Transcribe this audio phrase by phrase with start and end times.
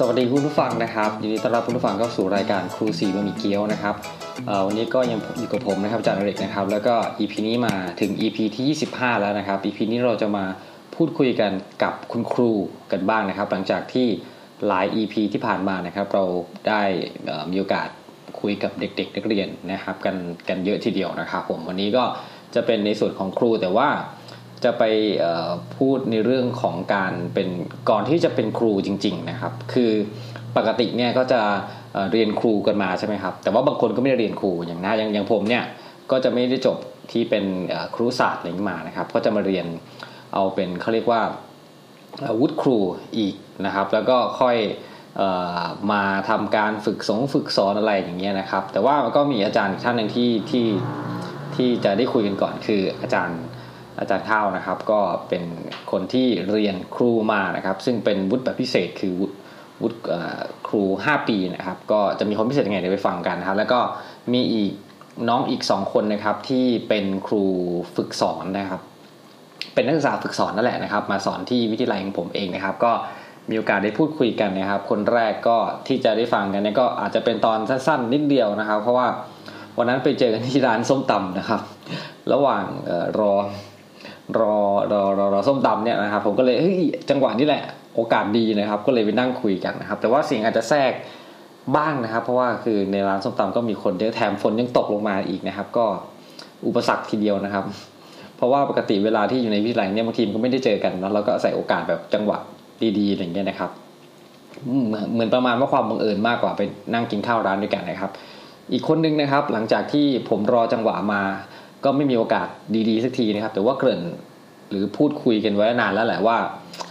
[0.00, 3.94] สวัสดีคุณผู้ฟังนะครับยินดีต้อนรับคุณผู้ฟังเข้าสู่รายการครูสีบะหมี่เกี๊ยวนะครับ
[4.66, 10.44] วันนี้ก็ยังอยู่กับผมนะครับจารย์อกนะครับ แล้วก็ EP นี้มาถึง EP ที่ 25 แล้วนะครับ EP นี้เราจะมา
[10.94, 12.50] พูดคุยกันกับคุณครู
[12.92, 14.06] กันบ้างนะครับ หลังจากที่
[14.66, 16.24] หลาย EP ที่ผ่านมานะครับ เรา
[16.68, 16.82] ได้
[17.50, 17.88] มีโอกาส
[18.40, 20.16] คุยกับเด็กๆนักเรียนนะครับ กัน
[20.48, 22.04] กันเยอะทีเดียวนะครับ ผมวันนี้ก็
[22.54, 23.88] จะเป็นในส่วนของครูแต่ว่า
[24.64, 24.82] จะไป
[25.76, 27.48] พูดในเรื่องของการเป็น
[27.90, 29.92] ก่อนที่จะเป็นครูจริง ๆนะครับ คือ
[30.56, 31.40] ปกติเนี่ยก็จะ
[32.12, 35.64] เรียนครูกันมาใช่ไหมครับ แต่ว่าบางคนก็ไม่ได้เรียนครูอย่างนะอย่างอย่างผมเนี่ย
[36.10, 36.76] ก็จะไม่ได้จบ
[37.12, 37.44] ที่เป็น
[37.94, 39.66] ครูศาสตร์อะไรมานะครับ ก็จะมาเรียน
[40.34, 41.22] เอาเป็นเขาเรียกว่า
[42.40, 42.78] วุฒิครู
[43.18, 43.34] อีก
[43.66, 44.56] นะครับ แล้วก็ค่อย
[45.92, 50.66] มาทำการฝึกสงฝึกสอนอะไรอย่างเงี้ยนะครับ แต่ว่าก็มีอาจารย์ท่านหนึ่งที่ที่
[51.56, 53.40] ที่จะได้คุยกันก่อนคืออาจารย์
[53.98, 55.44] อาจารย์ข้าวนะครับก็เป็น
[55.90, 59.12] คนที่เรียนครูมานะครับ ซึ่งเป็นวุฒิแบบพิเศษคือ
[59.82, 59.98] วุฒิ
[60.68, 63.80] ครู 5 ปีนะครับ ก็จะมีคนพิเศษยังไงเดี๋ยวไปฟังกันนะครับแล้วก็
[64.32, 64.72] มีอีก
[65.28, 67.44] น้องอีก 2 คนนะครับที่เป็นครู
[67.96, 68.80] ฝึกสอนนะครับ
[69.74, 72.92] เป็นนักศึกษาฝึกสอนนั่นแหละนะครับ มาสอนที่วิทยาลัยของผมเองนะครับ ก็
[73.50, 79.06] มีโอกาสได้พูดคุยกันนะครับ คนแรกก็ที่จะได้ฟังกันเนี่ยก็อาจจะเป็นตอนสั้นๆ นิดเดียวนะครับ เพราะว่า
[79.78, 81.60] วันนั้นไปเจอกันที่ร้านส้มตำนะครับ
[82.32, 82.64] ระหว่าง
[83.18, 83.32] รอ
[84.38, 84.56] รอ
[84.92, 87.62] รอรอรอส้มตำเนี่ยนะครับผมก็เลยเฮ้ยจังหวะนี้แหละ
[87.94, 90.92] โอกาสดีนะครับ ก็เลยไปนั่งคุยกันนะครับ แต่ว่าเสียงอาจจะแทรก
[91.76, 95.86] บ้างนะครับ เพราะว่าคือในร้านส้มตำก็มีคนเยอะแถมฝนยังตกลงมาอีกนะครับ ก็
[96.66, 97.64] อุปสรรคทีเดียวนะครับ
[98.36, 102.38] เพราะว่าปกติเวลาที่อยู่ในวิทยาลัยเนี่ยบางทีมก็ไม่ได้เจอกันแล้วเราก็ใส่โอกาสแบบจังหวะ
[102.98, 103.70] ดีๆอย่างเงี้ยนะครับ
[105.12, 106.60] เหมือนประมาณว่าความบังเอิญมากกว่าไป
[106.94, 108.10] นั่งกินข้าวร้านด้วยกันนะครับ
[108.72, 111.22] อีกคนนึงนะครับ หลังจากที่ผมรอจังหวะมา
[111.84, 112.48] ก็ไม่มีโอกาส
[112.88, 114.02] ดีๆสักทีนะครับ แต่ว่าเกริ่น
[114.70, 116.36] หรือพูดคุยกันไว้นานแล้วแหละว่า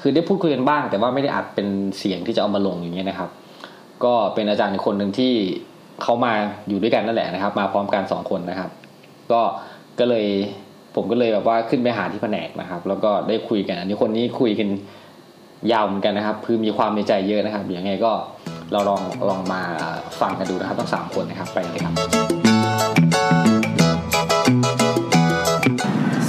[0.01, 1.67] คือได้พูดคุยกันบ้าง แต่ว่าไม่ได้อัดเป็น
[1.99, 3.29] เสียงที่จะเอามาลงอย่างเงี้ยนะครับ
[4.03, 5.33] ก็เป็นอาจารย์คนหนึ่งที่
[6.03, 6.33] เขามา
[6.67, 8.69] อยู่ด้วยกันนั่นแหละนะครับ มาพร้อมกันสองคนนะครับ
[9.31, 9.41] ก็
[9.99, 10.25] ก็เลย
[10.95, 14.69] ผมก็เลยแบบว่าขึ้นไปหาที่แผนกนะครับ แล้วก็ได้คุยกัน อันนี้คนนี้คุยกัน
[15.71, 18.11] ยาวเหมือนกันนะครับคือมีความในใจเยอะนะครับอย่างไงก็
[18.71, 19.61] เราลองลองมา
[20.21, 22.44] ฟังกันดูนะครับทั้งสามคนนะครับไปเลยครับ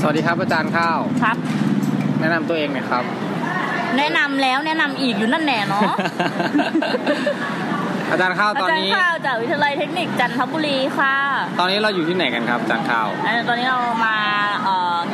[0.06, 1.36] วัสดีครับอาจารย์ข้าว ครับ
[2.20, 3.04] แนะนำตัวเองหน่อยครับ
[3.98, 5.82] แนะนำแล้วแนะนำอีกอยู่นั่นแน่เนาะ
[8.10, 11.14] อาจารย์ข้าวตอนนี้อาจารย์ข้าวจากวิทยาลัยเทคนิคจันทบุรีค่ะ
[11.58, 13.08] ตอนนี้เราอยู่ที่ไหนกันครับอาจารย์ข้าว
[13.48, 14.16] ตอนนี้เรามา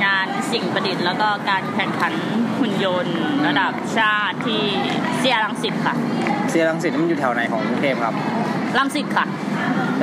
[0.05, 2.13] งานสิ่งประดิษฐ์ แล้วก็การแข่งขัน
[2.59, 4.63] หุ่นยนต์ ระดับชาติที่
[5.19, 5.95] เซียรังสิตค่ะ
[6.51, 8.15] เซียรังสิตมันอยู่แถวไหนของกรุงเทพครับ
[8.79, 9.27] รังสิตค่ะ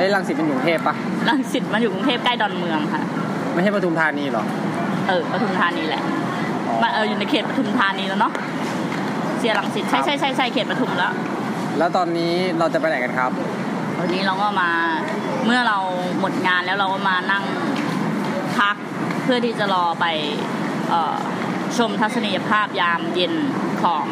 [0.00, 0.94] ไอ้รังสิตมันอยู่กรุงเทพปะ
[1.28, 3.02] รังสิตมันอยู่กรุงเทพใกล้ดอนเมืองค่ะ
[3.54, 4.44] ไม่ใช่ปทุมธานีหรอ
[5.08, 6.02] เออปทุมธานีแหละ
[6.82, 8.32] มาเอออยู่ในเขตปทุมธานีแล้วเนาะ
[9.38, 11.12] เสียหลังสิตใช่ใช่ใช่ใช่เขตปทุมแล้ว
[11.78, 13.30] แล้วตอนนี้เราจะไปไหนกันครับ
[13.98, 14.70] วันนี้เราก็มา
[15.46, 15.78] เมื่อเรา
[16.20, 17.44] หมดงานแล้วเราก็มานั่ง
[18.58, 18.76] พัก
[19.24, 20.06] เพื่อที่จะรอไป
[21.78, 23.34] ชมทัศนียภาพยามเย็น
[23.82, 24.04] ของ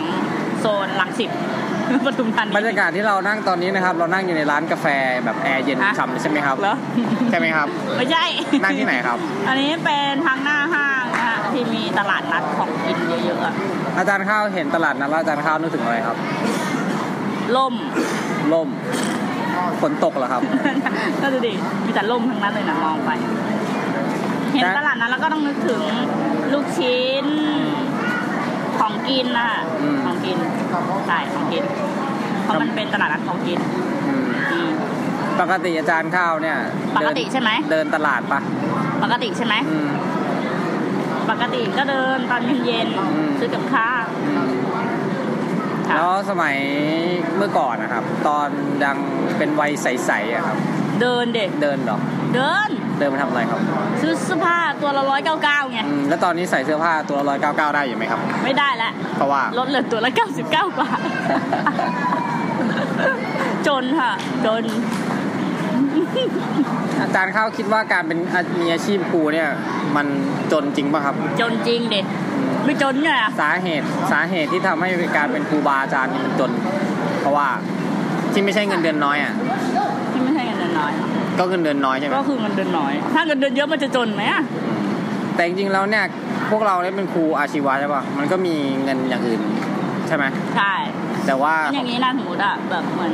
[0.58, 1.30] โซนลังสิต
[2.06, 4.86] ปทุมธานีบรรยากาศที่เรานั่งตอนนี้นะครับ เรานั่งอยู่ในร้านกาแฟ
[5.24, 6.76] แบบแอร์เย็นฉ่ำใช่ไหมครับเหรอ
[7.30, 8.24] ใช่ไหมครับไม่ใช่
[8.62, 9.18] นั่งที่ไหนครับ
[9.48, 16.16] อันนี้เป็นทางหน้าห้างนะที่มีตลาดนัดของกินเยอะๆอาจารย์ข้าวเห็นตลาดนัดแล้วอาจารย์ข้าวนึกถึงอะไรครับ
[17.56, 17.74] ล่ม
[18.52, 18.68] ล่ม
[19.80, 20.42] ฝนตกเหรอครับ
[21.22, 21.52] ก็ดูดิ
[21.84, 23.10] มีแต่ล่มทั้งนั้นเลยนะมองไป
[24.54, 25.82] เห็นตลาดนั้นแล้วก็ต้องนึกถึง
[26.52, 27.26] ลูกชิ้น
[28.80, 29.50] ของกินนะ
[30.04, 30.38] ของกิน
[31.08, 31.64] ใช่ของกิน
[32.44, 33.58] เพราะมันเป็นตลาดนัดของกิน
[35.40, 36.58] ปกติอาจารย์ข้าวเนี่ย
[36.96, 38.40] ปกติใช่ไหม เดินตลาดปะ
[39.02, 39.54] ปกติใช่ไหม
[41.30, 44.04] ปกติก็เดินตอนเย็นๆซื้อกับข้าว
[45.96, 46.56] แล้วสมัย
[47.36, 48.48] เมื่อก่อนนะครับ ตอน
[48.84, 48.96] ยัง
[49.38, 50.56] เป็นวัยใสๆอะครับ
[51.00, 51.98] เดินเด็กเดินหรอ
[52.34, 53.60] เดิน เดินมาทำอะไรครับ
[54.00, 60.98] ซื้อเสื้อผ้าตัวละร้อยเก้าเก้าไงแล้วตอนนี้ใส่เสื้อผ้าตัวละร้อยเก้าเก้าได้อยู่ไหมครับ ไม่ได้แล้วเพราะว่า ลดเหลือตัวละเก้าสิบเก้าบาท
[63.66, 64.12] จนค่ะ
[64.46, 64.62] จน
[67.02, 68.18] อาจารย์เข้าคิดว่าการเป็น
[68.60, 69.48] มีอาชีพครูเนี่ย
[69.96, 70.06] มัน
[70.52, 72.04] จนจริงป่ะครับ จนจริงเด็ด
[72.64, 76.50] ไม่จนไงสาเหตุสาเหตุที่ทำให้การเป็นครูบาอาจารย์มันจน
[77.20, 77.48] เพราะว่า
[78.32, 79.34] ที่ไม่ใช่เงินเดือนน้อยอะ
[80.12, 80.92] ที่ไม่ใช่เงินเดือนน้อย
[81.38, 84.42] ก็เงินเดือนน้อยใช่ไหมก็คือเงินเดือนน้อย ถ้าเงินเดือนเยอะมันจะจนไหมอะ
[85.34, 86.04] แต่จริงๆแล้วเนี่ย
[86.50, 88.54] พวกเราเนี่ยเป็นครูอาชีวะใช่ป่ะมันก็มี
[88.84, 89.40] เงินอย่างอื่น
[90.08, 90.24] ใช่ไหม
[90.56, 90.74] ใช่
[91.26, 93.12] แต่ว่าอย่างนี้นะสมมติอะแบบเหมือน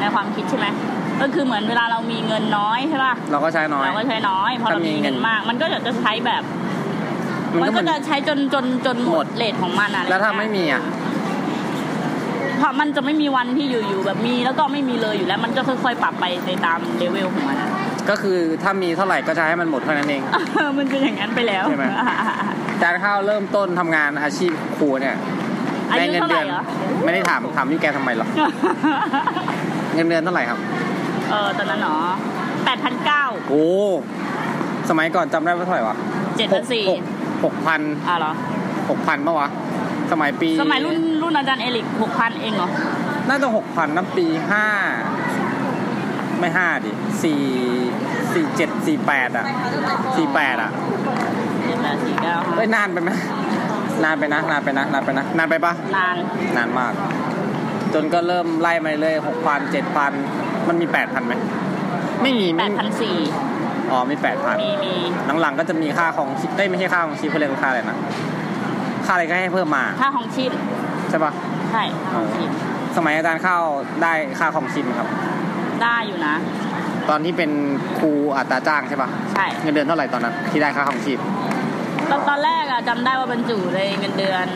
[0.00, 0.66] ในความคิดใช่ไหม
[1.20, 6.42] ก็คือเหมือนเวลาเรามีเงินน้อยใช่ป่ะเราก็ใช้น้อยเราก็ใช้น้อยพอเรามีเงินมาก มันก็จะใช้แบบ
[7.62, 11.07] มันก็จะใช้จนจนจนหมดเลทของมันอะแล้วถ้าไม่มีอะเพราะ
[12.80, 17.70] มันจะไม่มีวันที่อยู่ๆแบบมีแล้วก็ไม่มีเลยอยู่แล้ว มันก็ค่อยๆปรับไปในตามเลเวลของมันอะ
[18.10, 20.22] ก็คือถ้ามีเท่าไหร่ก็จะให้มันหมดเท่านั้นเอง
[20.78, 21.86] มันจะอย่างนั้นไปแล้วใช่ไหม
[22.82, 25.16] จานข้าวเริ่มต้นทำงานอาชีพครูเนี่ย
[25.90, 26.62] อาได้ยุเงินเท่าไหเดืร่อนเหรอ
[27.04, 28.28] ไม่ได้ถามถามที่แกทำไมหรอก
[29.94, 30.58] เงินเดือนเท่าไหร่ครับ
[31.30, 32.06] เออตอนนั้นเนาะ
[32.64, 33.64] แปดพันเก้าโอ้
[34.90, 35.96] สมัยก่อนจำได้ว่าเท่าไหร่วะ
[36.38, 37.00] เจ็ดพันสี่หก
[37.44, 38.32] หกพันอะเหรอ
[38.90, 39.48] หกพันปะวะ
[40.12, 40.96] สมัยปีสมัยรุ่น
[41.28, 42.68] รุ่นอาจารย์เอริกหกพันเองเหรอ
[43.28, 44.66] น่าจะหกพันนะปีห้า
[46.38, 46.90] ไม่ห้าดิ
[47.22, 47.40] สี่
[48.34, 49.44] สี่เจ็ดสี่แปดอะ
[50.16, 50.70] สี่แปดอะ
[51.66, 53.10] เจ็ดแปดสี่เก้าเฮ้ยนานไปไหม
[54.04, 56.16] นานไปนะนานไปนะนานไปนะนานไปปะนาน
[56.56, 56.92] นานมาก
[57.94, 60.12] จนก็เริ่มไล่มาเลยหกพันเจ็ดพัน
[60.68, 61.34] มันมีแปดพันไหม
[62.22, 63.16] ไม่มีแปไม่ดพันสี่
[63.90, 64.94] อ๋อมีแปดพันมีมี
[65.40, 67.96] หลังๆก็จะมีค่าของชีพได้ยไม่ใช่ค่าของชีพเขาเรียกว่าค่าอะไรนะ
[69.06, 70.50] ค่าอะไรก็ให้เพิ่มมา ค่าของชีพ
[71.10, 71.32] ใช่ปะ
[71.72, 72.50] ใช่ค่าของชีพ
[72.96, 73.58] สมัยอาจารย์เข้า
[74.02, 75.08] ได้ค่าของชีพไหมครับ
[75.82, 76.34] ได้อยู่นะ
[77.08, 77.50] ตอนที่เป็น
[77.98, 81.18] ครูอัตราจ้างใช่ปะใช่เงินเดือนเท่าไหร่ตอนนั้นที่ได้ค่าของชีพ
[82.10, 84.46] ตอนตอนแรกอะจำได้ว่าบรรจุเลยเงินเดือน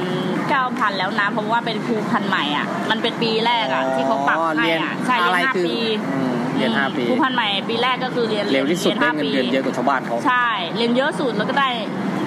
[0.50, 5.78] เก้าพันแล้วนะเพราะว่าเป็นครูพันใหม่อะ มันเป็นปีแรกอะที่เขาปรับอ๋อให้เรียนอะใช่เรียนอะไรห้าคือปี
[6.12, 11.68] อืมเรียนห้าปีครูพันใหม่ปีแรกก็คือเรียนเร็วที่สุดรียนได้ห้าเงินปีเดือนเยอะกว่าชาวบ้านเขาใช่เรียนเยอะสุดแล้วก็ได้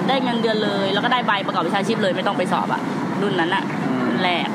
[0.07, 2.81] ได้เงินเดือนเลย แล้วก็ได้ใบประกอบวิชาชีพเลยไม่ต้องไปสอบอะ
[3.22, 3.85] รุ่นนั้นอะอืมรุ่น
[4.24, 4.48] แรก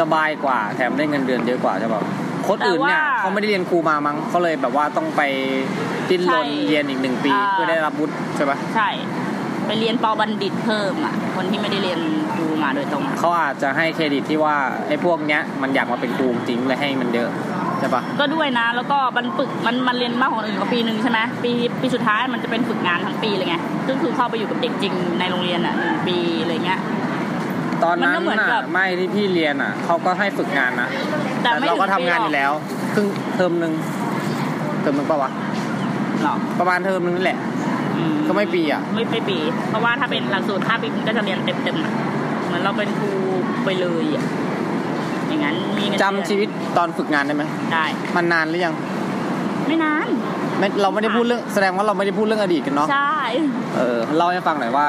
[0.00, 2.02] สบายกว่าแถมได้เงินเดือนเยอะกว่าใช่ปะ
[2.48, 5.22] คนอื่นเนี่ยแต่ว่าเขาไม่ได้เรียนครูมามั้งเขาเลยแบบว่าต้องไป
[6.10, 8.88] ดิ้นรนใช่เรียนอีกหนึ่งปีอ่าเพื่อได้รับวุฒิใช่ปะใช่
[9.66, 12.00] ไปเรียนปอบัณฑิตเพิ่มอะคนที่ไม่ได้เรียน
[12.34, 14.56] ครูมาโดยตรงอะเขาอาจจะให้เครดิตที่ว่า
[14.88, 17.28] ไอ้พวกเนี้ยมันอยากมาเป็นครูจริงเลยให้มันเยอะ
[17.78, 23.56] ใช่ปะก็ด้วยนะ แล้วก็มันฝึกมันมันเรียนมากกว่าคนอื่นก็ปีหนึ่งใช่ไหมปีปีสุดท้ายมันจะเป็นฝึกงานทั้งปีเลยไง
[23.88, 26.80] ก็คือเข้าไปอยู่กับเด็กจริงในโรงเรียนอะหนึ่งปีอะไรเงี้ย
[27.84, 30.88] ตอนนั้นมันก็เหมือนกัน่ะบไม่ที่พี่เรียนอะเขาก็ให้ฝึกงานนะ
[31.42, 32.52] แต่ไม่เราก็ถึงทำงานปีหรอกอยู่แล้ว
[32.94, 33.72] ครึ่งเทอมหนึ่ง
[34.80, 35.30] เทอมหนึ่งปะวะ
[36.22, 37.38] หรอประมาณเทอมหนึงนั่นแหละ
[37.96, 39.38] อืก็ไม่ปีอะ ไม่ไปปี
[39.68, 41.92] เพราะว่าถ้าเป็นหลักสูตรห้าปีมันก็จะเรียนเต็มเต็มๆอะ
[42.46, 43.10] เหมือนเราเป็นครู
[43.64, 44.24] ไปเลยอะ
[45.28, 47.84] อย่างนั้นมีเงินจำชีวิตตอนฝึกงานได้ไหมได้
[48.16, 48.74] มันนานหรือยัง
[49.68, 50.08] ไม่นาน
[50.58, 53.18] ไม่เราไม่ได้พูดเรื่องแสดงว่าเราไม่ได้พูดเรื่องอดีตกันเนาะใช่
[53.76, 54.86] เออเล่าให้ฟังหน่อยว่า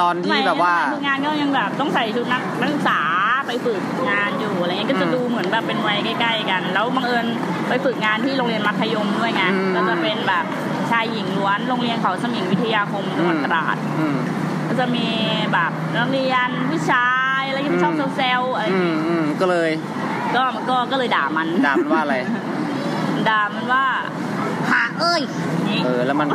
[0.00, 3.00] ตอนที่แบบว่าสมัยฝึกงานก็ยังแบบต้องใส่ชุดนักนักศึกษา
[3.46, 7.26] ไปฝึกงานอยู่อะไรเงี้ยก็จะอืมดูเหมือนแบบเป็นวัยใกล้ๆกัน แล้วบังเอิญ
[7.68, 10.44] ไปฝึกงานที่โรงเรียนมัธยมด้วยไงอืมก็จะเป็นแบบ
[10.90, 14.18] ชายหญิงล้วนโรงเรียนเขาสมิงวิทยาคมจังหวัดอืมตราดอืม
[14.68, 15.06] ก็จะมี
[15.52, 19.70] แบบนักเรียนผู้ชายอะไรที่มันชอบอืมเซลล์อะไรอืมอืมก็เลย
[20.36, 22.16] ก็ก็ก็เลยด่ามันด่ามันว่าอะไร
[23.28, 24.23] ด่ามันว่าหา
[25.00, 25.20] เอ้ย
[25.68, 26.28] นี่เออแล้วมัน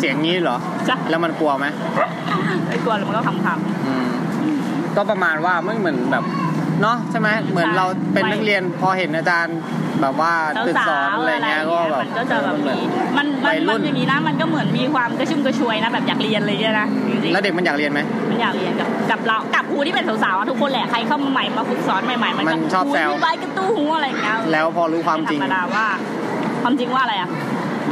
[0.00, 0.56] เสียงงี้เหรอ
[0.88, 1.66] จ้ะแล้วมันกลัวไหม
[2.66, 4.10] ไม่กลัวแล้วมันก็ขำอืมๆอืม
[4.96, 6.24] ก็ประมาณว่าไม่เหมือนแบบ
[6.82, 9.58] เนาะใช่ไหมเหมือนเราเป็นนักเรียนพอเห็นอาจารย์
[10.00, 10.32] แบบว่า
[10.66, 12.86] ตึกสอนอะไรเงี้ยก็แบบมันก็จะแบบเหมือนมี
[13.16, 25.86] มันมัวันยรุ่มันนอย่างนี้นะมันก็เหมือนมีความกระชุ่มกระชวยนะแบบอยากเรียนเลยเนี่ยนะจริงๆแล้วเด็กมันอยากเรียนไหมมันอยากเรียนกับกับเรากับครูที่เป็นสาวๆอะทุกคนแหละใครเข้ามาใหม่มาฝึกสอนใหม่ๆ มันมันชอบแซวครูที่ไว้กระตู้หูอะไรอย่างเงี้ยแล้วพอรู้ความจริงไธรรมดาว่า
[26.62, 27.30] ความจริงว่าอะไรอะ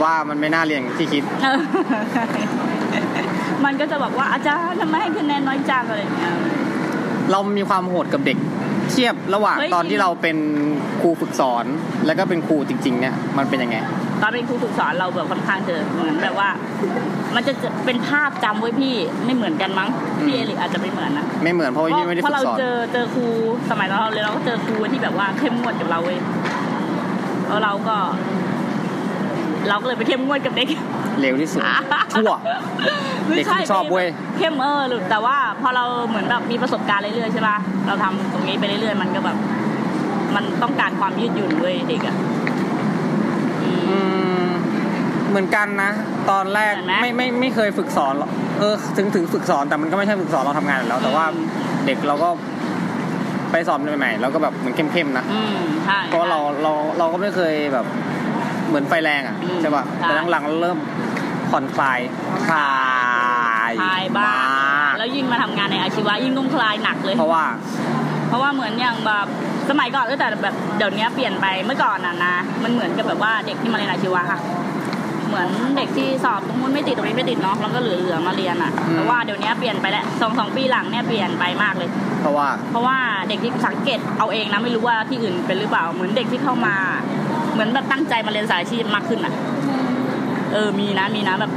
[0.02, 1.60] ว่ามันไม่น่าเรียนอย่างที่คิดเออ
[3.64, 6.32] มันก็จะบอกว่าอาจารย์ทำไมให้คะแนนน้อยจังอะไรอย่างเงี้ย
[7.30, 8.38] เรามีความโหดกับเด็ก
[8.90, 10.36] เทียบระหว่างเฮ้ยตอนที่เราเป็น
[11.00, 11.64] ครูฝึกสอน
[12.06, 13.76] แล้วก็เป็นครูจริง ๆ เนี่ยมันเป็นยังไง
[14.22, 16.48] ตอนเป็นครูฝึกสอนเราแบบค่อนข้างจะเหมือนแบบว่า
[17.34, 19.88] มันจะจะเป็นภาพจำไว้พี่ไม่เหมือนกันมั้ง
[20.18, 23.26] อืมพี่เอลิกอาจจะไม่เหมือนนะไม่เหมือนเพราะว่าพี่ไม่ได้เพฝึราะกเราสอนเจอเจอครู
[23.70, 26.18] สมัยเราเรียนเราก็เจอครูที่แบบว่าเข้มงวดกับเราเว้ย
[27.48, 27.96] แล้วเราก็
[29.68, 30.68] เราก็เลยไปเข้มงวดกับเด็ก
[31.20, 31.62] เร็วที่สุด
[32.12, 32.32] ชั่ว
[33.26, 34.06] ไม่เด็กใช่ที่ชอบเว้ย
[34.38, 39.36] เข้มเออหรือแต่ว่าพอเราเหมือนแบบมีประสบการณ์เรื่อยๆใช่ป่ะเราทำตรงนี้ไปเรื่อยๆมันก็แบบ
[40.34, 42.16] มันต้องการความยืดหยุ่นเว้ยเด็กอะ
[43.64, 43.96] อืมอื
[44.46, 44.48] ม
[45.28, 45.90] เหมือนกันนะ
[46.30, 51.46] ตอนแรกเหมือนไหมไม่ไม่ไม่เคยฝึกสอนหรอกเออ ถึงถึงฝึกสอนแต่มันก็ไม่ใช่ฝึกสอนเราทำงานอยู่แล้ว แต่ว่าอืม
[51.86, 52.28] เด็กเราก็
[53.52, 57.86] ไปสอนใหม่ๆเราก็แบบเหมือนเข้มๆนะอืมใช่เพราะเราเราเราก็ไม่เคยแบบ
[58.68, 60.78] เหมือนไฟแรงอะอืมใช่ป่ะใช่แต่หลังๆเราเริ่ม
[61.50, 62.00] ผ่อนคลาย
[62.48, 62.70] คลา
[63.70, 67.44] ยคลายบ้างมากแล้วยิ่งมาทำงานในอาชีวะยิ่งต้องคลายหนักเลย เพราะว่า
[68.28, 69.26] เพราะว่าเหมือนอย่างแบบ
[69.70, 74.40] สมัยก่อนเออแต่แบบเดี๋ยวนี้เปลี่ยนไปเมื่อก่อนน่ะนะ มันเหมือนกับแบบว่าเด็กที่มาเรียนอาชีวะค่ะ
[75.28, 81.88] เหมือนเด็กที่สอบตรงนู้นไม่ติดตรงนี้ไม่ติดเนาะแล้วก็เหลือๆมาเรียนอะอืมแต่ว่าเดี๋ยวนี้เปลี่ยนไปแล้วสองสองปีหลังเนี่ยเปลี่ยนไปมากเลย
[82.20, 82.98] เพราะว่า เพราะว่า
[83.28, 86.76] เด็กที่สังเกตเอาเองนะไม่รู้ว่าที่อื่นเป็นหรือเปล่าเหมือนเด็กที่เข้ามา
[87.58, 89.34] เหมือนแบบตั้งใจมาเรียนสายอาชีพมากขึ้นอะ
[90.52, 91.52] เออมีนะมีนะแบบ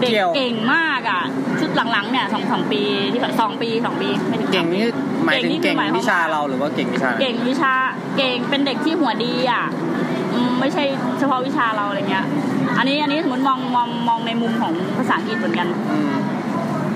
[0.00, 1.22] เด็กเกี่ยวเก่งมากอะ
[1.60, 2.82] ชุดหลังๆเนี่ยสองสองปี
[3.12, 4.84] ที่แบบสองปีสองปีไม่ถึงเก่งนี่
[5.24, 7.72] หมายถึงนี่คืเก่องหมายความวิชาเราหรือว่าเก่งวิชาไหนเก่งวิชา
[8.16, 9.64] เก่งเป็นเด็กที่หัวดีอะ
[10.34, 10.84] อืมไม่ใช่
[11.18, 12.24] เฉพาะวิชาเราอะไรเงี้ย
[12.78, 16.12] อันนี้อันนี้สมมติมองมองมองในมุมของภาษาอังกฤษเหมือนกันอืม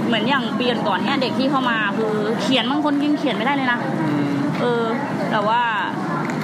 [0.06, 4.26] เหมือนอย่างปีก่อนๆเนี่ยเด็กที่เข้ามาคือเขียนบางคนยังเขียนไม่ได้เลยนะอืม
[4.60, 4.84] เออ
[5.30, 5.62] แต่ว่า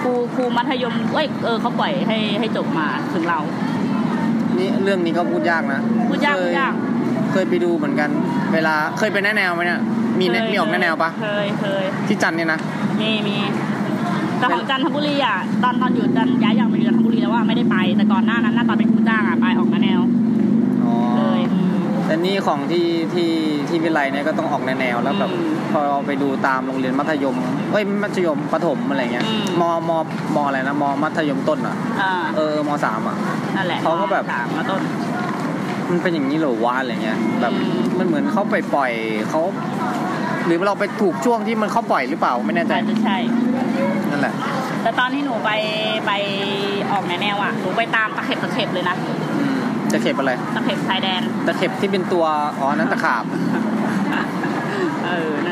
[0.03, 3.41] ครูครูมัธยมเอ้ยเออเขาปล่อยให้ให้จบมาถึงเรา
[4.59, 5.81] นี่เรื่องนี้ก็พูดยากนะ
[6.11, 6.75] พูดยากเคพูดยาก
[7.33, 8.11] เคยไปดูเหมือนกัน
[8.55, 9.81] เวลาเคยเป็นแน่แนวไหมเนี่ย
[10.21, 12.59] มีแนเคยมีออกแน่แนวปะเคยเคยที่จันทร์เนี่ยนะ
[13.01, 13.37] มีมี
[14.39, 20.01] แต่ของจันทบุรีอะตอนตอนอยู่จันย้ายอย่างมาอยู่จันทบุรีแล้วว่าไม่ได้ไป แต่ก่อนหน้านั้นน่ะตอนเป็นครูจ้างอะไปออกมาแนว
[20.85, 21.75] อ๋อเลยอืม
[22.07, 23.31] แต่นี่ของที่ที่
[23.69, 27.37] ที่วิไลเนี่ยก็ต้องออกแนวๆแล้วแบบอืมพอเราไปดูตามโรงเรียนมัธยม
[27.73, 29.91] เอ้ยมัธยมประถมอะไรเงี้ยอืมมม
[30.35, 33.17] มอะไรนะมมัธยมต้นอะอ่าเออมสามอะ
[33.57, 34.81] นั่นแหละเขาก็แบบสามมาต้น
[35.91, 38.93] มันเป็นอย่างนี้เหรอวะอะไรเงี้ยแบบอืมมันเหมือนเขาไปปล่อย
[39.31, 39.41] เขา
[40.47, 43.17] หรือเราไปถูกช่วงที่มันเขาปล่อยหรือเปล่าไม่แน่ใจอาจจะใช่
[44.11, 44.35] นั่นแหละ
[44.83, 45.51] แต่ตอนที่หนูไป
[46.07, 46.13] ไป
[46.93, 48.95] ออกแนวๆอะหนูไปตามตะเข็บตะเข็บเลยนะ
[49.39, 49.55] อืม
[49.93, 52.25] จะเข็บอะไรตะเข็บชายแดนตะเข็บที่เป็นตัว
[52.59, 53.25] อ๋อนั่นตะขาบ
[55.07, 55.52] เออนั่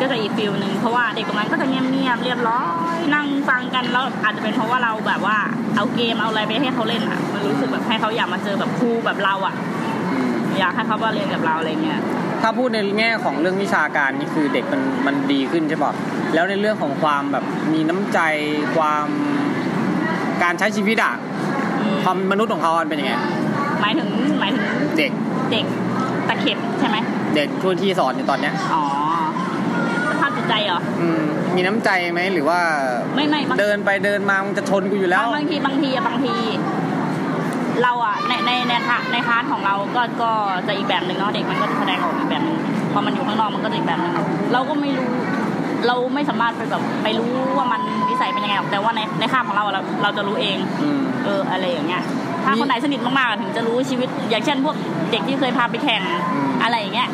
[0.00, 2.62] ก็จะอีกฟิลหนึ่งเพราะว่าเด็กตรงนั้นก็จะเงียบๆเรียบร้อ
[2.94, 5.36] ยนั่งฟังกันแล้วอาจจะเป็นเพราะว่าเราแบบว่า
[5.76, 9.54] เอาเกมเอาอะไรไปให้เขาเล่นอะมันรู้สึกแบบให้เขาอยากมาเจอแบบครูแบบเราอะ
[10.12, 12.00] อืมอยากให้เขามาเรียนกับเราอะไรเงี้ย
[12.42, 15.92] ถ้าพูดในแง่ของเรื่องวิชาการนี่คือเด็กมันมันดีขึ้นใช่ป่ะ
[16.34, 18.18] แล้วในเรื่องของความแบบมีน้ำใจ
[18.76, 19.06] ความ
[20.42, 21.14] การใช้ชีวิตอะ
[21.80, 23.12] อืมความมนุษย์ของเขาเป็นยังไง
[23.80, 24.08] หมายถึง
[24.40, 24.64] หมายถึง
[24.98, 25.12] เด็ก
[25.52, 25.64] เด็ก
[26.28, 26.96] ตะเข็บใช่ไหม
[27.36, 28.99] เด็กช่วที่สอนอยู่ตอนเนี้ยอ๋อสภาพจิต
[30.50, 31.22] ใจเหรออืม
[31.56, 32.60] มีน้ำใจไหมหรือว่า
[33.14, 36.34] ไม่ไม่บางเดินไปเดินมามันจะชนกูอยู่แล้ว บางทีบางทีอะบางที
[37.82, 40.30] เราอะในในในคลาในคลาสของเราก็ก็
[40.66, 42.58] จะอีกแบบหนึ่งเนาะเด็กมันก็จะแสดงออกอีกแบบหนึ่ง
[42.92, 44.14] พอมันอยู่ข้างนอกมันก็จะอีกแบบหนึ่ง
[44.52, 45.10] เราก็ไม่รู้
[45.86, 52.02] เราไม่สามารถไปแบบไปรู้ว่ามันนิสัยเป็นยังไงหรอกแต่ว่าในในคาบของเราอะเราเราจะรู้เองอืมเอออะไรอย่างเงี้ย
[52.44, 54.76] ถ้าคนไหนสนิทมากๆอะถึงจะรู้ชีวิต อย่างเช่นพวก
[55.10, 56.02] เด็กที่เคยพาไปแข่ง
[56.34, 57.08] อืมอะไรอย่างเงี้ย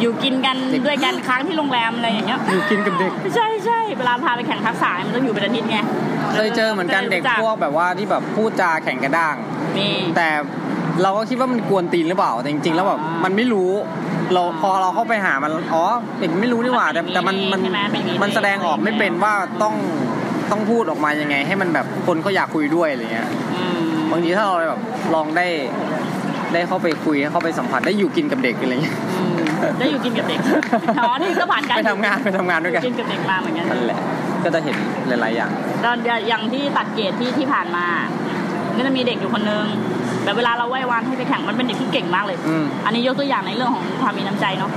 [0.00, 5.78] อยู่กินกันเด็กด้วยกันค้างที่โรงแรมอะไรอย่างเงี้ยอยู่กินกับเด็กใช่ใช่เวลาพาไปแข่งทักษะมันต้องอยู่เป็นอาทิตย์ไง
[6.34, 9.36] เคยเจอเหมือนกันเด็กพวกแบบว่าที่แบบพูดจาแข่งกระด้าง
[9.78, 10.28] มีแต่
[11.02, 13.70] เราก็คิดว่ามันกวนตีนหรือเปล่าแต่จริงๆแล้วแบบอ่ามัมันไม่รู้
[14.34, 15.82] เราพอเราเข้าไปหามันอ๋อ
[16.18, 19.74] เด็กไม่รู้นี่หว่าแต่แต่มันมันใช่ไหมเป็นอย่างนี้มันแสดงออกไม่เป็นว่าต้อง
[20.50, 24.80] ต้องพูดออกมายังไง ให้มันแบบคนเขาอยากคุยด้วยอะไรเงี้ยอืมบางทีถ้าเราแบบ
[25.14, 25.46] ลองได้
[26.52, 29.09] ได้เข้าไปคุยเข้าไปสัมผัสได้อยู่กินกับเด็กอะไรเงี้ยอืม
[29.78, 30.40] ได้อยู่กินกับเด็ก
[31.00, 34.00] อ๋อนี่ก็ผ่านการไปทำงานไปทำงานด้วยกันกินกับเด็กมาเหมือนกันนั่นแหละ
[34.44, 34.76] ก็จะเห็น
[35.08, 35.50] หลาย ๆ อย่าง
[35.84, 35.96] ตอน
[36.28, 37.86] อย่างที่ตัดเกรดที่ที่ผ่านมา
[38.76, 39.66] ก็จะมีเด็กอยู่คนนึง
[40.24, 44.70] แบบเวลาเราไหว้วานให้ไปแข่งมันเป็นเด็กที่เก่งมากเลยอืมอันนี้ยกตัวอย่างในเรื่องของความมีน้ำใจเนาะ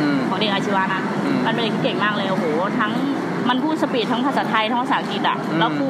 [0.00, 2.44] อืมของเด็กอาชีวะนะอืมมันเป็นเด็กที่เก่งมากเลยโอ้โห
[2.78, 2.92] ทั้ง
[3.48, 5.88] มันพูดสปีดทั้งภาษาไทยทั้งภาษาอังกฤษอะอืมแล้วครู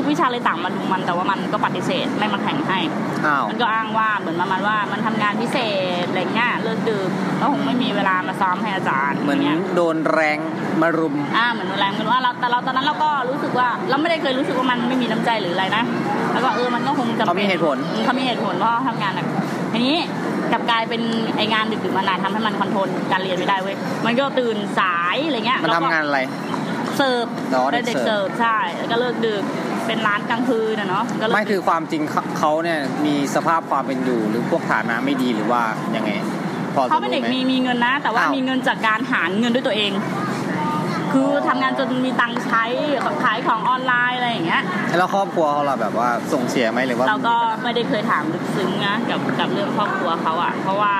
[0.00, 2.78] ทุกวิชาเลยต่างมาดูมันแต่ว่ามันก็ปฏิเสธไม่มาแข่งให้
[3.26, 5.58] อ้าวมันก็อ้างว่าเหมือนประมาณว่ามันทำงานพิเศ
[6.02, 10.38] ษอะไรเงี้ยเลิกดึกแล้วคงไม่มีเวลามาซ้อมให้อาจารย์เหมือนย่างเงี้ยโดนแรง
[10.80, 15.82] มารุมอ่าเหมือนแรงกันว่าเราแต่เราตอนนั้นเราก็รู้สึกว่าเราไม่ได้เคยรู้สึกว่ามันไม่มีน้ำใจหรืออะไรนะ
[16.32, 19.26] แล้วก็เออมันก็คงจำเป็นเขามีเหตุผลอืมเขามีเหตุผลเพราะเขาทำงานหนัก
[19.72, 19.96] ทีนี้
[20.52, 21.02] กลับกลายเป็น
[21.36, 23.76] ไองานดึกๆมานานทำให้มันคอนโทรลการเรียนไม่ได้เว้ย
[24.06, 26.20] มันก็ตื่นสายอะไรเงี้ยมันแล้วทำก็งานอะไร
[26.96, 29.42] เสิร์ฟอ๋อเด็เป็นกเด็กเสิเสิร์ร์ฟฟใช่แล้วก็เลิกดึก
[29.86, 35.62] เป็นร้านกลางคืนนะเนาะก็เลิกไม่ดึกคือความจริงเขาเขาเนี่ยมีสภาพความเป็นอยู่ หรือพวกฐานะไม่ดีหรือว่า
[35.96, 36.10] ยังไง
[36.74, 39.92] พอจะเขาเป็นรู้เด็กไหมมีมีเงินนะ แต่ว่าอ้าวมีเงินจากการหาเงินด้วยตัวเอง
[41.12, 42.64] คือทำงานจนมีตังค์ใช้
[43.02, 44.62] แบบขายของออนไลน์อะไรอย่างเงี้ย
[44.98, 50.94] แล้วครอบครัวเขาล่ะแบบว่าส่งเสียไหมหรือว่าเราก็ไม่ได้เคยถามลึกซึ้งนะกับกับเรื่องครอบครัวเขาอะเพราะว่า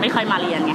[0.00, 0.72] ไม่ค่อยมาเรียนไง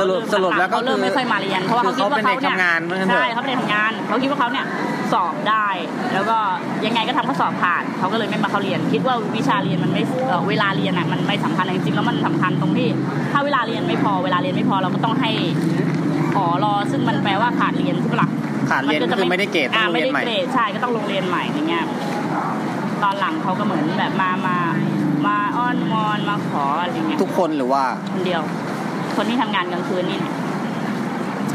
[0.00, 4.66] สรุปสรุปแล้วก็เขาคืเริ่มอไม่ค่อยมาเรียนเพราะว่าคือเขาคิดเขาว่าเป็นเขาเด็กเนี่ยทำงานว่างั้นเถอะใช่เขาเป็นเด็กทำงานเขาคิดว่าเขาเนี่ย
[5.12, 5.68] สอบได้
[6.14, 6.38] แล้วก็
[6.86, 12.88] ยังไงก็ทำข้อสอบผ่านเขาก็เลยไม่มาเขาเรียน คิดว่าวิชาเรียนมันไม่เอ่อเวลาเรียนอะมันไม่สำคัญจริงๆแล้วมันสำคัญตรงที่
[13.32, 15.30] ถ้าเวลาเรียนไม่พอเวลาเรียนไม่พอเราก็ต้องให้
[16.36, 18.28] ขอรอ ซึ่งมันแปลว่าขาดเรียนใช่ปะล่ะ
[18.70, 21.84] ขาดเรียนก็จะคือไม่ได้เกรดต้อ่าองไม่เรียนได้ใหม่เกรดใช่ก็ต้องลงเรียนใหม่อย่างเงี้ย
[23.02, 24.56] ตอนหลังเขาก็เหมือนแบบมามา
[25.26, 28.42] มาอ้อนวอนมาขออะไรเงี้ยทุกคนหรือว่าคนเดียว
[29.16, 30.34] คนที่ทำงานกลางคืนนี่เนี่ย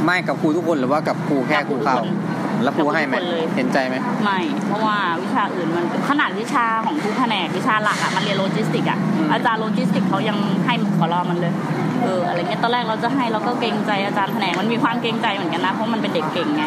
[0.06, 9.00] ไม่กับครูทุกคนหรือว่ากับครูแค่ครูเข้ากับครูทุกคนแล้วครูให้ไหมกับครูทุกคนเลยเห็นใจไหมไม่ เพราะว่าวิชาอื่นมันขนาดวิชาของทุกแผนกวิชาหลักอะมันเรียนโลจิสติกอะ
[9.34, 11.54] อาจารย์โลจิสติกเขายังให้ขอรอมันเลย
[12.02, 16.64] เอออะไรเงี้ยตอนแรกเราจะให้เราก็เกรงใจอาจารย์แผนกมันมีความเกรงใจเหมือนกันนะเพราะมันเป็นเด็กเก่งไง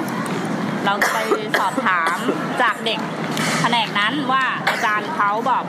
[0.84, 1.18] เราไป
[1.60, 2.16] สอบถาม
[2.62, 2.98] จากเด็ก
[3.60, 5.64] แผนกนั้นว่าอาจารย์เขาบอก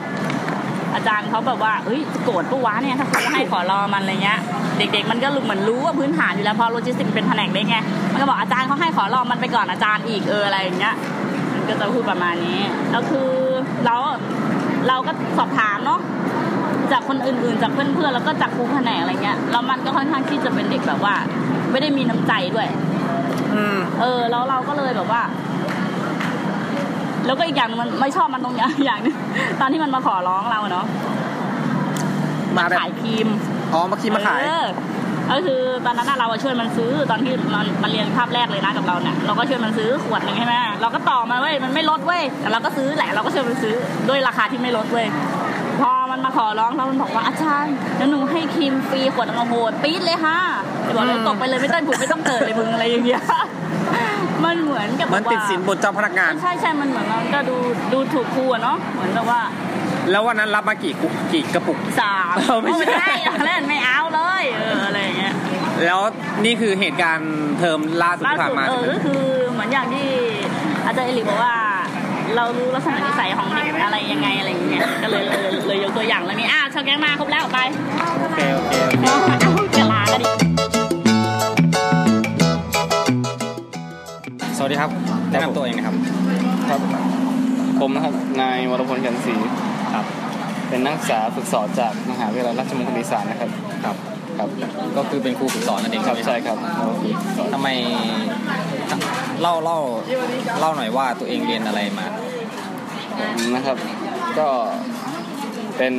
[0.94, 4.38] อาจารย์เขาแบบว่าเอ้ยโกรธปะวะเนี่ยถ้าครูให้ขอรอมันอะไรเงี้ย
[4.78, 7.78] เด็ก ๆ มันก็รู้เหมือนรู้ว่าพื้นฐานอยู่แล้วพราะโลจิสติกเป็นแผนกเล็กไง
[8.12, 10.94] มันก็บอกอาจารย์เขาให้ขอรอมันไปก่อนอาจารย์อีกเอออะไรอย่างเงี้ย
[11.52, 13.28] มันก็จะพูดประมาณนี้แล้วคือ
[13.84, 13.94] เรา
[14.88, 16.00] เราก็สอบถามเนาะ
[16.92, 21.14] จากคนอื่นๆ จากเพื่อนๆ แล้วก็จากครูแผนกอะไรเงี้ย แล้วมันก็ค่อนข้างที่จะเป็นเด็กแบบว่า
[21.72, 22.68] ไม่ได้มีน้ำใจด้วย
[23.54, 25.22] อืมเออ แล้วเราก็เลยแบบว่า
[27.26, 29.16] แล้วก็อีกอย่างหนึ่งมันไม่ชอบมันตรงเนี้ยอย่างหนึง
[29.60, 30.86] ตอนที่มันมาขอร้องเราอะเนาะ
[32.56, 33.28] มาแบบขายครีม
[33.72, 34.66] อ๋อมาคีมาขายเออ
[35.30, 43.74] ก็คือตอนนั้นน่ะเราอะช่วยมันซื้อตอนที่มันมันเรียนภาพแรกเลยนะกับเราเนี่ยเราก็ช่วยมันซื้อขวดหนึ่งใช่ไหมเราก็ต่อมาเว้ยมันไม่ลดเว้ยแต่เราก็ซื้อแหละเราก็ช่วยมันซื้อ
[44.08, 45.45] ด้วยราคาที่ไม่ลดเว้ยพอ
[46.16, 50.38] มันมาขอร้องแล้วมันบอกว่าอาจารย์เดี๋ยวหนูให้ครีมฟรีขวดละโหดปี๊ดเลยค่ะ
[50.82, 53.22] เดี๋ยวบอกเลยอืมตกไปเลยไม่ต้องผุดไม่ต้องเกิดเลยมึงอะไรอย่างเงี้ย
[54.44, 57.56] มันเหมือนกับเหมือนแบบว่าติดสินบนเจ้าพนักงาน ใช่ใช่มันเหมือนมันก็ดู
[57.92, 59.40] ดูถูกครูอะเนาะเหมือนแบบว่า
[60.10, 63.06] แล้ววันนั้นรับมากี่กุกี่กระปุกสามเออไม่ใช่
[63.44, 65.34] เล่นไม่เอาเลยเอออะไรอย่างเงี้ย
[65.84, 66.00] แล้ว
[66.44, 70.08] นี่คือเหตุการณ์เทอมล่าสุดล่าที่ผ่าสุนดมาเอใช่อไหมก็คือเหมือนอย่างที่
[70.86, 71.56] อาจารย์เอลิบอกว่า
[72.36, 77.60] เรารู้ลักษณะนิสัยของเด็กอะไรยังไงอะไรอย่างเงี้ยก็เลยเลยเลยยกตัวอย่างแล้วนี่อะชาวแก๊งมาครบแล้วไป
[78.22, 78.96] โอเคโอเคโอเค
[79.78, 80.26] จะลากันดิ
[84.56, 84.90] สวัสดีครับ
[85.30, 85.96] แนะนำตัวเองนะครับ
[86.70, 86.80] ครับ
[87.80, 89.34] ผมนะครับนายวรพลกันศรี
[89.94, 90.06] ครับ
[90.68, 93.50] เป็นนักศึกษาฝึกสอนจากมหาวิทยาลัยราชมงคลอีสานนะครับ
[93.84, 93.96] ครับ
[94.38, 94.48] ครับ
[94.96, 96.58] ก็คือเป็นครูฝึกสอนนั่นเองครับไหมใช่ครับ
[97.52, 97.68] ทำไม
[99.42, 99.78] เล่าเล่า
[100.60, 102.06] เล่าหน่อยว่าตัวเองเรียนอะไรมา
[103.18, 103.76] ผมนะครับ
[104.38, 104.48] ก็
[105.76, 105.94] เป็น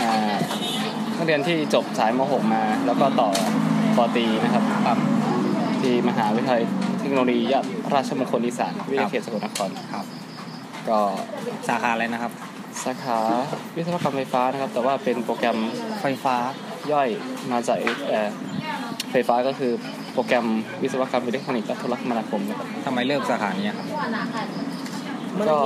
[0.00, 0.34] อ่า
[1.16, 3.30] นักเรียนที่จบสายม .6 มา แล้วก็ต่อ
[3.96, 4.98] ปอตรีนะครับครับ
[5.82, 6.62] ที่มหาวิทยาลัย
[7.00, 7.42] เทคโนโลยี
[7.94, 10.04] ราชมงคลอีสานวิทยาเขตสกลนครครับ
[10.88, 10.98] ก็
[11.68, 12.32] สาขาอะไรนะครับ
[12.84, 13.18] สาขา
[13.76, 15.58] วิศวกรรมไฟฟ้านะครับ แต่ว่าเป็นโปรแกรม
[16.00, 16.36] ไฟฟ้า
[16.92, 17.08] ย่อย
[17.52, 18.28] มาจากเอ่อ
[19.10, 19.72] ไฟฟ้าก็คือ
[20.12, 20.46] โปรแกรม
[20.82, 23.86] วิศวกรรมอิเล็กทรอนิกส์และโทรคมนาคมนะครับทำไมเลือกสาขานี้ครับ
[25.50, 25.58] ก็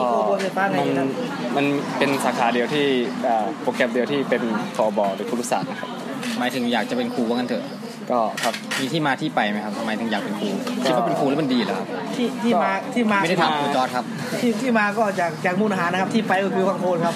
[0.78, 1.08] มัน
[1.56, 1.66] มัน
[1.98, 2.86] เป็นสาขาเดียวที่
[3.24, 4.42] เอ่อโปรแกรมเดียวที่เป็น
[4.76, 5.90] ฟอบอหรือครุศาสตร์นะครับ
[6.38, 7.64] หมายถึงอยากจะเป็นครูว่างั้นเถอะ
[8.10, 10.48] ก็ครับมีที่มาที่ไปไหมครับทำไมถึงอยากเป็นครู
[10.84, 14.04] คิดว่าเป็นครูแล้วมันดีเหรอครับที่ที่มาที่มาไม่ได้ถามครูจอร์ดครับ
[14.40, 17.14] ที่ที่มาก็จากจากมุกดาหารนะครับที่ไปก็คือพังโคนครับ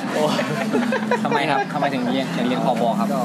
[1.24, 3.22] ทำไมครับทำไมถึงเรียนถึงเรียนคอบอครับก็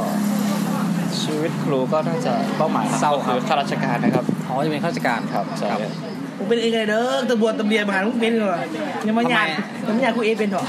[1.28, 5.92] ชีวิตครูก็น่าจะเป้าหมายหลักเศร้าก็ครับคือข้าราชการนะครับอ๋อจะเป็นข้าราชการครับใช่ครับ
[6.38, 8.60] ผมเป็นเองไงเด้อตำรวจตำเรียนมหาลุงเป็นเหรอ
[9.08, 9.46] ยังไม่ยาก
[9.88, 10.66] ทำไมยังไม่ยากกูเอเป็นเหรอ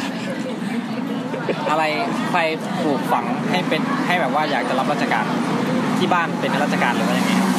[1.70, 1.84] อะไร
[2.30, 2.40] ใคร
[2.82, 5.24] ปลูกฝังให้เป็นให้แบบว่าอยากจะรับราชการ
[5.98, 7.50] ที่บ้านเป็นข้าราชการหรือว่ายังไงครับ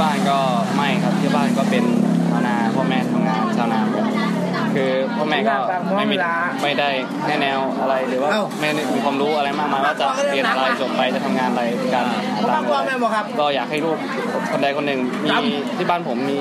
[0.00, 0.38] บ้านก็
[0.76, 1.84] ไม่ครับที่บ้านก็เป็น
[2.30, 3.80] ชาวนาพ่อแม่ทำงานชาวนา
[4.76, 5.56] ครับคือพ่อแม่ก็
[5.96, 6.16] ไม่มี
[6.62, 6.90] ไม่ได้
[7.26, 11.62] แนะแนวอะไรหรือว่าไม่ได้มีความรู้อะไรมากมายว่าจะเรียนอะไรจบไปจะทำงานอะไร
[11.94, 12.04] การ
[12.38, 13.98] พ่อตามพ่อแม่บอกครับก็อยากให้ลูก
[14.52, 15.00] คนใดคนหนึ่ง
[15.44, 16.40] มีที่บ้านผมมี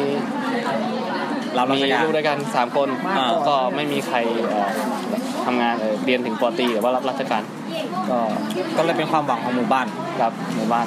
[1.57, 2.87] รับรามีชการลูกด้วยกันสามคน
[3.17, 4.17] อ่าก็ไม่มีใคร
[4.49, 4.69] เอ่อ
[5.45, 7.43] ทำงานเอ่อเรียนถึงปอตรีหรือว่ารับราชการ
[8.09, 8.17] ก็
[8.77, 9.87] ก็เลยเป็นความหวังของหมู่บ้าน
[10.21, 10.85] รับหมู่บ้าน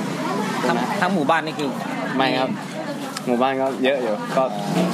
[0.66, 1.70] ทั้งนะทั้งหมู่บ้านนี่คือ
[2.16, 2.50] ไม่ครับ
[3.26, 4.44] หมู่บ้านก็เยอะอยู่ก็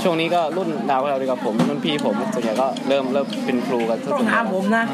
[0.02, 4.84] ช่วงนี้ก็รุ่นดาวเราดีกว่าผมรุ่นพี่ผมส่วนใหญ่ก็เริ่มเริ่มเป็นครูกันซะต้อส่งวนใหญ่ถามผมนะ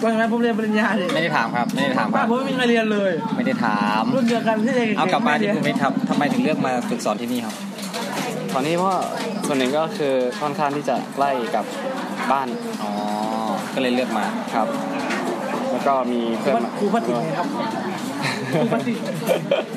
[0.00, 7.54] ตอนนั้นผมเรียนปริญญาเลยไม่ได้ถามครับไม่ได้ถามคบ้ารันบผมไม่มีใครเรียนเลย ไม่ได้ถามรุ่นเดียวกันที่เรียนเอากลับมาที่เรียคุณไม่ทำทำไมถึงเลือกมาฝึกสอนที่นี่ครับ
[8.54, 9.00] ตอนนี้เพราะว่า
[9.46, 11.64] ส่วนหนึ่งก็คือค่อนข้างที่จะใกล้กับ
[12.32, 12.48] บ้าน
[12.82, 12.90] อ๋อ
[13.74, 14.66] ก็เลยเลือกมาครับ
[15.70, 17.46] แล้วก็มีเพื่อนมาครูพัฒน์ไงครับ
[18.52, 18.86] ครูพัฒน์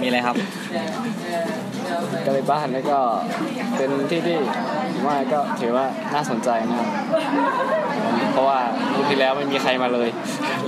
[0.01, 0.35] มีอะไรครับ
[2.25, 2.99] ก็เลยบ้านแล้วก็
[3.77, 4.37] เป็นที่ที่
[4.93, 6.87] ผมว่าก็ถือว่าน่าสนใจนะครับ
[8.33, 8.59] เพราะว่า
[8.93, 10.09] รุ่นที่แล้วไม่มีใครมาเลย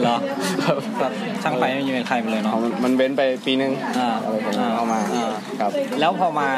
[0.02, 0.16] เหรอ
[0.66, 1.12] ครับครับ
[1.44, 6.50] ช่างไฟไม่มีเป็นใครมาเลยเนาะเอามันมันเว้นไปปีนึงอ่าอะไรผมเอามาอ่าครับแล้วพอมา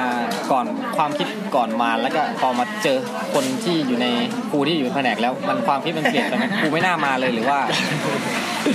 [0.52, 0.66] ก่อน
[0.98, 2.98] ความคิดก่อนมาแล้วก็พอมาเจอ
[3.34, 4.08] คนที่อยู่ใน
[4.50, 7.60] ครูที่อยู่ในแผนกแล้วมันความคิดมันเปลี่ยนไปไหมครูไม่น่ามาเลยหรือว่า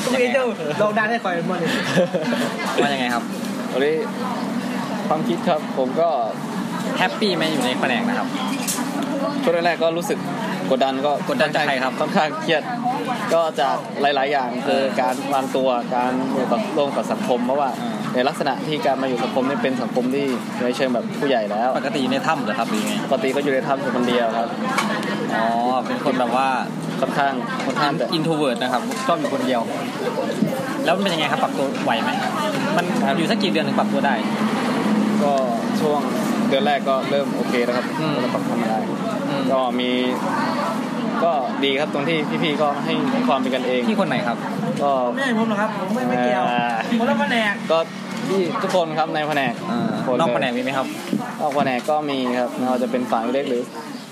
[0.05, 0.45] ครูเอเจ้า
[0.81, 1.71] ลองดันให้คอยมาเลย
[2.83, 3.25] ว่ายังไงครับ
[3.73, 3.95] วันนี้
[5.09, 6.09] ความคิดครับผมก็
[6.99, 8.29] แฮปปี้ไหมอยู่ในแผนกนะครับ
[9.43, 10.19] ช่วงแรกๆก็รู้สึก
[10.71, 12.63] กดดันก็กดดันจากใครครับค่อนข้างเครียด
[13.35, 20.27] ก็จากหลาย ๆ อย่างคือการวางตัวการอยู่กับร่วมกับสังคมเพราะว่าอ่าในลักษณะที่การมาอยู่สังคมนี่เป็นสังคมที่
[20.63, 24.49] ในเชิงแบบผู้ใหญ่แล้ว ปกติอยู่ในถ้ำเหรอครับหรือไงปกติก็อยู่ในถ้ำอยู่คนเดียวครับ
[25.35, 25.47] อ๋อ
[25.87, 26.49] เป็นคนแบบว่า
[27.01, 27.33] ค่อนข้าง
[27.67, 29.61] ค่อนข้างจะ introvert นะครับชอบอยู่คนเดียว
[30.85, 32.11] แล้วมันเป็นยังไงครับปรับตัวไหวไหม
[32.77, 32.85] มัน
[33.19, 34.15] อยู่สักกี่เดือนถึงปรับตัวได้
[35.25, 35.33] ก็
[35.81, 36.01] ช่วง
[36.49, 38.79] เดือนแรกก็เริ่มโอเคแล้วครับอืมก็ปรับทำมาได้
[39.29, 39.91] อืมก็มี
[41.25, 41.33] ก็
[41.65, 42.95] ดีครับตรงที่พี่ๆก็ให้
[43.29, 44.37] ความเป็นกันเองพี่คนไหนครับ
[44.83, 46.65] ก็ไม่ใช่ผมหรอกครับผมไม่ไม่เกี่ยวอ่า
[47.01, 47.79] คนละแผนกก็
[48.29, 49.53] ที่ทุกคนครับในแผนก
[50.07, 50.87] คนเลยนอกแผนกมีไหมครับ
[51.41, 53.63] นอกแผนกก็มีครับไม่ว่าจะเป็นฝ่ายเล็กหรือ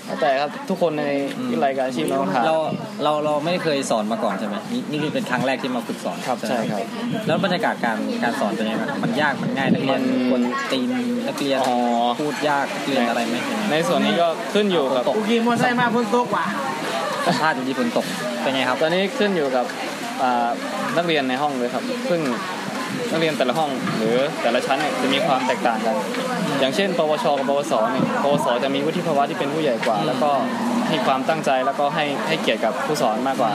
[0.05, 1.05] แล้วแต่ครับทุกคนใน
[1.49, 2.55] วิทยาลัยการอาชีพเราต้องทำเรา
[3.03, 6.79] เราเราไม่เคยสอนมาก่อนใช่ไหมนี่นี่คือเป็นครั้งแรกที่มาฝึกสอนครับไหมใช่ครับ
[7.27, 10.41] แล้วบรรยากาศการการสอนเป็นยังไงครับมันยากมันง่ายนักเรียนมัน คน
[10.71, 10.89] ตีน
[11.27, 11.77] นักเรียนอ๋อ
[12.19, 13.35] พูดยากนักเรียนอะไรไหม
[13.71, 16.45] ในส่วนนี้ก็ขึ้นอยู่กับกูขี่มอเตอร์ไซค์มาพ้นโต๊ะกว่า
[17.25, 18.05] สัมภาษณ์อยู่ที่ฝนตก
[18.41, 19.65] เป็นไงครับตอนนี้ขึ้นอยู่กับ
[20.21, 20.49] อ่า
[20.97, 22.21] นักเรียนในห้องเลยครับ ซึ่ง
[23.11, 25.95] นักเรียนแต่ละห้องหรือแต่ละชั้นเนี่ยจะมีความแตกต่างกัน
[26.59, 30.31] อย่างเช่น ปวช กับปวสเนี่ยปวส จะมีวุฒิภาวะที่เป็นผู้ใหญ่กว่า แล้วก็
[30.89, 33.51] ให้ความตั้งใจแล้วก็ให้ให้เกียรติกับผู้สอนมากกว่า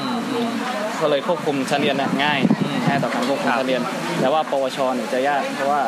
[1.00, 3.83] ก็เลยควบคุมชั้นเรียนน่ะง่ายอืมง่ายต่อการควบคุมชั้นเรียน
[4.20, 5.83] แต่ว่าปวช เนี่ยจะยากเพราะว่า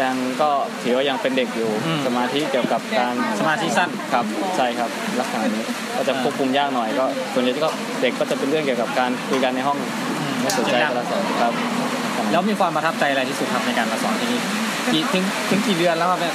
[0.00, 0.50] ยังก็
[0.82, 1.70] ถือว่ายังเป็นเด็กอยู่
[2.06, 4.24] สมาธิเกี่ยวกับการสมาธิสั้นครับ
[4.56, 5.64] ใช่ครับลักษณะนี้
[5.96, 7.04] ก็จะควบคุมยากหน่อยก็
[7.34, 7.70] ส่วนใหญ่ก็
[8.02, 9.78] เด็กก็จะเป็นเรื่องเกี่ยวกับการคุยกันในห้อง
[10.42, 11.52] ไม่สนใจการสอนครับ
[12.30, 14.40] แล้วมีความประทับใจอะไรที่สุดครับในการมาสอนที่นี่
[14.92, 16.34] กี่ถึงถึงกี่เดือนแล้วครับเนี่ย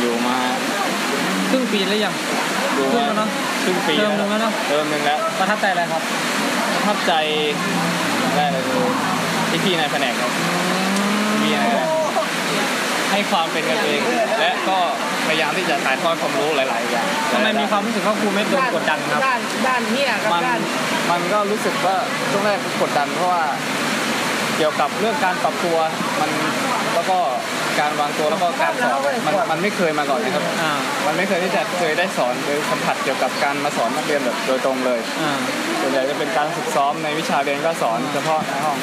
[0.00, 0.36] อยู่มา
[1.50, 2.14] ครึ่งปีแล้วยัง
[2.76, 3.28] ดูครึ่งมาแล้วเนาะ
[3.64, 6.02] ครึ่งปีเทอมนึงแล้วเนอะเทอมหนึ่งแล้วประทับใจอะไรครับ
[6.74, 7.12] ประทับใจ
[8.20, 8.86] อย่างแรกเลยคือ
[9.50, 10.30] ที่พี่ในแผนกครับ
[11.42, 11.88] พี่ในแผนก
[13.12, 14.00] ให้ความเป็นกันเอง
[14.40, 14.78] และก็
[15.26, 20.60] พยายามที่จะถ่ายทอดความรู้หลาย ๆ อย่างทำไมมีความรู้สึกว่าครูไม่โดนกดดันครับด้านด้านเนี่ยกับมันด้าน
[21.10, 21.96] มันก็รู้สึกว่า
[22.30, 23.42] ช่วงแรกกดดันเพราะว่า
[24.56, 25.76] เกี่ยวกับเรื่องการปรับตัว
[26.20, 26.30] มัน
[26.94, 27.18] แล้วก็
[27.80, 30.72] การวางตัวแล้วก็การสอนมันมันไม่เคยมาก่อนนะครับอ่า
[31.06, 35.32] มันไม่เคยที่จะเคยได้สอนโดยสัมผัสเกี่ยวกับการมาสอนนักเรียนแบบโดยตรงเลยอ่า
[35.80, 38.76] ส่วนใหญ่จะเป็นการฝึกซ้อมในวิชาเรียนก็สอนเฉพาะในห้อง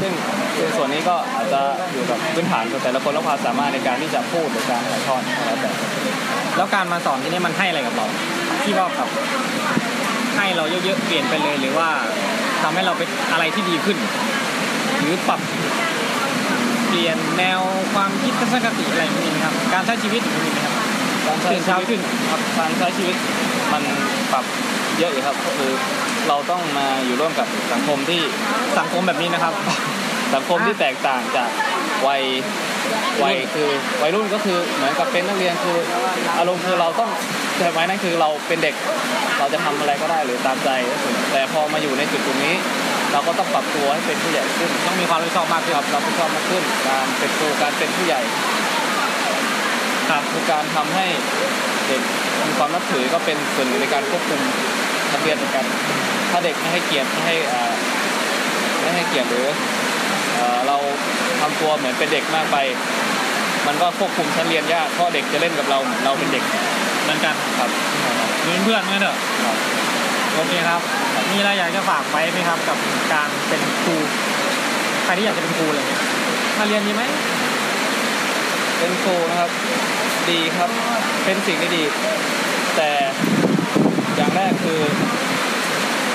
[0.00, 0.12] ซึ่ง
[0.58, 1.60] ในส่วนนี้ก็อาจจะ
[1.92, 5.70] อยู่กับพื้นฐานของแต่ละคนและความสามารถในการที่จะพูดหรือการถ่ายทอดแล้วแต่
[6.56, 8.06] แล้วการมาสอนที่นี่มันให้อะไรกับเรา
[8.64, 9.08] ที่ว่าแบบ
[10.36, 11.88] ให้เราเยอะๆเปลี่ยนไปเลยหรือว่า
[12.62, 13.98] ทำให้เราเป็นอะไรที่ดีขึ้น
[15.00, 15.40] หรือปรับ
[16.88, 17.60] เปลี่ยนแนว
[17.94, 20.74] ความคิดทัศนคติอะไรอย่างนี้ไหมครับ การใช้ชีวิตอย่างนี้ไหมครับ
[21.26, 23.16] การใช้ตื่นเช้าชีวิตขึ้นครับการใช้ชีวิต
[23.72, 23.82] มัน
[24.32, 24.44] ปรับ
[24.98, 25.72] เยอะอยู่ครับก็คือ
[26.28, 28.20] เราต้องมาอยู่ร่วมกับสังคมที่
[28.78, 29.54] สังคมแบบนี้นะครับ
[30.34, 31.50] สังคมที่แตกต่างจาก
[32.06, 32.22] วัย
[33.22, 33.68] วัยคือ
[34.02, 35.78] วัยรุ่นก็คือเหมือนกับเป็นนักเรียนคือ
[36.38, 37.10] อารมณ์คือเราต้อง
[37.58, 38.74] แต่ไว้นั่นคือเราเป็นเด็ก
[39.38, 42.54] เราจะทำอะไรก็ได้หรือตามใจก็คือแต่พอมาอยู่ในจุดตรงนี้
[43.14, 48.20] เราก็ต้องปรับตัวให้เป็นผู้ใหญ่ขึ้น ต้องมีความรับผิดชอบมากขึ้นครับเราผิดชอบมากขึ้น การเป็นครูการเป็นผู้ใหญ่
[50.10, 51.06] ครับคือการทำให้
[51.86, 52.02] เด็ก
[52.46, 54.40] มีความนับถือก็เป็นส่วนหนึ่งในการควบคุม
[55.12, 55.64] นักเรียนเหมือนกัน
[56.30, 57.74] ถ้าเด็กไม่ให้เกียรติไม่ให้อ่า
[58.80, 59.46] ไม่ให้เกียรติหรือ
[60.34, 60.76] เอ่อเรา
[61.40, 62.56] ทำตัวเหมือนเป็นเด็กมากไป
[63.66, 66.44] มันก็ควบคุมชั้นเรียนยากเพราะเด็กจะเล่นกับเราเหมือนเราเป็นเด็ก
[67.02, 67.70] เหมือนกันครับ
[68.42, 69.56] เหมือนเพื่อนกันเถอะครับ
[70.34, 70.80] โอเคครับ
[71.32, 72.78] มีอะไรอยากจะฝากไว้ไหมครับ กับ
[73.12, 73.96] การเป็นครู
[75.04, 75.86] ใครที่อยากจะเป็นครูเลย
[76.58, 77.02] มาเรียนดีไหม
[78.78, 79.50] เป็นครูนะครับ
[80.30, 80.70] ดีครับ
[81.24, 81.84] เป็นสิ่งที่ดี
[82.76, 82.90] แต่
[84.16, 84.80] อย่างแรกคือ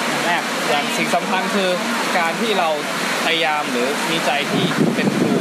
[0.09, 1.69] อย่างแรกอย่างสิ่งสำคัญคือ
[2.17, 2.69] การที่เรา
[3.25, 5.31] พยายามหรือมีใจที่เป็นครู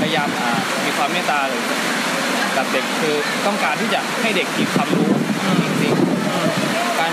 [0.00, 1.62] พยายามอ่ามีความเมตตาหรือ
[2.56, 3.14] กับเด็กคือ
[3.46, 5.07] ต้องการที่จะให้เด็กมีความรู้จริงๆการ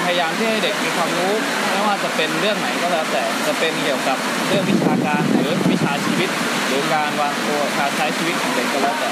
[0.06, 1.34] พยายามที่ให้เด็กมีความรู้
[1.70, 6.30] ไม่ว่าจะเป็นเรื่องไหนก็แล้วแต่จะเป็นเกี่ยวกับเรื่องวิชาการหรือวิชาชีวิต
[6.68, 9.10] หรือการวางตัวการใช้ชีวิตของเด็กก็แล้วแต่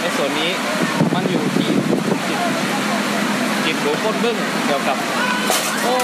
[0.00, 0.50] ในส่วนนี้
[1.14, 1.70] มันอยู่ที่
[2.28, 2.40] จิต
[3.64, 4.96] จิตหรือก้นบึ้งเกี่ยวกับ
[5.82, 5.94] โอ้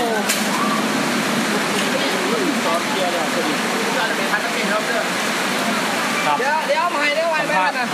[6.27, 7.87] ครับเดี๋ยวเดี๋ยวเอามาให้ได้ไวไปกันนะ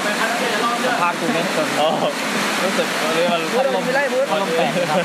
[0.85, 1.89] สัมภาษณ์ครูไม่จนโอ้
[2.65, 4.99] รู้สึกวันนี้มันพัดลมไม่ได้พื้นพัดลมแตกครับ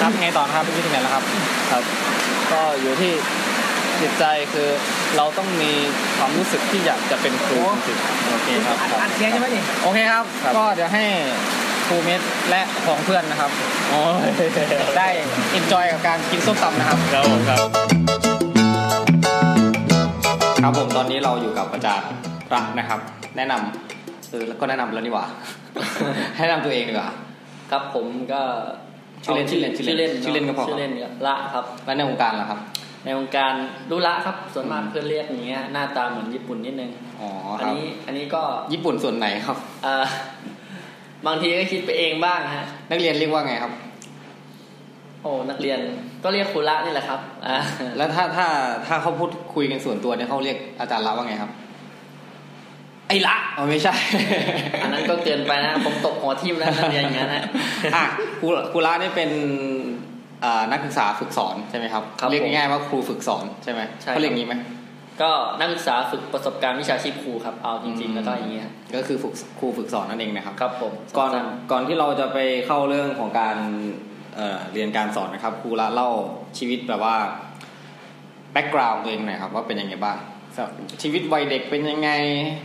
[0.00, 1.24] ครับไงต่อนะครับพี่ถึงไหนแล้วครับ
[1.72, 1.82] ครับ
[2.52, 3.12] ก็อยู่ที่
[4.00, 4.68] จิตใจคือ
[5.16, 5.72] เราต้องมี
[6.18, 11.04] ความรู้สึกที่อยากจะเป็นครูจริงๆโอเคครับครับอัดเสียงใช่ไหมนี่โอเคครับครับก็เดี๋ยวให้
[11.86, 13.50] ครูเมธและของเพื่อนนะครับ
[13.90, 14.28] โอ้ย
[14.98, 15.08] ได้
[15.54, 17.60] อินจอยกับการกินส้มตำนะครับครับผมครับ
[20.62, 22.08] ครับผมตอนนี้เราอยู่กับอาจารย์
[22.54, 23.00] รักนะครับ
[23.36, 25.24] แนะนำเออแล้วก็แนะนำแล้วนี่หว่า
[26.36, 27.10] ให้แนะนำตัวเองดีกว่า
[27.70, 28.42] ครับผมก็
[29.26, 32.60] ชื่อเล่นชื่อเล่นชื่ชื่ออเล่เล่นนชื่อเล่นก็พอชื่อเล่นก็ละครับแล้วในวงการล่ะครับ
[33.04, 33.52] ในวงการ
[33.90, 40.04] ดูละครับส่วนมากเพื่อนเรียกอย่างเงี้ยหน้าตาเหมือนญี่ปุ่นนิดนึงอ๋ออัคนรับนี้อันนี้ก็ญี่ปุ่นส่วนไหนครับเอ่อ
[41.26, 43.72] บางทีก็คิดไปเองบ้างฮะ นักเรียนเรียกว่าไงครับ
[45.22, 45.78] โอ้นักเรียน
[46.24, 47.58] ก็เรียกครูละนี่แหละครับอ่า
[47.96, 48.46] แล้วถ้าถ้า
[48.86, 51.50] ถ้าเขาพูดคุยกันส่วนตัวเนี่ยเขาเรียกอาจารย์ละว่าไงครับ
[53.08, 53.94] ไอ้ละอ๋อไม่ใช่
[54.82, 57.44] อันนั้นก็เกินไปนะ ผมตกหัวทิ่มแล้วนักเรียนอย่างนั้นนะ
[57.96, 58.04] อะ
[58.40, 59.30] ครูครูละนี่เป็น
[60.44, 64.54] อ่านักศึกษาฝึกสอนใช่ไหมครับครับเรียกผมง่ายๆว่าครูฝึกสอนใช่ไหมใช่เขาเรียกอย่างนี้ไหม
[65.22, 73.56] ก็นักศึกษาฝึกประสบการณ์วิชาชีพครูครับเอาจริงอืมๆแล้วก็อย่างเงี้ยก็คือฝึกครูฝึกสอนนั่นเองนะครับครับผมก่อนสั้นก่อนที่เราจะไปเข้าเรื่องของการ
[74.36, 76.10] เอ่อเรียนการสอนนะครับครูละเล่า
[76.58, 77.16] ชีวิตแบบว่า
[78.52, 80.35] แบ็กกราวด์ตัวเองหน่อยครับว่าเป็นยังไงบ้างสำหรับ
[81.02, 82.10] ชีวิตวัยเด็กเป็นยังไง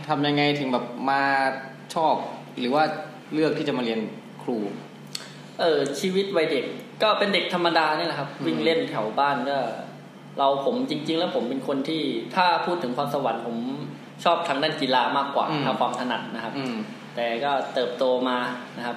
[0.08, 1.22] ทำยังไงถึงแบบมา
[1.94, 2.14] ชอบ
[2.58, 2.84] หรือว่า
[3.34, 4.00] เลือกที่จะมาเรียน
[4.42, 6.64] ครูๆเออชีวิตวัยเด็ก
[7.02, 9.58] ก็เป็นเด็กธรรมดานี่แหละครับอืมวิ่งเล่นแถวบ้านก็
[10.38, 12.02] เราผมจริง ๆ แล้วผมเป็นคนที่
[12.36, 13.56] ถ้าพูดถึงความสวรรค์ผม
[14.24, 16.76] ชอบทางด้านกีฬามากกว่าทางความถนัดนะครับอืม
[17.16, 18.38] แต่ก็เติบโตมา
[18.78, 18.96] นะครับ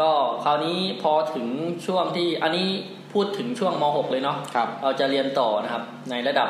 [0.08, 0.10] ็
[0.44, 1.46] คราวนี้พอถึง
[1.86, 2.68] ช่วงที่อันนี้
[3.12, 6.48] พูดถึงช่วงม .6 เลยเนาะครับเราจะเรียนต่อนะครับ ในระดับ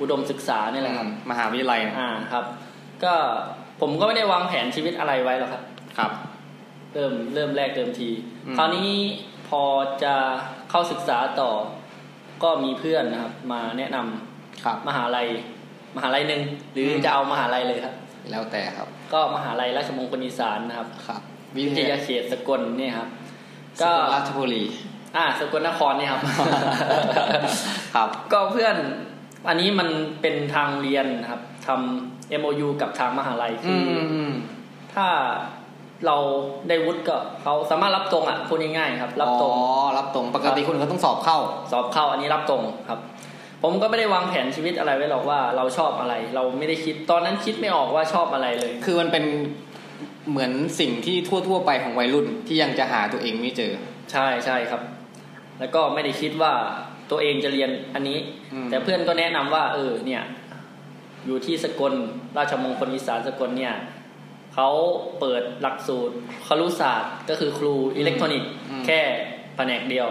[0.00, 2.44] อุดมศึกษาเนี่ยแหละครับมหาวิทยาลัยนะอ่าครับ
[3.04, 3.14] ก็
[3.80, 5.62] ผมก็ไม่ได้วางแผนชีวิตอะไรไว้หรอกครับ
[5.98, 6.12] ครับ
[6.94, 8.10] เริ่มเริ่มแรกเดิมที
[8.46, 8.90] อืมคราวนี้
[9.48, 9.62] พอ
[10.02, 10.14] จะ
[10.70, 11.50] เข้าศึกษาต่อ
[12.42, 15.26] ก็มีเพื่อนนะครับ มาแนะนำครับมหาลัย
[15.96, 17.94] มหาลัยหนึ่งหรืออมจะเอามหาลัยเลยครับ
[18.30, 21.20] แล้วแต่ครับ ก็มหาลัยราชมงคลอีสานนะครับครับ
[21.56, 23.08] วิวิททยายาเขตสกลเนี่ยครับ
[23.82, 24.64] ก็ก็ราชบุรี
[25.16, 26.20] อ่า สกลนครเนี่ยครับ
[27.94, 28.76] ครับ ก็เพื่อน
[29.48, 29.88] อันนี้มัน
[30.20, 34.32] เป็นทางเรียนนะครับทำ MOU กับทางมหาลัยอืคือมออืม
[34.94, 35.06] ถ้า
[36.06, 36.16] เรา
[36.68, 39.66] ได้วุฒิก็เขาสามารถรับตรงอะพูดง่ายๆครับ รับตรงอ๋อ
[39.98, 41.38] รับตรงปกติคนเขาต้องสอบเข้า
[41.72, 43.00] สอบเข้าอันนี้รับตรงครับ
[43.62, 49.24] ผมก็ไม่ได้วางแผนชีวิตอะไรไว้หรอกว่าเราชอบอะไร เราไม่ได้คิดตอนนั้นคิดไม่ออกว่าชอบอะไรเลย คือมันเป็น
[50.30, 51.16] เหมือนสิ่งที่
[51.48, 53.72] ทั่ว ๆ ไปของวัยรุ่นที่ยังจะหาตัวเองไม่เจอ
[54.12, 54.82] ใช่ใช่ครับ
[55.60, 56.52] แล้วก็ไม่ได้คิดว่า
[57.10, 58.18] ตัวเองจะเรียนอันนี้
[58.52, 60.22] อืมแต่เพื่อนก็แนะนำว่า เออ เนี่ย
[61.26, 61.94] อยู่ที่สกล
[62.36, 63.74] ราชมงคลอีสานสกลเนี่ย
[64.54, 64.68] เขา
[65.20, 66.14] เปิดหลักสูตร
[66.46, 68.50] ครุศาสตร์ก็คือครูอิเล็กทรอนิกส์
[68.86, 69.00] แค่
[69.56, 70.08] แผนกเดียว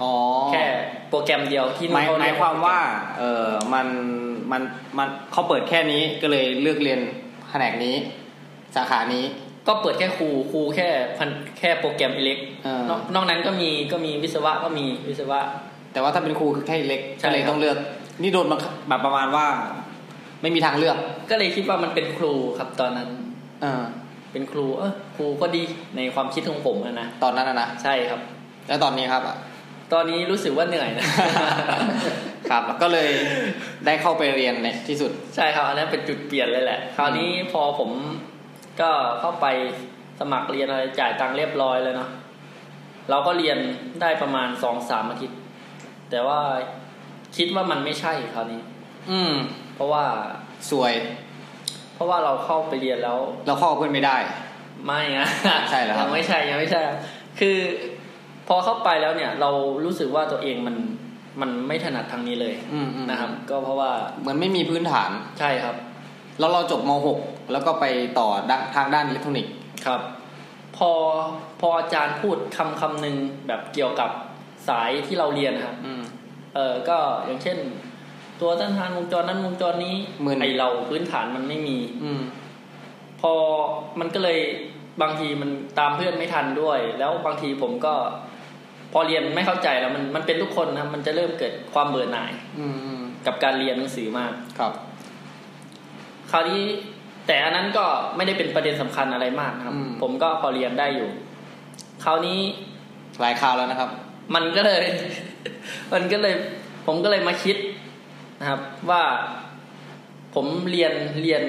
[0.00, 0.12] อ๋อ
[0.52, 0.64] แค่
[1.08, 2.78] โปรแกรมเดียวที่หมายเขหเรีมายกความว่า
[3.18, 3.86] เออมัน
[4.52, 4.62] มัน
[4.98, 7.00] มันเขาเปิดแค่นี้ก็เลยเลือกเรียน
[7.48, 7.96] แผนกนี้
[8.76, 9.24] สาขานี้
[9.68, 15.40] ก็เปิดแค่ครูครูแค่พันแค่โปรแกรมอิเล็กเออนอกนอกนั้นก็มีก็มีวิศวะก็มีวิศวะ
[15.92, 17.76] แต่ว่าถ้าเป็นครูคือแค่เล็กใช่ก็เลยครับ ต้องเลือก
[18.22, 19.46] นี่โดนบังคับแบบประมาณว่า
[20.42, 20.96] ไม่มีทางเลือก
[21.30, 23.08] ก็เลยคิดว่ามันเป็นครูครับตอนนั้น
[23.62, 23.84] เออ
[24.32, 25.62] เป็นครูเออครูก็ดี
[25.96, 28.20] ในความคิดของผมนะนะตอนนั้นนะนะใช่ครับ
[28.68, 29.36] แล้วตอนนี้ครับอะ
[29.92, 31.06] ตอนนี้รู้สึกว่าเหนื่อยนะ
[32.50, 33.10] ครับก็เลย
[33.86, 37.90] ได้เข้าไปเรียนในที่สุด ใช่ครับอันนั้นเป็นจุดเปลี่ยนเลยแหละ คราวนี้พอผม
[38.80, 39.46] ก็เข้าไป
[40.20, 42.10] สมัครเรียนอะไรจ่ายตังค์เรียบร้อยเลยเนาะ
[43.10, 43.58] เราก็เรียน
[44.00, 45.38] ได้ประมาณสองสามอาทิตย์
[46.12, 46.40] แต่ว่า
[47.36, 48.60] คิดว่ามันไม่ใช่คราวนี้
[49.10, 49.32] อืม
[49.74, 50.04] เพราะว่า
[50.70, 50.92] สวย
[51.94, 54.16] เพราะว่าเราเข้าไปเรียนแล้ว เราเข้ากับเพื่อนไม่ได้
[54.86, 55.28] ไม่นะ
[55.70, 56.80] ใช่เหรอครับยังไม่ใช่ยังไม่ใช่
[57.40, 57.56] คือ
[58.48, 59.50] พอเข้าไปแล้วเนี่ย เรา
[59.84, 60.76] รู้สึกว่าตัวเองมัน
[61.40, 65.76] มันไม่ถนัดทางนี้เลยอืมอืมนะครับ ก็เพราะว่าเหมือนไม่มีพื้นฐานใช่ครับ
[66.38, 66.90] แล้วเราจบม
[67.22, 67.84] .6 แล้วก็ไป
[68.18, 69.52] ต่อด้านทางด้านอิเล็กทรอนิกส์
[69.86, 70.00] ครับ
[70.76, 70.90] พอ
[71.60, 74.10] พออาจารย์พูดคำคำหนึ่งแบบเกี่ยวกับ
[74.68, 76.01] สายที่เราเรียนนะครับอืม
[76.54, 77.58] เออก็อย่างเช่น
[78.40, 82.22] ตัวต้านทานวงจรนั้นวงจรนี้เหมือนไอเราพื้นฐานมันไม่มี อืม
[83.20, 83.32] พอ
[84.00, 84.38] มันก็เลย
[85.02, 87.94] บางทีมันตามเพื่อนไม่ทันด้วย แล้วบางทีผมก็
[88.92, 94.72] พอเรียนไม่เข้าใจแล้วมันมันเป็นทุกคนนะมันจะเริ่มเกิดความเบื่อหน่าย อืมอืมกับการเรียนหนังสือมากครับ
[96.30, 96.62] คราวนี้
[97.26, 97.84] แต่อันนั้นก็
[98.16, 101.08] ไม่ได้เป็นประเด็นสำคัญอะไรมากนะครับอืมผมก็พอเรียนได้อยู่
[102.04, 102.38] คราวนี้
[103.20, 103.90] หลายคราวแล้วนะครับ
[104.34, 104.84] มันก็เลย
[105.92, 106.34] มันก็เลย
[106.86, 107.56] ผมก็เลยมาคิด
[108.40, 109.02] นะครับ ว่า
[110.34, 111.42] ผมเรียนเรียน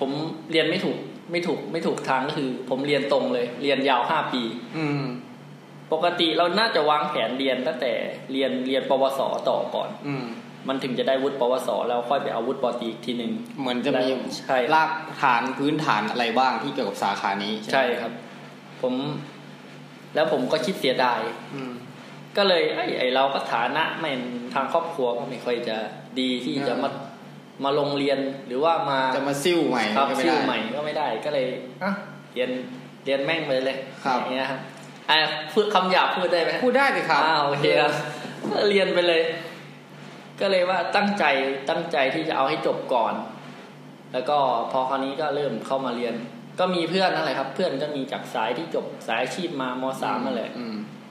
[0.00, 0.10] ผม
[0.50, 0.98] เรียนไม่ถูก
[1.30, 4.42] ไม่ถูก ไม่ถูกทางก็คือ ผมเรียนตรงเลย เรียนยาวห้าปี
[4.78, 5.04] อืม
[5.92, 7.92] ปกติเราน่าจะวางแผนเรียนตั้งแต่
[8.32, 10.26] เรียนเรียนปวสต่อก่อน อืม
[10.68, 14.06] มันถึงจะได้วุฒิปวสแล้วค่อยไปเอาวุฒิปตรีอีกทีหนึ่งเหมือนจะมี
[14.46, 14.90] ใช่ราก
[15.22, 18.12] ฐานพื้นฐานอะไรบ้างที่เกี่ยวกับสาขานี้ ใช่ไหมใช่ครับ
[18.82, 18.94] ผม
[20.14, 21.20] แล้วผมก็คิดเสียดาย
[21.54, 21.72] อืม
[22.36, 24.10] ก็เลยไอ้ไอ้เราก็ฐานะไม่
[24.54, 25.76] ทางครอบครัวก็ไม่ค่อยจะ
[26.20, 26.90] ดีที่จะมา
[27.64, 31.46] มาลงเรียนหรือว่ามาจะมาซิ่วใหม่ครับก็ไม่ซิ่วได้ใหม่ก็ไม่ได้ก็เลย
[31.82, 31.90] อะ
[32.34, 32.50] เรียน
[33.04, 34.60] เรียนแม่งไปเลยครับอย่างเงี้ยครับ
[35.10, 35.18] อะ
[35.52, 37.92] พูดคำหยาบพูดได้ไหมพูดได้สิครับอ่าโอเคครับ
[38.52, 39.22] ก็เรียนไปเลย
[40.40, 41.24] ก็เลยว่าตั้งใจ
[41.70, 43.14] ตั้งใจที่จะเอาให้จบก่อน
[44.12, 44.38] แล้วก็
[44.72, 46.14] พอคราวนี้ก็เริ่มเข้ามาเรียน
[46.58, 50.50] ก็มีเพื่อนนั่นแหละครับ เพื่อนก็มีจากสายที่จบสายอาชีพมามสามนั่นแหละ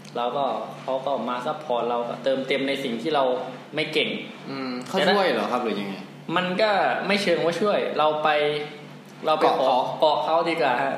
[0.09, 0.45] อืมแล้วก็
[0.81, 3.23] เขาก็มา support เราก็เติมเต็มในสิ่งที่เรา
[3.75, 4.09] ไม่เก่ง
[4.49, 5.95] อืมเขาช่วยเหรอครับหรือยังไง
[6.35, 6.69] มันก็
[7.07, 8.29] ไม่เชิงว่าช่วย เราไป
[9.25, 10.95] เราไปขอเกาะเขาเกาะเขาดีกว่าฮะ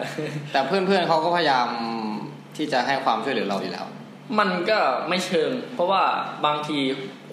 [0.52, 1.67] แต่เพื่อนๆเขาก็พยายาม
[2.58, 3.86] ที่จะให้ความช่วยเหลือเราอยู่แล้ว
[4.39, 6.04] มันก็ไม่เชิง เพราะว่า
[6.45, 6.78] บางที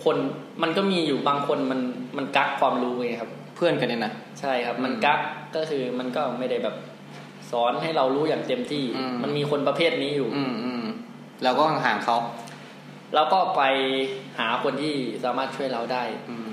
[0.04, 0.16] คน
[0.62, 1.80] มันก็มีอยู่บางคนมัน
[2.16, 5.20] มันกักความรู้ไงครับ เพื่อนกันเนี่ยนะใช่ครับ มันกัก
[5.56, 6.76] ก็คือมันก็ไม่ได้แบบ
[7.50, 10.84] สอนให้เรารู้อย่างเต็มที่อืมมันมีคนประเภทนี้อยู่ อืมอืม
[11.42, 12.16] เราก็ห่างๆเขา
[13.14, 13.62] แล้วก็ไป
[14.38, 16.50] หาคนที่สามารถช่วยเราได้ อืม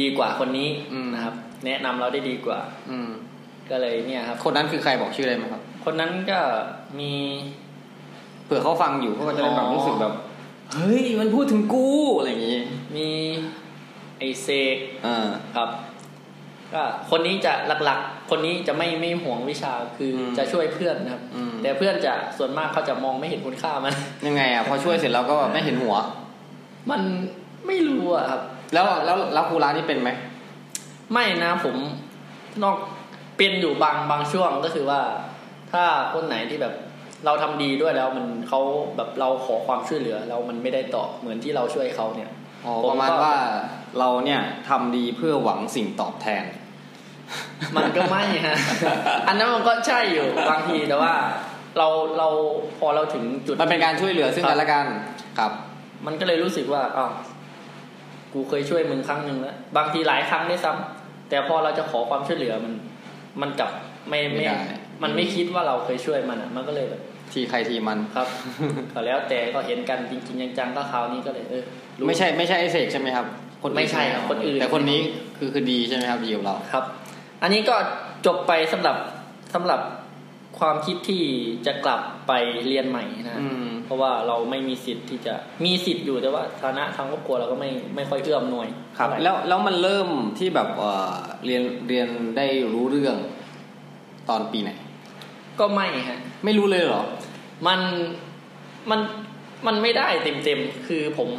[0.00, 1.34] ดีกว่าคนนี้อืมนะครับ
[1.66, 2.58] แนะนำเราได้ดีกว่า
[2.90, 3.10] อืม
[3.70, 6.38] ก็เลยเนี่ยครับ คนนั้นคือใครบอกชื่อได้ไหมครับ คนนั้นก็
[7.00, 7.12] มี
[8.44, 10.12] เผื่อเขาฟังอยู่เขาก็จะได้แบบอ๋อรู้สึกแบบ
[10.74, 12.60] เฮ้ยมันพูดถึงกูอะไรอย่างงี้
[12.96, 13.08] มี
[14.18, 15.68] ไอเซกอ่าครับ
[16.74, 17.52] ก็คนนี้จะ
[17.84, 23.94] หลักๆ คนนี้จะไม่ไม่ห่วงวิชาคืออมจะช่วยเพื่อนนะครับอืมแต่เพื่อนจะส่วนมากเขาจะมองไม่เห็นคุณค่ามัน
[24.26, 25.96] ยังไงอะพอช่วยเสร็จแล้วก็แบบไม่เห็นหัว
[26.90, 27.00] มัน
[27.66, 28.40] ไม่รู้อะครับ
[28.72, 30.10] แล้วแล้วแล้วครูร้านนี่เป็นไหม
[31.12, 31.76] ไม่นะผม
[32.62, 32.76] นอก
[33.36, 35.00] เป็นอยู่บางบางช่วงก็คือว่า
[35.72, 35.84] ถ้า
[36.14, 36.74] คนไหนที่แบบ
[37.24, 38.60] เราทำดีด้วยแล้วมันเขา
[38.96, 42.30] แบบเราขอความช่วยเหลือแล้วมันไม่ได้ตอบเหมือนที่เราช่วยเขาเนี่ย
[42.66, 43.34] อ๋อผมก็ประมาณว่า
[43.98, 46.44] เราเนี่ยทำดีเพื่อหวังสิ่งตอบแทน
[47.76, 48.56] มันก็ไม่ฮะ
[49.28, 51.12] อันนั้นมันก็ใช่อยู่บางทีแต่ว่า
[51.78, 52.28] เราเรา
[52.78, 54.86] พอเราถึงจุดมันเป็นการช่วยเหลือซึ่งกันและกัน
[55.38, 55.52] ครับ
[56.06, 57.12] มันก็เลยรู้สึกว่าอ้าว
[58.32, 62.72] กูเคยช่วยมึงครั้งหนึ่งแล้วบางทีหลายครั้งได้วยซ้ำแต่พอเราจะขอความช่วยเหลือมัน
[63.40, 63.70] มันกลับ
[64.08, 64.60] ไม่ไม่ไม่ได้
[65.02, 68.28] มันไม่คิดว่าเราเคยช่วยมันอะ มันก็เลยแบบทีใครทีมันครับ
[68.92, 71.62] ก็แล้วแต่ก็เห็นกันจริงๆจังๆก็คราวนี้ก็เลยเออ
[71.98, 73.26] รู้ไม่ใช่ไม่ใช่ไอเสกใช่ไหมครับ
[73.62, 75.00] คนอื่นไม่ใช่ครับคนอื่นแต่คนนี้
[75.38, 76.84] คือคือดีใช่ไหมครับดีกับเราครับ
[77.42, 77.76] อันนี้ก็
[78.26, 78.96] จบไปสำหรับ
[79.54, 79.80] สำหรับ
[80.58, 81.22] ความคิดที่
[81.66, 82.32] จะกลับไป
[82.68, 88.68] เรียนใหม่นะอืมเพราะว่าเราไม่มีสิทธิ์ที่จะมีสิทธิ์อยู่แต่ว่าฐานะทางครอบครัวเราก็ไม่ไม่ค่อยเอื้อมหน่วย
[88.98, 93.16] ครับเท่าไหแล้วแล้วมันเริ่มที่แบบเอ่อเรียนเรียนได้รู้เรื่อง
[94.28, 94.70] ตอนปีไหน
[95.60, 97.02] ก็ไม่ฮะ ไม่รู้เลยเหรอ
[97.66, 97.80] มัน
[98.90, 99.00] มัน
[99.66, 101.30] มันไม่ได้เต็มเต็มๆคือผม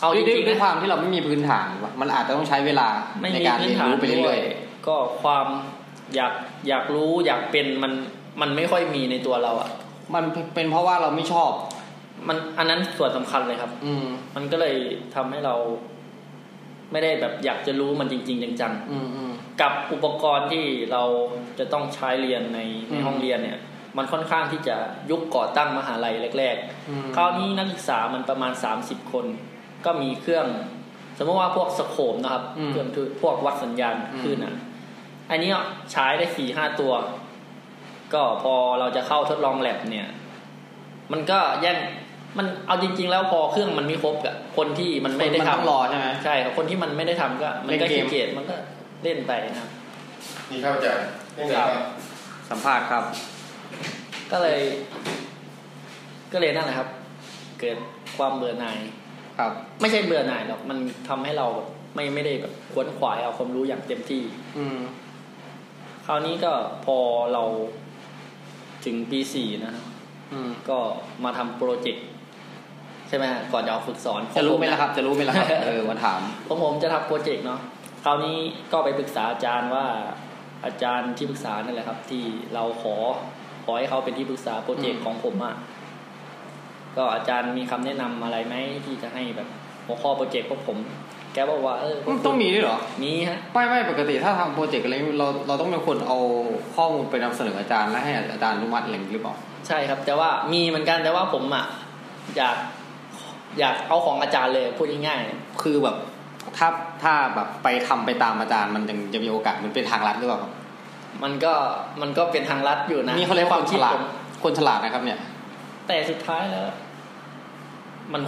[0.00, 2.88] เอาจด้วยด้วยริงๆด้วยนะความที่เราไม่มีพื้นฐานวะมันอาจจะต้องใช้เวลา
[3.20, 4.40] ไม่ในมีการพื้เรีนยนฐานรู้ไปด้เรื่วอยย
[4.86, 5.46] ก็ความ
[6.14, 6.32] อยาก
[6.68, 7.92] อยากรู้อยากเป็นมัน
[8.40, 11.50] มันไม่ค่อยมีในตัวเราอะๆมันเป็นเพราะว่าเราไม่ชอบ
[12.28, 14.76] มันอันนั้นส่วนสำคัญเลยครับ อืม มันก็เลย
[15.14, 15.54] ทำให้เรา
[16.92, 21.02] ไม่ได้แบบอยากจะรู้มันจริง ๆ จังอืมอืมๆกับอุปกรณ์ที่เรา
[21.58, 22.60] จะต้องใช้เรียนใน
[22.90, 23.58] ในอืมห้องเรียนเนี่ย
[23.96, 24.76] มันค่อนข้างที่จะ
[25.10, 26.56] ยุคก่อตั้งมหาลัยแรก
[26.88, 29.26] อืมๆคราวนี้นักศึกษามันประมาณ30คน
[29.84, 30.46] ก็มีเครื่อง
[31.18, 34.54] สมมติว่าพวกสโคปนะครับอืมเครื่องที่พวกวัดสัญญาณอืมคลื่นอะ
[35.30, 35.54] อันเนี้ย
[35.92, 36.92] ใช้ได้สี่ห้าตัว
[38.14, 40.08] ก็พอเราจะเข้าทดลองแลบเนี่ย
[41.12, 41.78] มันก็แย่ง
[42.38, 48.54] มันเอาจริง ๆ แล้วพอเครื่องมันไม่ครบกับคนที่มันไม่ได้มันทำต้องรอใช่ไหมใช่ครับคนที่มันไม่ได้ทำก็ มันก็เล่นเกมขี้เกียจมันก็
[49.02, 49.70] เล่นไปนะครับ
[50.50, 51.70] นี่ครับอาจารย์นี่ไงครับ
[52.50, 53.04] สัมภาษณ์ครับ
[54.32, 54.60] ก็เลย
[56.32, 56.88] ก็เลยนั่นแหละครับ
[57.60, 57.76] เกิด
[58.16, 58.78] ความเบื่อหน่าย
[59.40, 64.22] ครับ ไม่ใช่เบื่อหน่ายหรอกมันทำให้เราแบบไม่ไม่ได้แบบขวนขวายเอาความรู้อย่างเต็มที่
[64.58, 64.78] อืม
[66.06, 66.52] คราวนี้ก็
[66.84, 66.96] พอ
[67.32, 67.42] เรา
[68.84, 69.84] ถึงปีสี่นะครับ
[70.32, 70.78] อืมก็
[71.24, 72.06] มาทำโปรเจกต์
[73.08, 77.60] ใช่ไหมฮะก่อนจะเอาฝึกสอนจะรู้ไหมล่ะครับ จะรู้ไหมล่ะครับเออมาถามผมผมจะทำโปรเจกต์เนาะ
[78.04, 78.36] คราวนี้
[78.72, 79.86] ก็ไปปรึกษาอาจารย์ว่า
[80.64, 82.24] อาจารย์ที่ปรึกษานั่นแหละครับ ที่
[82.54, 82.94] เราขอ
[83.64, 85.54] ขอให้เขาเป็นที่ปรึกษาโปรเจกต์อืมของผมอะ
[86.96, 88.54] ก็อาจารย์มีคำแนะนำอะไรไหม
[88.86, 89.48] ที่จะให้แบบ
[89.86, 90.78] หัวข้อโปรเจกต์พวกผม
[91.34, 96.18] แกบอกว่าเออพวกมันต้องมีด้วยเหรอ มีฮะไม่ไม่ปกติถ้าทำโปรเจกต์อะไรเราเราต้องเป็นคนเอา
[96.76, 99.34] ข้อมูลไปนำเสนออาจารย์และให้อาจารย์อนุมัติอะไรอย่างนี้หรือเปล่า
[99.66, 101.64] ใช่ครับ แต่ว่ามีเหมือนกันแต่ว่าผมอะ
[102.36, 102.56] อยาก
[103.60, 105.96] อยากเอาของอาจารย์เลยพูดง่ายๆคือแบบ
[106.58, 106.68] ถ้า
[107.02, 110.52] ถ้าแบบไปทำไปตามอาจารย์มันยังจะมีโอกาสมันเป็นทางลัดหรือเปล่าครับ
[111.22, 111.52] มันก็
[112.00, 114.04] มันก็เป็นทางลัดอยู่นะนี่เขาเรียกว่าในคนฉคิดลาผดม
[114.44, 115.18] คนฉลาดนะครับเนี่ย
[115.90, 116.70] แต่สุดท้ายแล้ว
[118.12, 118.22] มัน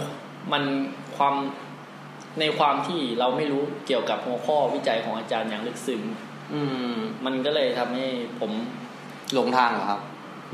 [0.51, 0.63] มัน
[1.17, 1.35] ความ
[2.39, 6.01] ในความที่เราไม่รู้เกี่ยวกับหัวข้อวิจัยของอาจารย์อย่างลึกซึ้ง
[6.53, 6.61] อื
[6.95, 8.05] ม มันก็เลยทำให้
[8.39, 8.51] ผม
[9.33, 10.01] หลงทางเหรอครับ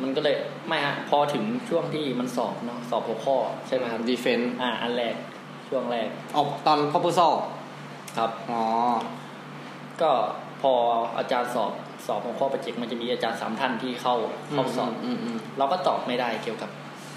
[0.02, 0.36] มันก็เลย
[0.68, 5.16] ไม่ฮะพอถึงช่วงที่มันสอบเนาะสอบหัวข้อ ใช่ไหมครับดีเฟนต์อ่า อันแรก
[5.70, 7.34] ช่วงแรกออกตอนพอพูซอล
[8.18, 8.64] ครับอ๋อ
[10.02, 10.12] ก็
[10.62, 10.74] พอ
[11.18, 11.72] อาจารย์สอบ
[12.06, 14.16] สอบหัวข้อโปรเจกต์มันจะมีอาจารย์สามท่านที่เข้า
[14.54, 16.70] เข้าสอบอืมอืมเราก็ตอบไม่ได้เกี่ยวกับ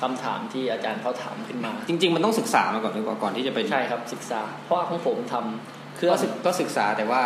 [0.02, 7.22] คำถามที่อาจารย์เขาถามขึ้นมา จริง ๆ มันต้องศึกษามาก่อนดีกว่าก่อนที่จะไปใช่ครับศึกษา เพราะว่าของผมทำเครื่อก็งศึกก็ศึกษาแต่ว่า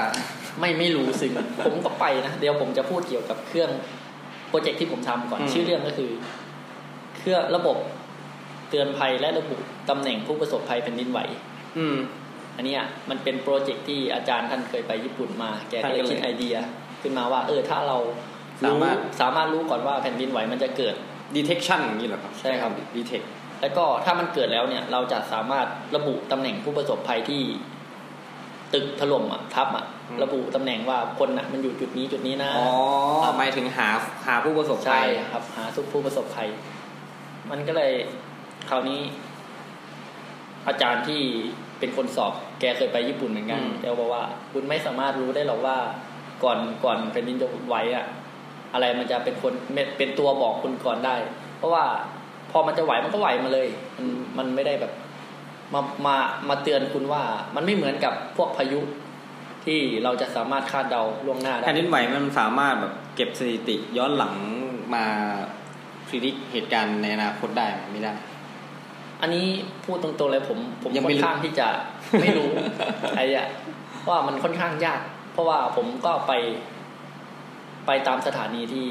[0.60, 1.32] ไม่ไม่รู้ซึ่ง
[1.66, 3.70] ผมก็ไปนะเดี๋ยวผมจะพูดเกี่ยวกับเครื่อง
[4.48, 6.10] โปรเจกต์ที่ผมทำก่อนอืมชื่อเรื่องก็คือ
[7.18, 7.76] เครื่องระบบ
[8.70, 9.56] เตือนภัยและระบุ
[9.90, 11.20] ตำแหน่งผู้ประสบภัยแผ่นดินไหว
[11.78, 11.96] อืม
[12.56, 16.56] อันเนี้ยมันเป็นโปรเจกต์ที่อาจารย์ท่านเคยไปญี่ปุ่นมา แกก็เลยท่านก็เลยคิดไอเดีย
[17.02, 17.98] ขึ้นมาว่า เออถ้าเรา
[18.64, 20.94] สามารถสามารถรู้ก่อนว่าแผ่นดินไหวมันจะเกิด
[21.34, 23.26] detection อย่างนี้เหรอครับ ใช่ครับ detect
[23.60, 25.66] แล้วก็ถ้ามันเกิดแล้วเนี่ย เราจะสามารถ
[25.96, 27.42] ระบุตำแหน่งผู้ประสบภัยที่
[28.74, 32.68] ตึกถล่มอะทับอะอืมระบุตำแหน่งว่าคนอะ มันอยู่จุดนี้จุดนี้นะอ๋อ
[33.38, 33.88] หมายถึงหา
[34.26, 36.48] หาผู้ประสบภัใช่ยครับ หาทุกผู้ประสบภัย
[37.50, 37.92] มันก็เลย
[38.68, 39.00] คราวนี้
[40.68, 41.20] อาจารย์ที่
[41.78, 45.76] เป็นคนสอบ แกเคยไปญี่ปุ่นเหมือนกันอืมแกบอกว่า คุณไม่สามารถรู้ได้หรอกว่า
[46.44, 48.06] ก่อนก่อนเป็นดินจะไหวอะ
[48.76, 49.52] อะไรมันจะเป็นคน
[49.98, 51.16] เป็นตัวบอกคุณก่อนได้
[51.58, 51.84] เพราะว่า
[52.50, 54.06] พอมันจะไหวมันก็ไหวมาเลย มัน
[54.38, 54.92] มันไม่ได้แบบ
[55.74, 56.16] มามา
[56.48, 57.22] มาเตือนคุณว่า
[57.54, 58.80] มันไม่เหมือนกับพวกพายุ
[59.64, 64.34] ที่เราจะสามารถคาดเดาล่วงหน้าได้แผ่นดินไหวมันสามารถแบบเก็บสถิติย้อนหลัง
[64.94, 65.04] มา
[66.08, 68.12] พิจิตเหตุการณ์ในอนาคตได้ไหมไม่ได้
[69.22, 69.46] อันนี้
[69.84, 71.68] พูดตรงๆเลยผมผมยังค่ไม่อนรู้ข้างที่จะ
[72.20, 72.48] ไม่รู้
[73.16, 73.46] ไอ้อะ
[74.08, 75.00] ว่ามันค่อนข้างยาก
[75.32, 76.32] เพราะว่าผมก็ไป
[77.86, 78.86] ไปตามสถานีที่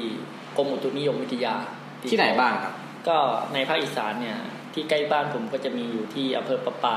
[0.56, 1.54] กรมอุตุนิยมวิทยา
[2.10, 2.74] ที่ไหนบ้างครับ
[3.08, 3.16] ก็
[3.54, 4.38] ในภาคอีสานเนี่ย
[4.74, 6.96] ที่ใกล้บ้านผมก็จะมีอยู่ที่อำเภอประปา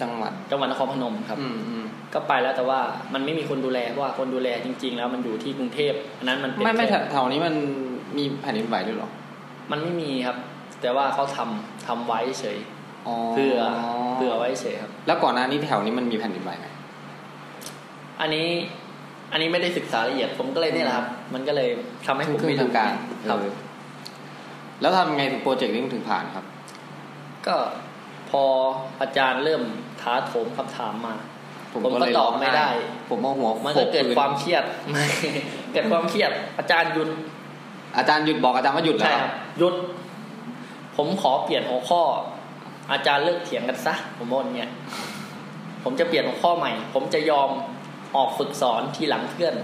[0.00, 2.80] จังหวัดจังหวัดนครพนมครับอืมอืมก็ไปแล้วแต่ว่า
[3.14, 7.54] มันไม่มีคนดูแลเพราะว่าคนดูแลจริง ๆ แล้วมันอยู่ที่กรุงเทพอันนั้นมันเป็นไม่ไม่แค่แถวนี้มัน
[8.18, 9.10] มีแผ่นดินไหวด้วยเหรอ
[9.70, 10.36] มันไม่มีครับ
[10.80, 12.58] แต่ว่าเขาทำทำไว้เฉย
[13.06, 13.56] อ๋อเพื่อ
[14.16, 16.66] เพื่อไว้เฉยครับ แล้วก่อนหน้านี้แถวนี้มันมีแผ่นดินไหวไหม
[18.20, 18.48] อันนี้
[19.32, 21.68] อันนี้ไม่ได้ศึกษาละเอียด ผมก็เลยนี่แหละครับ มันก็เลย
[22.06, 22.92] ทำให้ผมครึ่ไม่งๆรู้กลาง
[23.28, 23.52] ครับเออ
[24.80, 26.44] แล้วทำยังไงถึงโปรเจกต์นี้ถึงผ่านครับ
[27.46, 27.56] ก็
[28.30, 28.42] พอ
[29.00, 29.62] อาจารย์เริ่ม
[30.00, 31.14] ท้าโถมคำถามมา
[31.72, 32.68] ผมก็ก็เลยตร้ออบงไม่ไห้ได้
[33.08, 35.04] ผมเอาหัวมันก็เกิดโขพื้ความเครียดไม่
[35.72, 37.08] เกิดความเครียด อาจารย์หยุด
[37.98, 39.74] อาจารย์หยุดบอกอาจารย์ว่าหยุดแล้ใช่วครับหยุด
[40.96, 42.02] ผมขอเปลี่ยนหัวข้อ
[42.92, 44.70] อาจารย์เลิกเถียงกันซะผมว่าเนี่ย
[45.84, 47.50] ผมจะเปลี่ยนหัวข้อใหม่ ผมจะยอม
[48.16, 49.54] ออกฝึกสอนทีหลังเพื่อน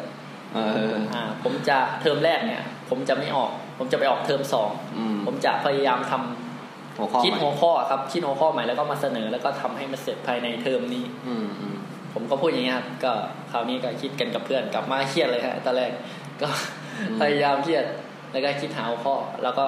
[0.54, 0.58] เอ
[0.92, 11.76] ออ่าผมจะเทอมแรกเนี่ย ผมจะไม่ออก ผมจะไปออกเทอมสองอืมผมจะพยายามทำหัวข้อคิดใหม่หัวข้อครับคิดหัวข้อใหม่แล้วก็มาเสนอแล้วก็ทำให้มันเสร็จภายในเทอมนี้ อืมอืม
[12.14, 13.12] ผมก็พูดอย่างนี้ยครับก็
[13.50, 15.90] คราวนี้ก็คิดกันกับเพื่อนกลับมาเครียดเลยฮะตอนแรก
[16.42, 16.48] ก็
[17.20, 17.84] พยายามเครียด
[18.32, 19.66] แล้วก็คิดหาหัวข้อ แล้วก็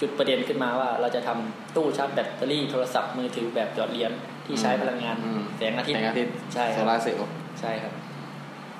[0.00, 4.12] จุดประเด็นขึ้นมาว่าเราจะทำตู้ชาร์จแบตเตอรี่โทรศัพท์มือถือแบบหยอดเหรียญ
[4.46, 7.92] ที่ใช้พลังงานอืมแสงอาทิตย์แสงอาทิตย์ใช่คโซรับลาร์เซลล์ ใช่ครับ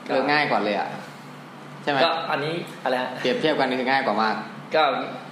[0.05, 0.89] เลือกง่ายกว่าเลยอะ
[1.83, 2.55] ใช่ไหมก็อันนี้
[2.85, 4.35] อะไรฮะเปรียบเทียบกันนี่คือง่ายกว่ามาก
[4.75, 4.83] ก็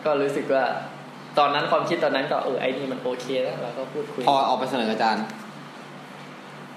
[0.04, 0.64] ก็รู้สึกว่า
[1.38, 5.24] ตอนนั้นความคิดตอนนั้นก็เออไอ้นี่มันโอเคแล้วเราก็พูดคุยพอออกไปเสนออาจารย์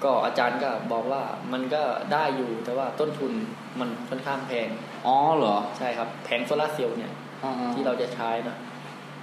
[0.04, 3.32] ก็อาจารย์ก็บอกว่ามันก็ได้อยู่แต่ว่าต้นทุน
[3.80, 4.68] มันค่อนข้างแพง
[5.06, 7.12] อ๋อเหรอใช่ครับแผงโซลาร์เซลล์เนี่ย
[7.44, 8.56] อ๋อที่เราจะใช้นะ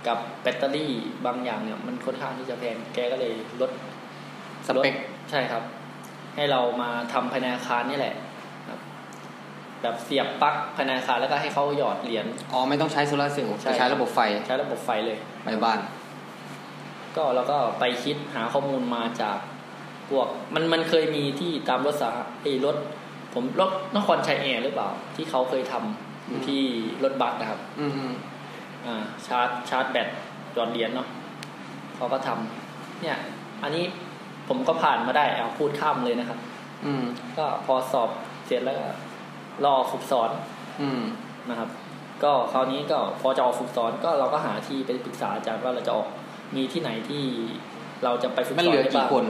[0.07, 0.91] กับแบตเตอรี่
[1.25, 3.71] บางอย่างเนี่ย มันค่อนข้างที่จะแพงแกก็เลยลด
[4.67, 4.95] สเปคลด
[5.31, 5.63] ใช่ครับ
[6.39, 8.15] ให้เรามาทำภายในอาคารนี่แหละ
[8.67, 8.79] ครับ
[9.81, 15.79] แบบเสียบปลั๊กภายในอาคารแล้วก็ให้เขาหยอดเหรียญอ๋อไม่ต้องใช้โซลาร์เซลล์ใช่จะใช้ระบบไฟ ใช้ระบบไฟเลยไปบ้าน
[17.15, 19.37] ก็เราก็ไปคิดหาข้อมูลมาจาก
[20.09, 22.09] พวกมันมันเคยมีที่ตามรถสา
[22.41, 22.75] ไอ้รถ
[23.33, 26.61] ผมรถนครชัยแอร์หรือเปล่า ที่เขาเคยทำอยู่ที่
[27.03, 28.13] รถบัสนะครับ อืมอืม
[28.85, 30.07] อ่า ชาร์จชาร์จแบต
[30.53, 31.07] หยอดเหรียญเนาะ
[31.95, 33.17] เขาก็ทำเนี่ย
[33.63, 33.85] อันนี้
[34.49, 36.39] ผมก็ผ่านมาได้เอาพูดข้ามเลยนะครับ
[36.85, 37.03] อืม
[37.37, 38.09] ก็พอสอบ
[38.47, 38.87] เสร็จแล้วก็
[39.65, 40.29] รอฝึกสอน
[40.81, 41.01] อืม
[41.49, 41.69] นะครับ
[42.23, 46.07] ก็คราวนี้ก็พอจะออกฝึกสอนก็เราก็หาที่ไปปรึกษาอาจารย์ว่าเราจะออก
[46.55, 47.23] มีที่ไหนที่
[48.03, 49.25] เราจะไปฝึกมันสอนเหลือได้กี่บ้างคน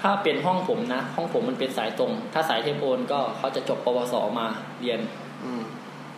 [0.00, 4.46] ถ้าเป็นห้องผมนะ ห้องผมมันเป็นสายตรง ถ้าสายเทปโอนก็เขาจะจบปวสมา
[4.80, 5.00] เรียน
[5.44, 5.62] อืม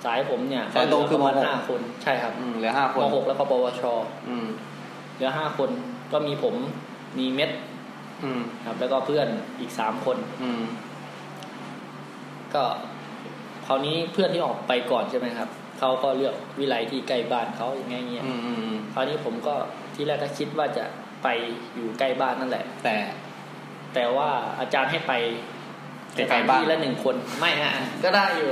[0.04, 3.82] สายผมเนี่ยสายตรงคือประมาณมหกห้าคนใช่ครับอืมเหลือห้าคนมหกแล้วก็ปวช
[4.28, 4.46] อืม
[5.14, 5.70] เหลือห้าคน
[6.12, 6.54] ก็มีผม
[7.18, 7.50] มีเม็ด
[8.24, 9.26] อืมครับ แล้วก็เพื่อน
[9.60, 10.62] อีกสามคนอืม
[12.54, 12.64] ก็
[13.66, 15.48] คราวนี้เพื่อนที่ออกไปก่อนใช่ไหมครับ
[15.78, 19.54] เขาก็เลือกวิไลที่ใกล้บ้านเขาอย่างเงี้ยเงี้ยอืมอืมอืมคราวนี้ผมก็
[19.94, 20.84] ที่แรกก็คิดว่าจะ
[21.22, 21.28] ไป
[21.74, 22.96] อยู่ใกล้บ้านนั่นแหละ แต่
[23.94, 24.28] แต่ว่า
[24.60, 25.12] อาจารย์ให้ไป
[26.14, 27.72] ไกลสถานๆบ้านที่ละหนึ่งคนไม่ฮะ
[28.04, 28.50] ก็ได้อยู่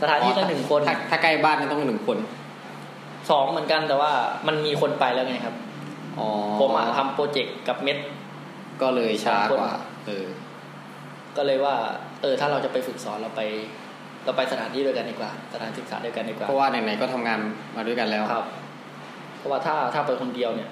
[0.00, 2.18] สถานที่ละหนึ่งคนถ้าถ้าใกล้บ้านก็ต้องหนึ่งคน
[3.30, 4.12] สองเหมือนกันแต่ว่า
[4.46, 5.69] มันมีคนไปแล้วไงครับอ๋อ
[6.60, 7.98] ผมอะทำโปรเจกต์กับเม็ด
[8.82, 9.72] ก็เลยช้ากว่า
[10.06, 10.26] เออ
[11.36, 11.76] ก็เลยว่า
[12.22, 13.42] เออ ถ้าเราจะไปฝึกสอนเราไป
[14.24, 17.38] เราไปสถานที่ด้วยกันดีกว่า สถานศึกษาด้วยกันดีกว่า เพราะว่าไหนๆก็ทำงาน
[17.76, 18.46] มาด้วยกันแล้วครับ
[19.38, 20.70] เพราะว่าถ้าถ้าไปคนเดียวเนี่ย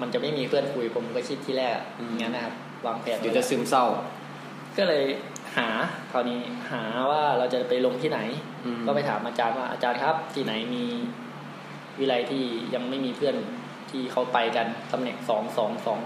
[0.00, 2.54] มันจะไม่มีเพื่อนคุย ผมก็คิดที่แรกอืมอย่างนั้นนะครับ
[2.86, 3.84] วางแผนเดี๋ยวจะซึมเศร้า
[4.78, 5.04] ก็เลย
[5.56, 5.68] หา
[6.12, 8.20] คราวนี้หาว่าเราจะไปลงที่ไหน
[8.64, 10.84] อืมก็ไปถามอาจารย์ว่าอาจารย์ครับ ที่ไหนมี
[11.98, 13.36] วิไลที่ยังไม่มีเพื่อน
[13.90, 15.98] ที่เขาไปกันตำแหน่งสองสองสอง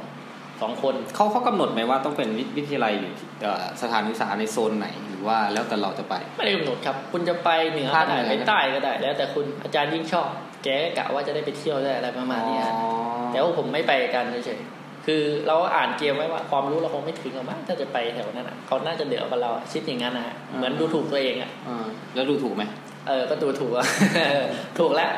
[0.60, 10.28] สองคนเขาเขากำหนดไหมว่าต้องเป็นวิวิทยาลัยอยู่ที่เอ่อสถานศึกษาในโซนไหนหรือว่าแล้วแต่เราจะไป ไม่ได้กำหนดครับ คุณจะไปเหนือภาก็คได้เหนือไปใต้ก็ได้ แล้วแต่คุณอาจารย์ยิ่งชอบ
[10.64, 12.80] แกก็กะว่าจะได้ไปเที่ยวได้อะไรประมาณเนี้ยอ๋อ
[13.32, 22.64] แต่ว่าผมไม่ไปกันเฉยๆคือเราอ่านเกมไว้ว่าความรู้เราคงไม่ถึงหรอกมั้งถ้าจะไปแถวนั้นอะเขาน่าจะเหนือกว่าเราอะคิดอย่างนั้นนะฮะเหมือนดูถูกตัวเองอะอ่าแล้วดูถูกไหม
[23.08, 23.86] เออก็ดูถูกอะ
[24.78, 25.12] ถูกแล้ว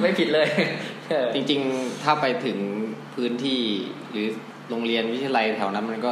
[0.00, 0.48] ไม่ผิดเลย
[1.08, 2.58] เออจริงๆ ถ้าไปถึง
[3.14, 3.60] พื้นที่
[4.10, 4.26] หรือ
[4.70, 6.10] โรงเรียนวิทยาลัยแถวนั้นมันก็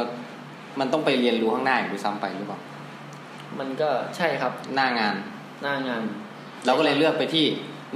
[0.79, 2.59] มันต้องไปเรียนรู้ข้างหน้าอยู่ด้วยซ้ำไปหรือเปล่า
[3.59, 5.15] มันก็ใช่ครับ หน้างาน
[5.63, 6.01] หน้างาน
[6.65, 7.45] เราก็เลยเลือกไปที่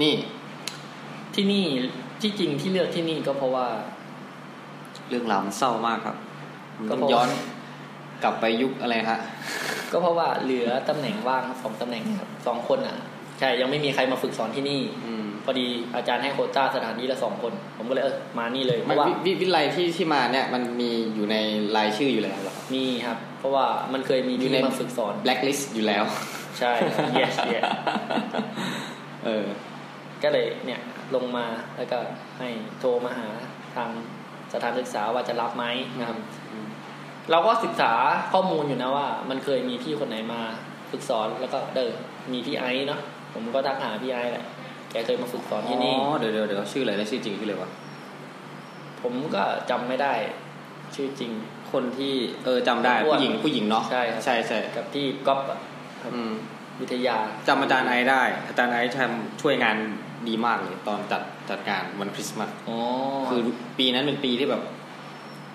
[0.02, 0.14] นี่
[1.36, 1.66] ที่นี่
[2.22, 3.68] ที่จริงที่เลือกที่นี่ก็เพราะว่า
[5.10, 6.18] เรื่องราวมันเศร้ามากครับ
[6.78, 7.30] มันก็ต้องเพราะย้อน
[8.24, 9.20] กลับไปยุคอะไรฮะ
[9.92, 12.98] ก็เพราะว่าเหลือตำแหน่งว่างสองตำแหน่งครับสองคนอะ
[13.40, 21.36] ใช่ยังไม่มีใครมาฝึกสอนที่นี่อืมพอดีอาจารย์ให้โควต้าสถานที่ละสองคน ผมก็เลยเออมานี่เลยเพไม่ราะว่าวิวิวิไลที่ที่มาเนี่ยมันมีอยู่ใน
[21.78, 26.04] รายชื่ออยู่แล้วเหรอมีครับ เพราะว่ามันเคยมีอยู่ที่ในมาฝึกสอน blacklist อยู่แล้ว
[26.60, 26.72] ใช่
[27.20, 27.64] yes yes
[29.26, 29.46] เออ
[30.24, 30.82] ก็เลยเนี่ย
[31.16, 31.46] ลงมา
[31.78, 31.98] แล้วก็
[32.40, 33.28] ให้โทรมาหา
[33.76, 33.90] ทาง
[34.54, 35.66] สถานศึกษาว่าจะรับไหม
[36.00, 36.18] นะครับ
[36.52, 36.68] อืม
[37.32, 37.92] เราก็ศึกษา
[38.34, 40.42] ข้อมูลอยู่นะว่า มันเคยมีพี่คนไหนมา
[40.92, 41.94] ฝึกสอนแล้วก็เดิน
[42.34, 43.02] มีพี่ไอซ์เนาะ
[43.36, 44.46] ผมก็ทักหาพี่ไอซ์แหละ
[44.92, 47.70] แกเคยมาฝึกสอนที่นี่ อ๋อ เดี๋ยวเดี๋ยวเดี๋ยวชื่ออะไรนะชื่อจริงชื่ออะไรวะ
[49.02, 50.14] ผมก็จำไม่ได้
[50.96, 51.32] ชื่อจริง
[51.72, 52.14] คนที่
[52.46, 55.60] เออจำได้อ้วนผู้หญิงผู้หญิงเนาะ ใช่ครับใช่ใช่กับที่ก๊อฟอะ
[56.02, 56.34] ครับอืม
[56.82, 57.18] วิทยา
[57.48, 59.78] จำอาจารย์ไอซ์ได้ อาจารย์ไอซ์ทำช่วยงาน
[60.28, 62.78] ดีมากเลยตอนจัดจัดงานวันคริสต์มาสอ๋อ
[63.30, 63.42] คือ
[63.78, 64.62] ปีนั้นเป็นปีที่แบบ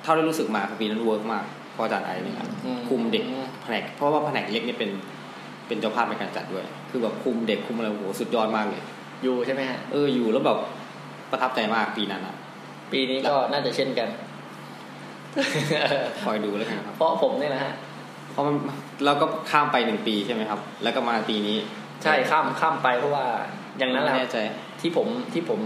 [0.03, 2.37] เท่าที่รู้สึกมาคือปีนั้น work มากเพราะอาจารย์ไอซ์เนี่ย
[2.89, 3.25] คุมเด็ก
[3.63, 4.91] แผนกเพราะว่าแผนกเล็กเนี่ยเป็น
[5.67, 8.83] เป็นเจ้าภาพในการจัดด้วย คือแบบคุมเด็กคุมอะไรโอ้โหสุดยอดมากเลย
[9.23, 10.59] อยู่ใช่ไหมฮะ เอออยู่แล้วแบบ
[11.31, 12.37] ประทับใจมากปีนั้นอะ
[12.93, 14.09] ปีนี้ก็น่าจะเช่นกัน
[16.23, 17.73] คอยดูแล้วกันครับ เพราะผมเนี่ยนะฮะ
[18.31, 18.55] เพราะมัน
[19.05, 21.57] เราก็ข้ามไปหนึ่งปีใช่ไหมครับ แล้วก็มาปีนี้
[22.03, 23.27] ใช่ข้ามข้ามไปเพราะว่า
[23.79, 24.39] อย่างนั้นแหละไม่ครับแน่ใจ
[24.81, 25.61] ที่ผมที่ผม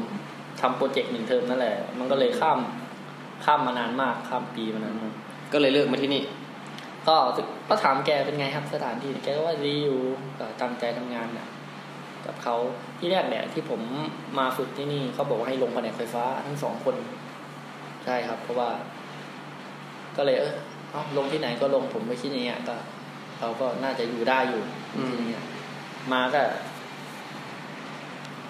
[0.61, 2.59] ทำโปรเจกต์หนึ่งเทอมนั่นแหละ มันก็เลยข้าม
[3.45, 5.13] ข้ามมานานมาก ข้ามปีมานานมาก
[5.53, 6.23] ก็เลยเลือกมาที่นี่
[7.09, 7.17] ก็
[7.69, 10.01] ก็ถามแกเป็นไงครับสถานที่แกก็ว่าดีอยู่
[10.39, 11.49] ก็ตั้งใจทำงานนะ
[12.27, 12.55] กับเขา
[12.99, 13.81] ที่แรกเนี่ยที่ผม
[14.39, 16.97] มาฝึกที่นี่เขาบอกว่าให้ลงแผนกไฟฟ้าทั้งสองคน
[18.05, 18.71] ใช่ครับ เพราะว่า
[20.17, 20.55] ก็เลยเออ
[20.91, 22.77] เอาลงที่ไหนก็ลงผมไปคิดอย่างเงี้ยก็
[23.41, 24.63] เราก็น่าจะอยู่ได้อยู่
[24.97, 25.39] อืมที่นี่
[26.13, 26.43] มาก็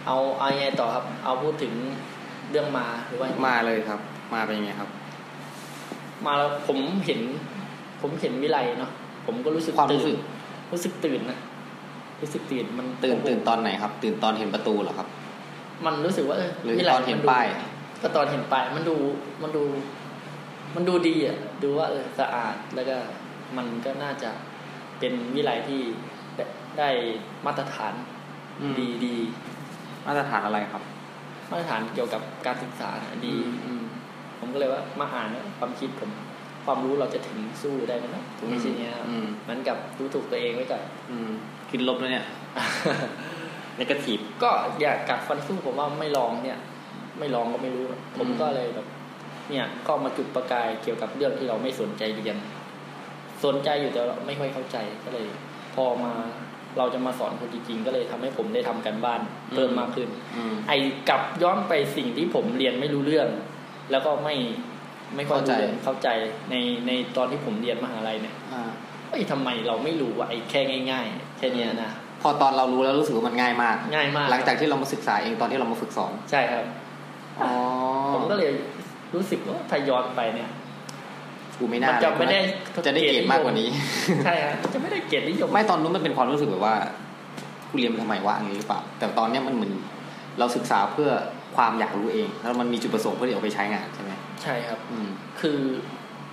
[0.07, 1.73] เอาเอายังไงต่อครับ เอาพูดถึง
[2.51, 4.01] เรื่องมาหรือว่ามาเลยครับ
[4.35, 4.91] มาเป็นยังไงครับ
[6.27, 7.21] มาแล้วผมเห็น
[8.07, 8.91] ผมเห็นวิไลเนาะ
[9.27, 10.19] ผมก็รู้สึกความรู้ตื่สึนก
[10.73, 11.39] รู้สึกตื่นนะ
[12.23, 15.09] รู้สึกตื่นมันตื่นโอ้โหตื่นตอนไหนครับ ตื่นตอนเห็นประตูเหรอครับ
[15.87, 17.47] มันรู้สึกว่าเออหรือวิไลตอนเห็นมัดูป้าย
[18.03, 18.97] ก็ตอนเห็นป้ายมันดู
[19.43, 19.65] มันดู
[20.75, 22.97] มันดูดีอะ ดูว่าเออสะอาดแล้วก็
[23.57, 24.31] มันก็น่าจะ
[24.99, 25.81] เป็นวิไลที่
[26.37, 26.45] ได้
[26.79, 26.89] ได้
[27.47, 27.95] มาตรฐาน
[28.61, 29.17] อืมดีดี
[30.07, 30.83] มาตรฐานอะไรครับ
[31.51, 33.35] มาตรฐานเกี่ยวกับการศึกษาน่ะดี
[33.65, 33.83] อืม
[34.39, 36.11] ผมก็เลยว่ามาอ่านแล้วความคิดผม
[36.65, 41.31] ความรู้เราจะถึงสู้ได้ไหมนะถึงไม่ใช่เนี้ยครับอืมเหมือนกับรู้ถูกตัวเองไว้ก่อนอืม
[41.71, 42.27] คิดลบแล้วเนี่ย
[43.77, 44.51] ในกระถีบก็
[44.81, 46.59] อยากกัดฟันสู้ผมว่าไม่ลองเนี่ย
[47.19, 47.85] ไม่ลองก็ไม่รู้
[48.17, 48.87] ผมอืมก็เลยแบบ
[49.51, 52.37] เนี่ยก็มาจุดประกายเกี่ยวกับเรื่องที่เราไม่สนใจเรียน
[53.45, 55.27] สนใจอยู่แต่เราไม่ค่อยเข้าใจก็เลย
[55.75, 56.13] พอมา
[56.79, 59.21] เราจะมาสอนคนจริงๆก็เลยทำให้ผมได้ทำกันบ้าน
[59.55, 63.29] เพิ่มมากขึ้นอืมไอ้กลับย้อนไปสิ่งที่ผมเรียนไม่รู้เรื่อง
[63.91, 64.35] แล้วก็ไม่
[65.17, 66.09] ไม่ค่อยรู้เรื่องเข้าใจ
[66.51, 66.55] ใน
[66.87, 68.63] ในตอนที่ผมเรียนมหาลัยเนี่ยอ่า
[69.11, 71.91] เอ้ยทำไมเราไม่รู้ว่าไอ้แค่ง่าย ๆ แค่เนี้ยนะ
[72.23, 76.65] พอตอนเรารู้แล้วรู้สึกว่ามันง่ายมาก ง่ายมาก หลังจากที่เรามาศึกษาเองตอนที่เรามาฝึกสอนใช่ครับ
[77.43, 77.53] อ๋อ
[78.15, 78.51] ผมก็เลย
[79.15, 80.51] รู้สึกว่าถ้าย้อนไปเนี่ย
[81.59, 82.41] กูไม่น่ามันจะไม่ได้
[82.87, 83.69] จะได้เกรดมากกว่านี้
[84.25, 86.77] ใช่ครับจะไม่ได้เกียรตินิยมไม่ตอนนู้นมันเป็นความรู้สึกแบบว่า
[87.71, 89.73] กูเรียนมาทำไมวะอย่างนี้หรือเปล่า แต่ตอนเนี้ยมันเหมือน
[90.39, 91.11] เราศึกษาเพื่อ
[91.57, 94.13] ความอยากรู้เอง แล้วมันมีจุดประสงค์เพื่อที่เอาไปใช้งานใช่ไหม
[94.45, 95.09] ใช่ครับ อืม
[95.41, 95.59] คือ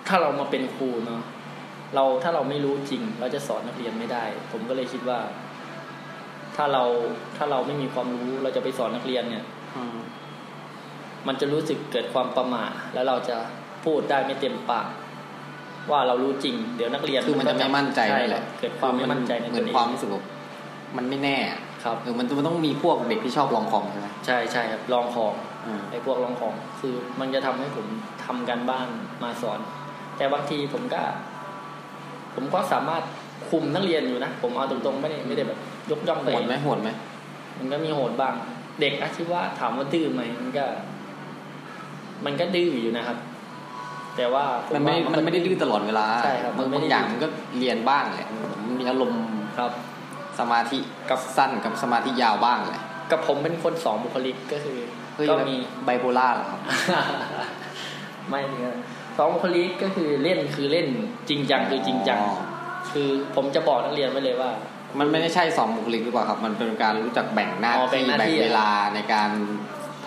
[0.07, 1.21] ถ้าเรามาเป็นครูเนาะ
[1.95, 5.19] เราถ้าเราไม่รู้จริง เราจะสอนนักเรียนไม่ได้ ผมก็เลยคิดว่า
[6.55, 6.83] ถ้าเรา
[7.37, 9.45] ถ้าเราไม่มีความรู้เราจะไปสอนนักเรียนเนี่ย
[9.75, 9.97] อืม
[11.27, 13.37] มันจะรู้สึกเกิดความประมาทแล้วเราจะ
[13.85, 14.87] พูดได้ไม่เต็มปาก
[15.91, 20.23] ว่าเรารู้จริง เดี๋ยวนักเรียนคือมันจะไม่มั่นใจช่นั่นแหละเกิดความไม่มั่นใจในเหตัมืวอนเองความรู้สึกว่า
[20.97, 25.50] มันไม่แน่อะครับเออมันมันต้องมีพวกเด็กที่ชอบลองของใช่ไหมใช่ใช่ครับลองของอืม
[25.91, 27.87] ไอ้พวกลองของคือมันจะทำให้ผม
[28.25, 28.87] ทำการบ้าน
[29.23, 29.59] มาสอน
[30.17, 31.01] แต่บางทีผมก็
[32.35, 33.03] ผมก็สามารถ
[33.49, 35.59] คุมนักเรียนอยู่นะ ผมเอาตรงๆไม่ได้ไม่ได้แบบ
[35.91, 36.89] ยกย่องโหตัวเอดงไหมโหดไหม
[37.57, 38.33] มันก็มีโหดบ้าง
[38.81, 40.65] เด็กอาชีวะถามว่าดื้อไหมมันก็
[42.25, 43.17] มันก็ดื้ออยู่นะครับ
[44.17, 47.27] แต่ว่าผมันไม่ว่ามันไม่ได้ดื้อตลอดเวลาใช่ครับมันไม่บางได้อย่างมันก็
[47.59, 48.29] เรียนบ้างแหละ
[48.65, 49.23] มันมีอารมณ์
[49.57, 49.71] ครับ
[50.39, 52.81] สมาธิกับสั้นกับสมาธิยาวบ้างแหละ
[53.11, 54.89] กับผมเป็นคนสองบุคลิกก็คือเฮ้ย
[55.29, 55.55] ก็มี
[55.85, 56.59] ไบโพล่าเหรอครับ
[58.29, 58.75] ไม่เนี่ย
[59.17, 60.87] สองบุคลิกก็คือเล่นคือเล่น
[61.29, 62.33] จริงจังคือจริงจังอ๋อ
[62.93, 64.51] คือผมจะบอกนักเรียนไว้เลยว่า
[64.99, 69.29] มันไม่ได้ใช่สองบุคลิกหรือเปล่าครับ มันเป็นการรู้จักแบ่งหน้าอ๋อแบ่งที่หน้าแบ่งที่เวลาในการ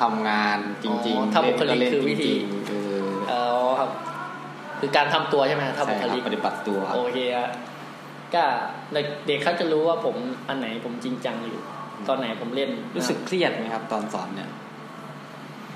[0.00, 2.74] ทำงานจริงอ๋อๆถ้าบุคลิกเนคือวิธีจริงๆเอ
[3.05, 3.90] อเออครับ
[4.80, 7.48] คือการทำตัวใช่ไหมถ้าใช่บุคครับลิกปฏิบัติตัวครับโอเคอะ
[8.34, 8.44] ก็
[9.26, 10.16] เด็กเขาจะรู้ว่าผม
[10.48, 11.59] อันไหนผมจริงจังอยู่
[12.09, 14.48] ตอนไหนผมเล่นรู้สึกเครียดไหมครับ ตอนสอนเนี่ย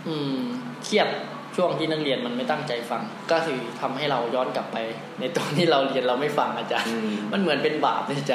[0.09, 0.39] อืม
[0.85, 1.09] เครียด
[1.57, 4.77] ช่วงที่นักเรียนมันไม่ตั้งใจฟัง ก็คือทำให้เราย้อนกลับไป
[5.21, 8.35] ในตอนที่เราเรียนเราไม่ฟังอาจารย์อืมมันเหมือนเป็นบาปในใจ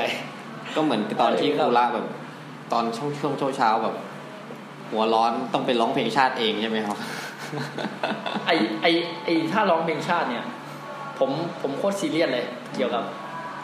[0.75, 2.05] ก็เหมือนตอนที่เออครูละแบบ
[2.73, 3.95] ตอนช่วงช่วงเช้าๆแบบ
[4.91, 6.97] หัวร้อนต้องไปร้องเพลงชาติเองใช่ไหมครับ
[8.47, 8.51] ไอ
[8.81, 8.87] ไอ
[9.25, 10.45] ไอถ้าร้องเพลงชาติเนี่ย
[11.19, 12.45] ผมผมโคตรซีเรียสเลย
[12.75, 13.03] เกี่ยวกับ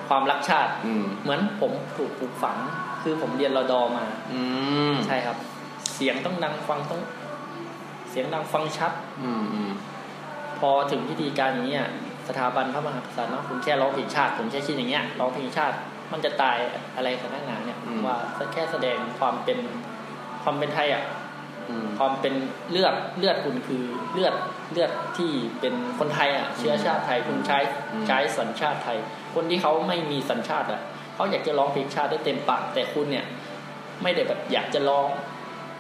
[0.08, 2.58] ความรักชาติอืมเหมือนผมถูกปลูกฝัง
[3.04, 4.42] คือผมเรียนรอดอมา อื
[4.92, 5.38] มใช่ครับ
[5.94, 7.02] เสียงต้องดังฟังต้อง
[8.10, 8.92] เสียงดังฟังชัด
[9.24, 9.72] อืมอืม
[10.60, 11.88] พอถึงพิธีการอย่างเงี้ย
[12.28, 15.76] สถาบันพระมหากษัตริย์เนาะคุณแค่ร้องเพลงชาติผมแค่คิดอย่างเงี้ยร้องเพลงชาติ
[16.12, 16.58] มันจะตาย
[16.96, 18.18] อะไรขนาดนั้นเนี่ยว่า
[18.54, 19.60] แค่แสดงความเป็น
[20.44, 21.04] ความเป็นไทยอะ
[21.70, 22.34] อืมความเป็น
[22.72, 23.84] เลือดเลือดคุณคือ
[24.14, 24.34] เลือด
[24.72, 27.60] เลือดที่เป็นคนไทยอะ เชื้อชาติไทยคุณใช้
[28.08, 28.98] ใช้สัญชาติไทย
[29.36, 30.82] คนที่เขาไม่มีสัญชาติอะ
[31.16, 33.26] เขาอยากจะร้องเพลงชาติได้เต็มปากแต่คุณเนี่ย
[34.04, 35.08] ไม่ได้แบบอยากจะร้อง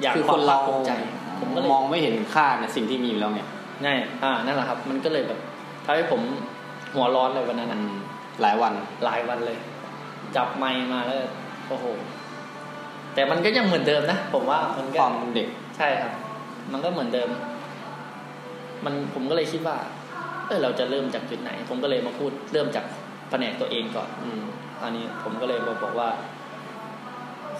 [0.01, 0.91] อยากคือคคนวามเราภาคภูมิใจ
[1.39, 3.41] ผมก็เลยมองไม่เห็นค่าในสิ่งที่มีอยู่แล้วไง
[3.85, 5.39] ง่ายอ่านั่นแหละครับ มันก็เลยแบบ
[5.85, 6.21] ทำให้ผม
[6.93, 7.95] หัวร้อนเลยวันนั้นอืนะม
[8.41, 8.73] หลายวัน
[9.05, 9.57] หลายวันเลย
[10.35, 11.17] จับไมค์มาแล้ว
[11.67, 11.85] โอ้โห
[13.13, 16.13] แต่มันก็ยังเหมือนเดิมนะผมว่ามันคก็วามเป็นเด็กใช่ครับ
[16.71, 17.29] มันก็เหมือนเดิม
[18.85, 19.77] มันผมก็เลยคิดว่า
[20.47, 22.85] เออเราจะเริ่มจากจุดไหน ผมก็เลยมาพูดเริ่มจาก
[23.29, 24.41] แผนกตัวเองก่อน อืม
[24.81, 26.09] อันนี้ผมก็เลยบอกบอกว่า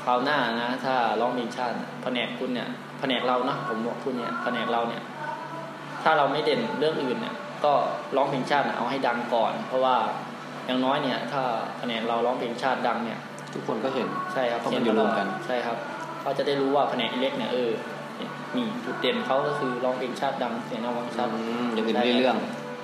[0.04, 2.70] คราวหน้านะ ถ้าร้องเพลงชาติแผนกคุณเนี่ย
[3.00, 5.02] แผนกเรานะผมบอกคุณเนี่ยแผนกเราเนี่ย
[6.04, 7.74] ถ้าเราไม่เด่นเรื่องอื่นเนี่ย ก็
[8.16, 9.96] ร้องเพลงชาติน่ะเอาให้ดังก่อน เพราะว่า
[10.66, 11.42] อย่างน้อยเนี่ย ถ้า
[11.80, 13.20] แผนกเราร้องเพลงชาติดังเนี่ย
[13.54, 15.78] ทุกคนก็เห็นใช่ครับเพราะมันอยู่รวมกันใช่ครับ
[16.22, 17.72] เขาจะได้รู้ว่าแผนกอิเล็กเนี่ยเออ
[18.18, 22.38] เนี่ยนี่จุดเด่นเขาก็คือร้องเพลงชาติดังเสียงนวังชาติอืมอย่างอื่นไม่ได้เรื่อง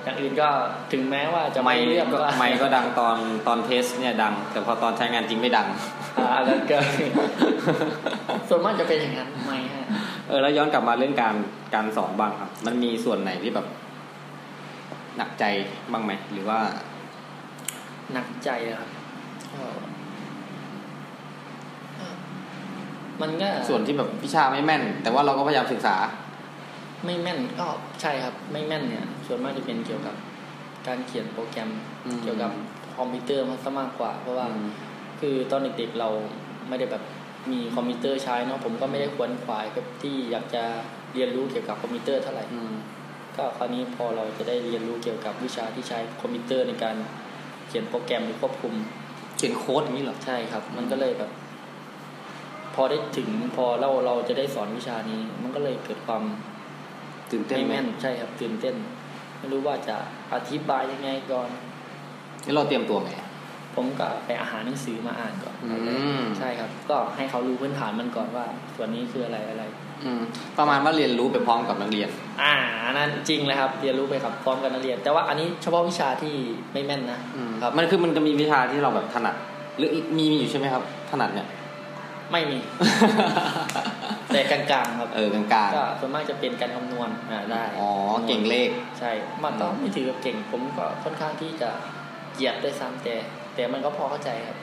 [0.04, 0.48] อย่างอื่นก็
[0.92, 5.68] ถึงแม้ว่าจะไม่ไม่เรื่องก็ก็ไม่ก็ดังตอนตอนเทสเนี่ยดัง แต่พอตอนใช้งานจริงไม่ดัง
[6.18, 6.78] อ่าอันนั้นก็
[8.48, 9.85] ส่วนมากจะเป็นอย่างนั้นไม่ฮะ
[10.28, 11.34] เออแล้วย้อนกลับมาเรื่องการ
[11.74, 13.66] การสอนบ้างครับ มันมีส่วนไหนที่แบบ
[15.16, 15.44] หนักใจ
[15.92, 16.60] บ้างไหมหรือว่า
[18.12, 18.90] หนักใจอะครับ
[19.52, 19.66] ก็
[23.22, 25.96] มันก็ส่วนที่แบบวิชาไม่แม่น แต่ว่าเราก็พยายามศึกษา
[27.04, 27.66] ไม่แม่นก็
[28.00, 30.14] ใช่ครับ ไม่แม่นเนี่ย ส่วนมากจะเป็นเกี่ยวกับ
[30.86, 31.70] การเขียนโปรแกรม
[32.04, 32.50] อืมเกี่ยวกับ
[32.96, 34.46] คอมพิวเตอร์มันซะมากกว่า เพราะว่า
[35.20, 36.08] คือตอนเด็กๆเรา
[36.68, 37.02] ไม่ได้แบบ
[37.52, 40.62] มีคอมพิวเตอร์ใช้เนาะผมก็ไม่ได้ควนขวายแบบที่อยากจะ
[41.14, 42.74] เรียนรู้เกี่ยวกับคอมพิวเตอร์เท่าไหร่อืม
[43.36, 46.96] ก็คราวนี้พอเราจะได้เรียนรู้เกี่ยวกับวิชาที่ใช้คอมพิวเตอร์ในการ
[47.68, 48.74] เขียนโปรแกรมหรือควบคุม
[49.36, 51.30] เขียนโค้ดอย่างนี้เหรอใช่ครับ มันก็เลยแบบ
[52.74, 56.22] พอได้ถึงพอเราเราจะได้สอนวิชานี้ มันก็เลยเกิดความ
[57.30, 58.74] ตื่นเต้นไม่ไหมแม่นใช่ครับตื่นเต้น
[59.38, 59.96] ไม่รู้ว่าจะ
[60.34, 61.48] อธิบายยังไงก่อน
[62.44, 63.10] แล้วเราเตรียมตัวไง
[63.76, 65.76] ผมก็ไปอาหารหนังสือมาอ่านก่อนอื
[66.18, 68.46] มใช่ครับ ก็ให้เขารู้พื้นฐานมันก่อนว่า
[68.76, 69.64] ส่วนนี้คืออะไรอะไร
[70.04, 70.22] อืม
[70.58, 72.08] ประมาณว่าเรียนรู้ไปพร้อมกับนักเรียน
[72.42, 72.54] อ่า
[72.86, 76.34] อันนั้นจริงเลยครับ เรียนรู้ไปครับพร้อมกันนักเรียน แต่ว่าอันนี้เฉพาะวิชาที่
[76.72, 77.20] ไม่แม่นนะ
[77.62, 79.36] ครับมันคือมันจะมีวิชาที่เราแบบถนัด
[79.78, 81.48] หรือมีมีอยู่ใช่ไหมครับ ถนัดเนี่ย
[82.32, 82.58] ไม่มี
[84.32, 87.90] แต่กลางๆครับ เออกลางก็ส่วนมากจะเป็นการคำนวณอ่าได้ๆอ๋อ
[88.26, 88.68] เก่งเลข
[88.98, 89.10] ใช่
[89.44, 91.70] มันก็ไม่ถือกับเก่ง ผมก็ค่อนข้างที่จะ
[92.34, 93.16] เกลียดด้วยซ้ำแต่
[93.56, 94.56] แต่มันก็พอเข้าใจครับ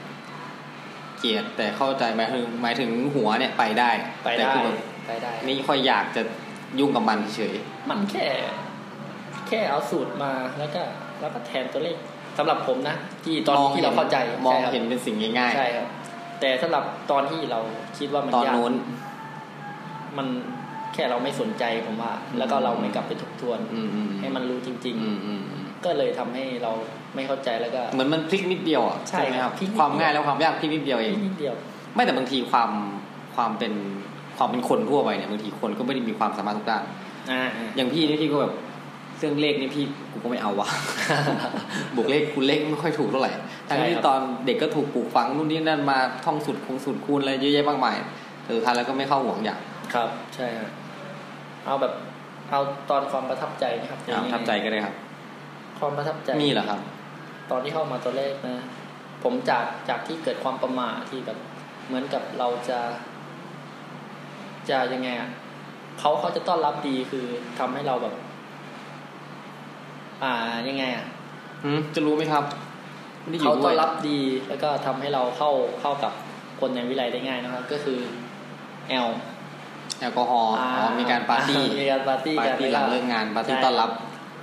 [1.19, 3.91] เกลียดแต่เข้าใจหมายถึงหมายถึงหัวเนี่ยไปได้
[4.23, 4.77] ไปแต่ได้คือแบบ
[5.07, 6.21] ไปได้ไม่ค่อยอยากจะ
[6.79, 7.55] ยุ่งกับมันเฉย
[7.89, 8.27] มันแค่
[9.47, 10.81] แค่เอาสูตรมาแล้วก็
[11.21, 11.97] แล้วก็แทนตัวเลข
[12.37, 15.87] สำหรับผมนะที่ตอนมองที่เราเข้าใจมองใช่ครับเห็นเป็นสิ่งง่ายใช่ครับ
[16.39, 17.59] แต่สำหรับตอนที่เรา
[17.97, 18.73] คิดว่ามันๆตอนยาก นู้น
[20.17, 20.27] มัน
[20.93, 26.71] แค่เราไม่สนใจผมว่า แล้วก็เราไม่กลับไปทบทวน อืมอืมให้มันรู้จริง อืมอืมอืมๆ ก็เลยทำให้เรา
[27.15, 31.55] ไม่เข้าใจแล้วก็เหมือนมันพลิกนิดเดียวอะใช่ไหมครับพลิกนิดเดียวความง่ายแล้วความยากพลิกนิดเดียวเองนิดเดียว
[31.95, 32.69] ไม่แต่บางทีความ
[33.35, 33.73] ความเป็น
[34.37, 36.83] ความเป็นคนทั่วไปเนี่ยบางทีคนก็ไม่ได้มีความสามารถทุกด้าน
[37.31, 37.41] อ่า
[37.75, 38.53] อย่างพี่นี่พี่ก็แบบ
[39.19, 40.67] เรื่องเลขนี่พี่กูก็ไม่เอาวะ
[41.95, 43.31] บวกเลขคูณเลขไม่ค่อยถูกเท่าไหร่
[43.69, 47.95] ทั้งใช่ที่ครับตอนเด็กก็ถูกปลูกฝังนู่นนี่นั่นมาท่องสุดคงสุดคูณอะไรเยอะแยะมากมาย
[48.47, 49.59] เออท้ายแล้วก็ไม่เข้าห่วงอย่าง
[49.93, 50.69] ครับ ใช่ครับ
[51.65, 51.93] เอาแบบ
[52.49, 52.59] เอา
[52.89, 54.93] ตอนความประทับใจนะครับอ่าประทับใจก็ได้ครับ
[55.83, 56.79] ความประทับใจมีเหรอครับ
[57.51, 58.65] ตอนที่เข้ามาตัวแรกนะ
[59.23, 61.37] ผมจากจากที่เกิดความประมาทที่แบบ
[61.87, 62.79] เหมือนกับเราจะ
[64.69, 65.29] จะยังไงอะ
[65.99, 67.25] เขาเขาจะต้อนรับดีคือ
[67.59, 68.13] ทำให้เราแบบ
[70.23, 70.33] อ่า
[70.67, 71.05] ยังไงอะ
[71.63, 72.43] อืมจะรู้ไหมครับ
[73.21, 76.13] ไม่ได้อยู่เขาด้ต้วอยนรับดีแล้วก็ทำให้เราเข้าเข้ากับ
[76.59, 77.99] คนในวิไลได้ง่ายนะครับ ก็คือ
[78.89, 79.07] แอล
[79.99, 80.69] แอลกอฮอล์อ๋อ
[80.99, 83.89] มีการปาร์ตี้มีการปาร์ตี้ปาร์ตี้กันหลังเลิกงานปาร์ตี้ใช่ต้อนรับ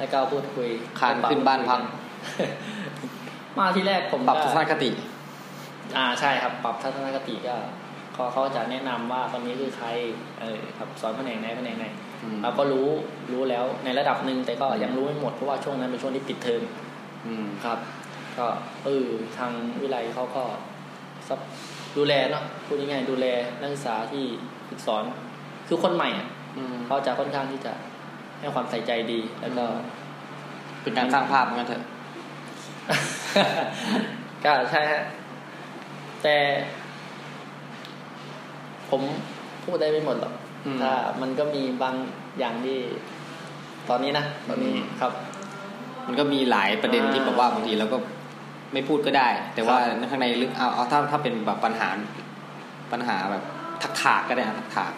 [0.01, 0.69] แล้วก็พูดคุย
[1.01, 1.81] คานขึ้นบ้านพัก
[3.59, 4.91] มาที่แรกผมก็ปรับทัศนคติ
[5.97, 7.57] อ่าใช่ครับ ปรับทัศนคติก็
[8.15, 9.89] เขาเขาจะแนะนำว่าคนนี้คือใคร
[10.41, 11.87] เออครับสอนแผนกไหนแผนกไหน
[12.23, 12.89] อืมเราก็รู้
[13.33, 16.63] รู้แล้วในระดับหนึ่งแต่ก็ยังรู้ไม่หมดเพราะว่าช่วงนั้นเป็นช่วงที่ปิดเทอม
[17.27, 17.79] อืมครับ
[18.39, 18.47] ก็
[18.85, 19.07] เออ
[19.39, 20.45] ทางวิไลเขาก็
[21.29, 21.41] ซับ
[21.97, 23.27] ดูแลเนาะพูดง่ายๆดูแล
[23.61, 24.25] นักศึกษาที่
[24.69, 25.03] ฝึกสอน
[25.69, 26.27] คือคนใหม่อะ
[26.57, 27.73] อืมเขาจะค่อนข้างที่จะ
[28.41, 29.65] ให้ความใส่ใจดี แล้วก็
[30.83, 31.83] เป็นการสร้างภาพเหมือนกันเถอะ
[34.45, 35.03] ก็ใช่ฮะ
[36.23, 36.37] แต่
[38.91, 39.03] ผม
[39.65, 40.33] พูดได้ไม่หมดหรอก
[40.65, 41.95] อืมถ้ามันก็มีบาง
[42.39, 42.79] อย่างที่
[43.89, 45.13] ตอนนี้นะตอนนี้อืมครับ
[46.07, 47.99] มันก็มีหลายประเด็นอ่าที่แบบว่าบางทีเราก็
[48.73, 49.77] ไม่พูดก็ได้ แต่ว่า
[50.11, 51.89] ข้างในลึกเอาเอาถ้าถ้าเป็นแบบปัญหา
[52.93, 53.45] ปัญหาแบบ
[53.83, 54.93] ทักถากก็ได้นะทักถาก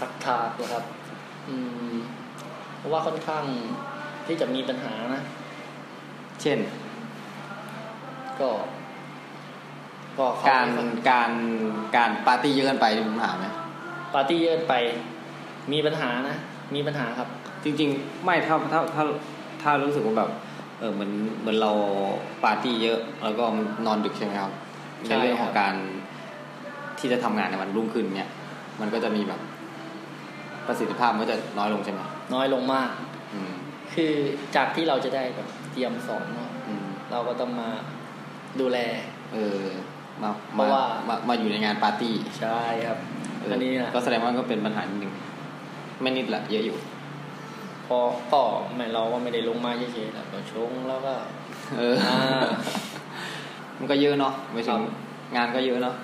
[0.00, 0.95] ทักทากนะครับอืม
[2.78, 3.44] เพราะว่าค่อนข้าง
[4.26, 5.22] ที่จะมีปัญหานะ
[6.42, 6.58] เช่น
[8.40, 8.50] ก็
[10.18, 10.68] ก็เขการ
[11.10, 11.30] การ
[11.96, 13.46] การปาร์ตี้เยอะเกันไปมีปัญหาไหม
[14.14, 14.74] ปาร์ตี้เยอะไป
[15.72, 16.36] มีปัญหานะ
[16.74, 17.28] มีปัญหาครับ
[17.64, 19.04] จริง ๆ ไม่ถ้าถ้าถ้า
[19.62, 20.30] ถ้ารู้สึกว่าแบบ
[20.78, 21.72] เออเหมือนเหมือนเรา
[22.44, 23.44] ปาร์ตี้เยอะ แล้วก็
[23.86, 24.52] นอนดึกใช่ไหมครับ
[25.06, 25.74] ใช่ในเรื่องคขรัอบงการ
[26.98, 28.30] ที่จะทำงานในวันรุ่งขึ้นเนี่ย
[28.80, 29.40] มันก็จะมีแบบ
[30.68, 32.00] ประสิทธิภาพมันก็จะน้อยลงใช่ไหม
[32.34, 32.90] น้อยลงมาก
[33.34, 33.52] อืม
[33.94, 34.12] คือ
[34.56, 37.68] จากที่เราจะได้แบบเตรียมสอนเนาะอืมเราก็ต้องมา
[38.60, 38.78] ดูแล
[39.34, 39.62] เออ
[40.22, 42.98] มาเพมาราะว่ามามาอยู่ในงานปาร์ตี้ใช่ครับ
[43.40, 45.12] เอันนี้นะก็แสดงว่าก็เป็นปัญหาหนึ่ง
[46.02, 46.78] ไม่นิดละเยอะอยู่
[47.86, 47.98] พอ
[48.32, 48.42] ก็
[48.76, 51.14] ไม่เราก็ไม่ได้ลงมาเฉยๆแล้วก็ชงแล้วก็
[51.76, 52.18] เอออ่า
[53.78, 54.80] มันก็เยอะเนาะไม่ถึครังบ
[55.36, 55.94] งานก็เยอะเนาะ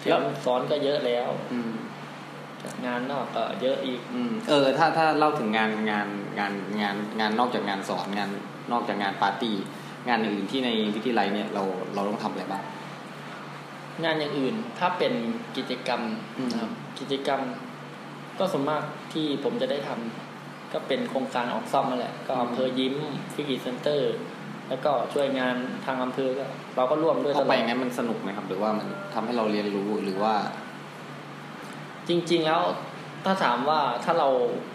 [0.00, 1.72] เตรียมสอนก็เยอะแล้ว อืม
[2.86, 6.08] งานนอกก็เยอะอีกอืมเออ ถ้าถ้าเล่าถึงงานงาน
[6.38, 8.30] งานงานงานนอกจากงานสอนงาน
[8.72, 9.56] นอกจากงานปาร์ตี้
[10.08, 11.62] งานอื่นที่ในวิทยาลัยเนี่ยเรา
[11.94, 12.62] เราต้องทำอะไรบ้าง
[14.04, 15.12] งานอย่างอื่นถ้าเป็น
[15.56, 16.00] กิจกรรม
[16.38, 17.40] อืมนะครับ กิจกรรม
[18.38, 22.94] ก็ส่วนมากที่ผมจะได้ทำก็เป็นโครงการออกซ่อมมาแหละ ก็อำเภอยิ้ม
[23.34, 24.14] ฟิกิเซ็นเตอร์
[24.68, 25.56] แล้วก็ช่วยงาน
[25.86, 26.46] ทางอำเภอก็
[26.76, 30.34] เราก็ร่วมด้วยตเข้าลไปอดอย่างนั้นมันสนุกไหมครับ หรือว่ามันทำให้เราเรียนรู้หรือว่า
[32.08, 32.62] จริง ๆ แล้ว
[33.24, 34.28] ถ้าถามว่าถ้าเรา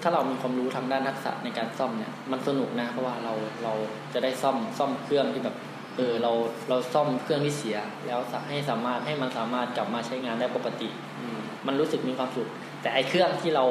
[0.03, 3.73] ถ้าเรามีความรู้ทางด้านทักษะในการซ่อมเนี่ยมันสนุกนะเพราะว่าเราเรา
[4.13, 5.55] จะได้ซ่อมซ่อมเครื่องที่แบบ
[5.97, 6.32] เออเรา
[6.69, 7.77] เราซ่อมเครื่องที่เสีย
[8.07, 8.19] แล้ว
[8.49, 12.47] ให้สามารถให้มันสามารถกลับมาใช้งานได้ปกติอืมมันรู้สึกมีความสุข
[12.82, 13.65] แต่ไอ้เครื่องที่เรา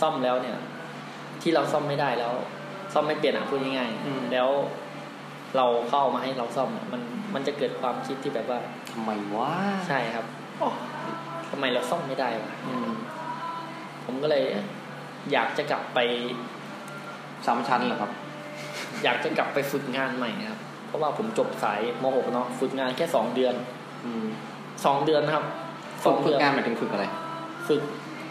[0.00, 0.56] ซ่อมแล้วเนี่ย
[1.42, 2.32] ที่เราซ่อมไม่ได้แล้ว
[2.92, 4.48] ซ่อมไม่เปลี่ยนอะพูดง่ายอืมๆแล้ว
[5.56, 7.02] เราเข้ามาให้เราซ่อมเนี่ยมัน
[7.34, 8.58] มันจะเกิดความคิดที่แบบว่า
[8.90, 9.52] ทำไมวะ
[9.88, 10.24] ใช่ครับ
[10.58, 10.68] โอ้
[11.56, 12.90] ทำไมเราซ่อมไม่ได้วะอืม
[14.04, 14.44] ผมก็เลย
[15.32, 15.98] อยากจะกลับไป
[17.46, 18.10] ซ้ำชั้นเหรอครับ
[19.04, 23.54] อยากจะกลับไปฝึกงานใหม่นะครับ เพราะว่าผมจบสายม .6 เนาะฝึกงานแค่สองเดือน
[24.04, 24.26] อืม
[24.84, 25.44] สองเดือนนะครับ
[26.04, 27.04] สฝึอกงฝึเดืกอนงานหมายถึงฝึกอะไร
[27.68, 27.82] ฝึก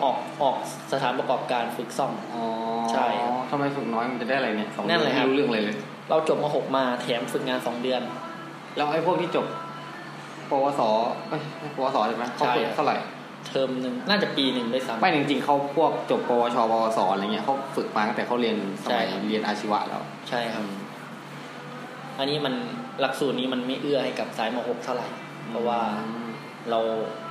[0.04, 0.56] ออกออก
[0.92, 2.44] สถานประกอบการฝึกซ่อมอ๋อ
[2.92, 5.78] ใช่ครับทำไมฝึกน้อยมันจะได้อะไรเนี่ยสองนั่นแหละครับไม่รู้เรื่องเลยเลย
[6.10, 8.02] เราจบม .6 มาแถมฝึกงานสองเดือน
[8.76, 9.63] แล้วไอ้พวกที่จบป
[10.64, 10.82] วส
[11.30, 11.42] เอ้ย
[11.78, 12.96] ปวสใช่ไหมเขาฝึกใช่ครับเท่าไหร่
[13.48, 20.66] เทอมหนึ่งน่าจะปีหนึ่งด้วยซ้ำไม่จริงๆเขาพวกจบปวชปวสอะไรเงี้ยเขาฝึกมาตั้งแต่เขาเรียนสมัยใช่ครับเรียนอาชีวะแล้ว ใช่ครับ
[22.20, 22.54] อันนี้มัน
[23.02, 25.08] หลักสูตรนี้มันไม่เอื้อให้กับสายม .6 เท่าไหร่
[25.50, 25.82] เพราะว่า
[26.70, 26.80] เรา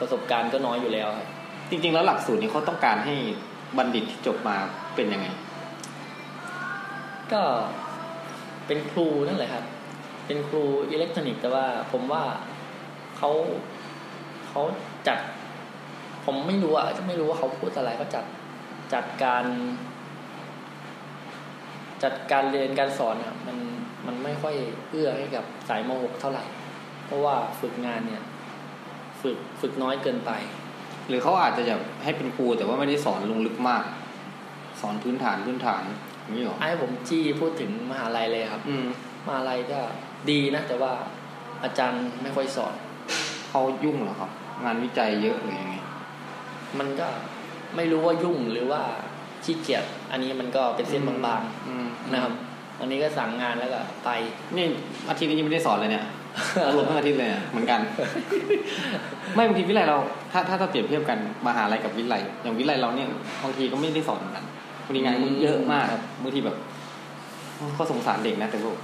[0.01, 1.29] ประสบการณ์ก็น้อยอยู่แล้วครับ
[1.71, 3.15] จริง ๆ แล้วหลักสูตรนี้เขาต้องการให้
[3.79, 4.57] บัณฑิตที่จบมา
[4.95, 5.27] เป็นยังไง
[7.33, 7.43] ก็
[8.67, 9.65] เป็นครูนั่นแหละครับ
[10.27, 12.23] เป็นครูอิเล็กทรอนิกส์แต่ว่าผมว่า
[13.25, 13.35] เขา
[14.49, 14.63] เขา
[15.09, 15.19] จัด
[16.25, 18.25] ผมไม่รู้อะไม่รู้ว่าเขาพูดอะไรเขาจัด
[18.95, 19.45] จัดการ
[22.03, 23.57] จัดการเรียนการสอนอะมัน
[24.07, 24.55] มันไม่ค่อย
[24.91, 26.45] เอื้อให้กับสายม .6 เท่าไหร่
[27.07, 28.23] เพราะว่าฝึกงานเนี่ย
[29.23, 30.31] ฝึกฝึกน้อยเกินไป
[31.09, 33.85] หรือเขาอาจจะแบบให้เป็นครูแต่ว่าไม่ได้สอนลงลึกมาก
[34.81, 35.83] สอนพื้นฐานพื้นฐาน
[36.23, 38.87] อย่างนี้หรอให้ผมจี้พูดถึงมหาลัยเลยครับ อืม
[39.27, 39.81] มหาลัยก็
[40.31, 40.93] ดีนะ แต่ว่า
[41.65, 42.75] อาจารย์ไม่ค่อยสอน
[43.55, 44.31] เขายุ่งเหรอครับ
[44.65, 45.77] งานวิจัยเยอะหรือยังไง
[46.79, 47.07] มันก็
[47.77, 48.81] ไม่รู้ว่ายุ่งหรือว่า
[49.45, 52.33] ขี้เกียจอันนี้มันก็เป็นเส้นบางอืมๆนะครับ
[52.81, 54.11] วันนี้ก็สั่งงานแล้วก็ไป
[54.57, 54.67] นี่
[55.09, 56.05] อาทิตย์นี้ยังไม่ได้สอนเลยเนี่ย
[56.65, 57.81] เรารวมทั้งอาทิตย์เลยอะเหมือนกัน
[59.35, 59.99] ไม่บางทีวิไลเรา
[60.33, 63.09] ถ้าถ้าถ้าเปรียบเทียบกันมหาลัยกับวิไลอย่างวิไลเราเนี่ย
[63.43, 64.45] บางทีก็ไม่ได้สอนเหมือนกัน
[64.85, 66.57] บางทีงานมันเยอะมากครับบางทีแบบ
[67.79, 68.77] ก็สงสารเด็กนะแต่พวก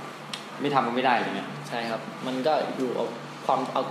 [0.61, 3.07] ไม่ทำก็ไม่ได้อะไรเงี้ยใช่ครับ มันก็อยู่เอา
[3.47, 3.83] ความเอา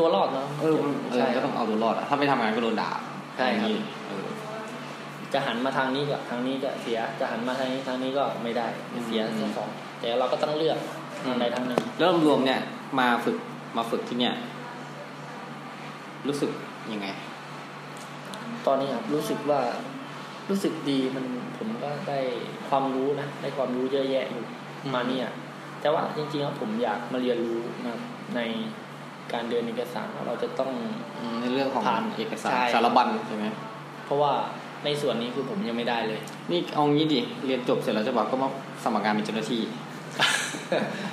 [0.00, 2.90] ตัวรอดเนาะเออมันเออใช่คก็รับต้องเอาตัวรอดอะถ้าไม่ทำงานก็โดนด่า
[3.36, 4.26] ใช่ครับอย่างนี้เออ
[5.32, 8.66] จะหันมาทางนี้ก็ทางนี้ก็เสีย จะหันมาทางนี้ทางนี้ก็ไม่ได้
[9.06, 9.68] เสียอืมทั้งสอง
[10.00, 10.78] แต่เราก็ต้องเลือก
[11.24, 12.60] ทางใดทางหนึ่งแล้วรวมๆเนี่ย
[13.00, 13.36] มาฝึก
[13.76, 14.34] มาฝึกที่เนี่ย
[16.28, 16.50] รู้สึก
[16.92, 17.06] ยังไง
[18.66, 19.60] ตอนนี้ครับรู้สึกว่า
[20.50, 21.24] รู้สึกดีมัน
[21.58, 22.20] ผมก็ได้
[22.68, 24.44] ความรู้นะได้ความรู้เยอะแยะอยู่
[24.94, 25.28] มาเนี่ย
[25.80, 28.00] แต่ว่าจริงๆแล้วผมอยากมาเรียนรู้นะครับ
[28.36, 28.40] ใน
[29.32, 30.70] การเดินเอกสารว่าเราจะต้อง
[31.18, 33.46] อืมในเรื่องของผ่านเอกสารใช่สารบัญใช่ไหม
[34.04, 34.32] เพราะว่า
[34.84, 36.20] ในส่วนนี้คือผมยังไม่ได้เลย
[36.50, 38.48] นี่เอางี้ดิเรียนจบเสร็จแล้วจะบอกก็มา
[38.84, 39.62] สมัครงานเป็นเจ้าหน้าที่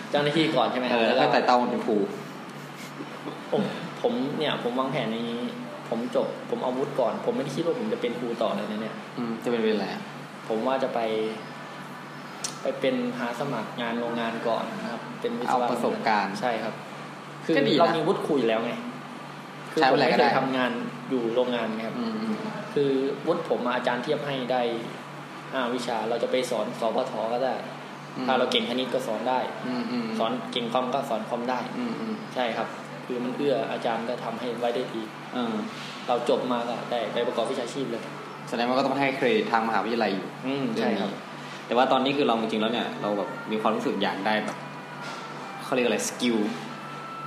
[0.09, 1.97] เจ้าหน้าที่ก่อนใช่ไหมคเอรับอแล้วก็ก็ไต่เต้ามันเป็นครู
[3.51, 3.61] ผม
[4.01, 5.41] ผมเนี่ย ผมวางแผนในนี้
[5.89, 9.89] ผมจบ ผมเอาวุฒิก่อน ผมไม่ได้คิดว่าผมจะเป็นครูต่อเลยนะเนี่ยอืมจะเป็นเวลา
[10.47, 10.99] ผมว่าจะไป
[12.61, 16.73] ไปเป็นหาสมัครงานโรงงานก่อนนะครับ เป็นวิศเอาวะประสบการณ์ใช่ครับ
[17.47, 18.73] คือก็ดีนะ เรามีวุฒิคุยแล้วไง
[19.71, 20.71] คือใช้ผมเวลาไม่ก็เคได้ ยทำงาน
[21.09, 22.35] อยู่โรงงานไงครับ อืมอืม
[22.73, 22.91] คือ
[23.25, 24.61] วุฒิผมมาอาจารย์เทียบให้ได้
[25.51, 27.55] ห้าวิชาเราจะไปสอนสพทก็ได้
[28.27, 32.67] ถ้าเราเก่งคณิตก็สอนได้ อืมอืมสอนเก่งคอมก็สอนคอมได้ อืมอืมใช่ครับ
[33.05, 35.55] คือมันเอื้ออาจารย์ก็ทำให้ไว้ได้ดี เออ
[36.07, 38.03] เราจบมาก็ได้ไปประกอบวิชาชีพเลย
[38.49, 41.11] แสดงว่าก็ต้องให้เครดิตทางมหาวิทยาลัยอยู่ อืมใช่ครับ
[41.67, 44.57] แต่ว่าตอนนี้คือเราจริงๆแล้วเนี่ย เราแบบมีความรู้สึกอยากได้แบบ
[45.63, 46.37] เขาเรียกอะไร skill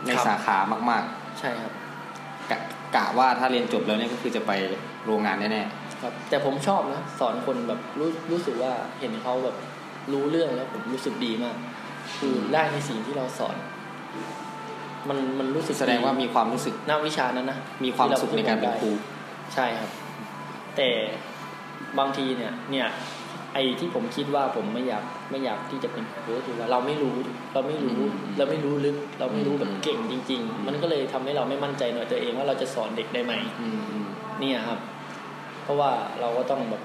[0.06, 0.56] ในครับสาขา
[0.90, 1.04] มาก
[1.38, 2.58] ใช่ครับๆกะ
[2.96, 4.52] กะว่าถ้าเรียนจบแล้วเนี่ยก็คือจะไป
[5.04, 5.62] โรงงานแน่
[6.02, 9.56] ครับ แต่ผมชอบนะสอนคนแบบรู้รู้สึกว่าเห็นเขาแบบ
[10.12, 11.56] รู้เรื่องแล้วผมรู้สึกดีมาก
[12.18, 13.56] คือได้ในสิ่งที่เราสอน
[15.08, 18.90] มันมันรู้สึกๆแสดงว่ามีความรู้สึกหน้าวิชานั้นนะมีความสุขในการเป็นครู
[19.54, 19.90] ใช่ครับ
[20.76, 20.88] แต่
[21.98, 22.86] บางทีเนี่ย เนี่ย
[23.54, 27.16] ไอ้ที่ผมคิดว่าผมไม่อยากไม่อยากที่จะเป็นครูก็คือว่าเราไม่รู้
[27.54, 34.06] เราไม่รู้อืมเราไม่รู้ลึก เราไม่รู้แบบอืมเก่งจริง ๆ มันก็เลยทำให้เราไม่มั่นใจในตัวเองว่าเราจะสอนเด็กได้ไหมอืมอืม
[34.40, 34.78] เนี่ยครับ
[35.62, 35.90] เพราะว่า
[36.20, 36.82] เราก็ต้องแบบ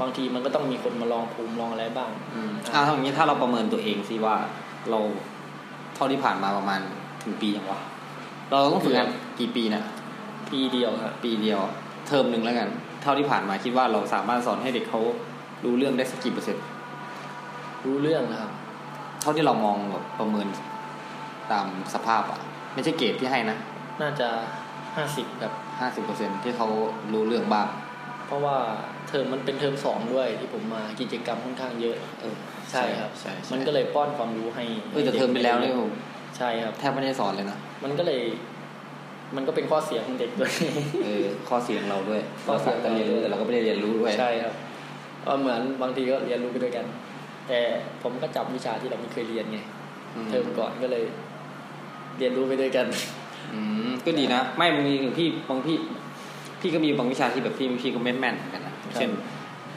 [0.00, 4.36] บางทีมันก็ต้องมีคนมาลองภูมิลองอะไรบ้างอืมอ่าถ้าอย่างนี้ถ้าเราประเมินตัวเองสิว่า
[4.90, 5.00] เรา
[5.94, 6.80] เท่าที่ผ่านมาประมาณ
[7.22, 7.80] ถึงปียังวะ
[8.50, 9.08] เราต้องฝึกงาน
[9.38, 9.82] กี่ปีนะ
[10.52, 11.58] ปีเดียวครับปีเดียว
[12.06, 12.68] เทอมหนึ่งแล้วกัน
[13.02, 15.00] เท่าที่ผ่านมาคิดว่าเราสามารถสอนให้เด็กเขา
[15.64, 16.64] รู้เรื่องได้สักกี่เปอร์เซ็นต์
[17.86, 18.52] รู้เรื่องนะครับ
[19.20, 20.46] เท่าที่เรามองแบบประเมิน
[21.52, 22.40] ตามสภาพอะ
[22.74, 23.56] ไม่ใช่เกรดที่ให้นะ
[24.02, 24.28] น่าจะ
[24.96, 26.68] ห้าสิบครับห้าสิบเปอร์เซ็นที่เขา
[27.12, 27.68] รู้เรื่องบ้าง
[28.26, 28.56] เพราะว่า
[29.08, 32.36] เทอมมันเป็นเทอมสองด้วยที่ผมมากิจกรรมค่อนข้างเยอะ เออ
[32.70, 35.72] ใช่ครับใช่ใช่มันก็เลยป้อนความรู้ให้เออแต่เทอมไปแล้วเนี่ย
[36.36, 38.20] ใช่ครับแทบไม่ได้สอนเลยนะมันก็เลย
[39.36, 40.52] มันก็เป็นข้อเสียของเด็กด้วย
[41.04, 44.54] เออข้อเสียของเราด้วยข้อเสียเราเรียนรู้แต่เราก็ไม่ได้เรียนรู้ด้วยใช่ครับ
[45.24, 46.86] ก็เหมือนบางทีก็เรียนรู้ไปด้วยกัน
[47.48, 47.58] แต่
[48.02, 49.58] ผมก็จับวิชาที่เราไม่เคยเรียนไง
[50.28, 51.04] เทอมก่อนก็เลย
[52.18, 52.86] เรียนรู้ไปด้วยกัน
[53.52, 55.76] อืมก็ดีนะไม่บางทีถึงพี่บางพี่
[56.60, 59.10] พี่ก็มีบางวิชาที่แบบพี่พี่ก็ไม่แม่นเหมือนกันนะครับเช่น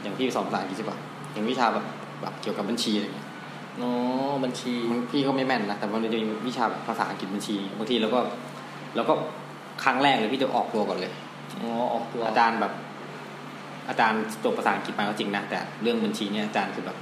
[0.01, 0.97] อย่างพี่สอนภาษาอังกฤษใช่ปะ
[1.33, 1.85] อย่างวิชาแบบ
[2.21, 3.27] แบบเกี่ยวกับบัญชีอะไรเงี้ย
[3.81, 3.89] อ๋อ
[4.43, 8.19] บัญชีมันพี่ก็ไม่แม่นนะแต่มันจะมีวิชาแบบภาษาอังกฤษบัญชีบางทีเราก็
[8.95, 9.13] เราก็
[9.83, 11.11] ครั้งแรกเลยพี่จะออกตัวก่อนเลย
[11.61, 12.73] อ๋อออกตัวอาจารย์แบบ
[13.89, 16.97] อาจารย์จบภาษาอังกฤษมาก็จริงนะแต่เรื่องบัญชีเนี่ยอาจารย์คือแบบ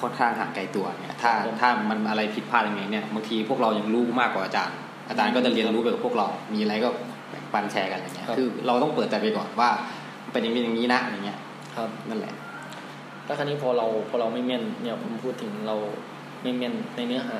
[0.00, 4.76] ค่อนข้างห่างไกลตัวเนี่ยถ้าถ้ามันอะไรผิดพลาดยังไงเนี่ยบางทีพวกเรายังรู้มากกว่าอาจารย์
[5.08, 6.88] อาจารย์ก็จะเรียนรู้ไปกับพวกเรา มีอะไรก็
[7.30, 9.70] แบ่งปันแชร์กันอะไรเงี้ยคือเราต้องเปิดใจไปก่อนว่า
[10.32, 11.38] เป็นอย่างนี้อย่างนี้นะอย่างเงี้ย
[11.76, 12.34] ครับนั่นแหละ
[13.24, 15.76] แล้วคราวนี้พอเราพอเราไม่แม่นเนี่ยผมพูดถึงเรา
[16.42, 17.38] ไม่แม่นในเนื้อหา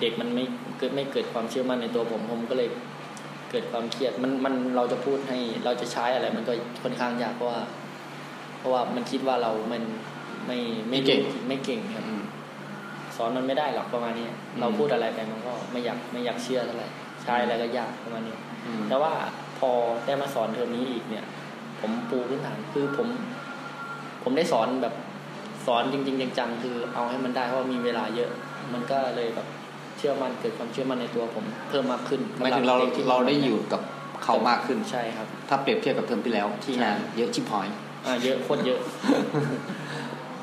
[0.00, 0.44] เด็กมันไม่
[0.78, 2.68] เกิดไม่เกิดความเชื่อมั่นในตัวผมผมก็เลย
[3.54, 6.52] เกิดความเครียดมันมันเราจะพูดให้เราจะใช้อะไร มันก็
[6.82, 7.60] ค่อนข้างยากเพราะว่า
[8.58, 9.82] เพราะว่ามันคิดว่าเรามัน
[10.46, 10.58] ไม่
[10.90, 12.22] ไม่เก่งไม่เก่งครับอืม
[13.16, 16.88] สอนมันไม่ได้หรอกประมาณนี้อืมเราพูดอะไรไปมันก็ไม่อยากไม่อยากเชื่อเท่าไหร่
[17.22, 18.36] ใช้อะไรก็ยากประมาณนี้
[18.66, 19.12] อืมแต่ว่า
[19.58, 19.70] พอ
[20.06, 21.24] ได้มาสอนเทอมนี้อีกเนี่ย
[21.80, 23.08] ผมปูพื้นฐานคือผม
[24.22, 24.94] ผมได้สอนแบบ
[25.66, 28.30] สอนจริง ๆ จังๆคือเอาให้มันได้เพราะว่ามีเวลาเยอะ
[28.72, 33.80] มันก็เลยแบบเชื่อมั่นเกิดความเชื่อมั่นในตัวผม เพิ่มมากขึ้นหมายถึงเราสำหบด็กที่เราได้อยู่กับ
[34.24, 37.66] เขามากขึ้นใช่ครับ ถ้าเปรียบเทียบกับเทอมที่แล้วที่งานเยอะชิบหอย
[38.06, 38.80] อ่าเยอะโคตรเยอะ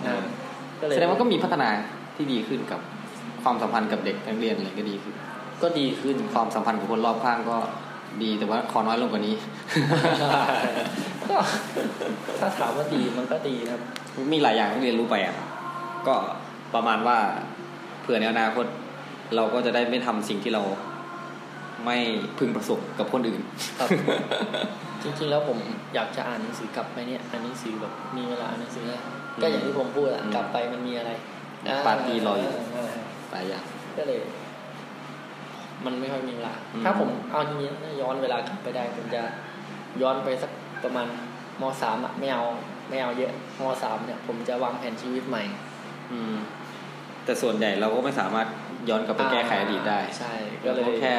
[0.06, 0.16] อ่า
[0.80, 1.70] ก็เลยแสดงว่าก็มีพัฒนา
[2.16, 2.80] ที่ดีขึ้นกับ
[3.44, 5.14] ความสัมพันธ์กับเด็กนักเรียนอะไรก็ดีขึ้น
[5.64, 7.58] ก็ดีขึ้นความสัมพันธ์กับคนรอบข้างก็
[8.24, 9.36] ดีแต่ว่าขอน้อยลงกว่านี้
[11.30, 11.36] ก็
[12.40, 13.82] ถ้าถามว่าดีมันก็ดีครับ
[14.34, 15.36] มีหลายอย่างที่เรียนรู้ไปอะ
[16.08, 16.16] ก็
[16.74, 17.18] ประมาณว่า
[18.02, 18.66] เผื่อในอนาคต
[19.36, 20.64] เราก็จะได้ไม่ทำสิ่งที่เรา
[21.86, 21.98] ไม่
[22.38, 23.42] พึงประสบกับคนอื่น
[23.80, 23.90] ครับ
[25.04, 25.58] จริง ๆ แล้วผม
[25.96, 29.02] อยากจะอ่านหนังสือกลับไปเนี่ยอ่านหนังสือแบบมีเวลาอ่านหนังสือนะ
[29.42, 31.12] ก็อย่างที่ผมพูดอะอืมกลับไปมันมีอะไร
[31.86, 32.86] ปาร์ตี้รออยู่า
[33.32, 33.64] หลายอย่าง
[33.98, 34.20] ก็เลย
[35.86, 39.22] มันไม่ค่อยมีเวลาอืมถ้าผมเอาจริงๆถ้าย้อนเวลากลับไปได้ผมจะ
[40.02, 40.52] ย้อนไปสัก
[40.84, 41.08] ประมาณ
[41.62, 42.44] มสามอะไม่เอา
[42.90, 45.44] ไม่เอาเยอะมสามเนี่ย ผมจะวางแผนชีวิตใหม่
[46.12, 46.36] อืม
[47.26, 48.48] แต่ส่วนใหญ่เราก็ไม่สามารถ
[48.90, 51.16] ย้อนกลับไปแก้ไขอดีตได้ ใช่ ก็ก็เลเลยยแค่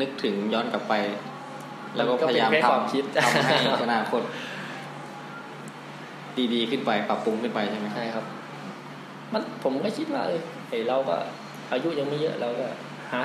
[0.00, 0.94] นึกถึงย้อนกลับไป
[1.96, 4.22] แล้วก็มันก็พยายามเป็นแค่ทความคิดำทำให้อนาคต
[6.52, 8.24] ดีๆขึ้นไปปรับปรุงขึ้นไปใช่ไหมใช่ครับ
[9.32, 11.16] มันผมก็คิดว่าเออเฮ้ยเราก็
[11.72, 12.66] อายุยังไม่เยอะเราก็
[13.12, 13.20] หา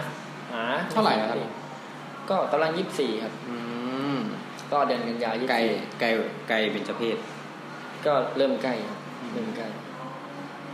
[0.52, 1.40] หาเท่าไหร่แล้วครับ
[2.30, 3.58] ก็กำลังยี่สิบสี่ครับ อื
[4.16, 4.18] ม
[4.72, 5.60] ก็เดือนกันยายนไกล
[6.00, 6.08] ไกล
[6.50, 7.18] ไกลเป็นเจเพศ
[8.06, 9.00] ก็เริ่มใกล้ครับ
[9.34, 9.68] เริ่มใกล้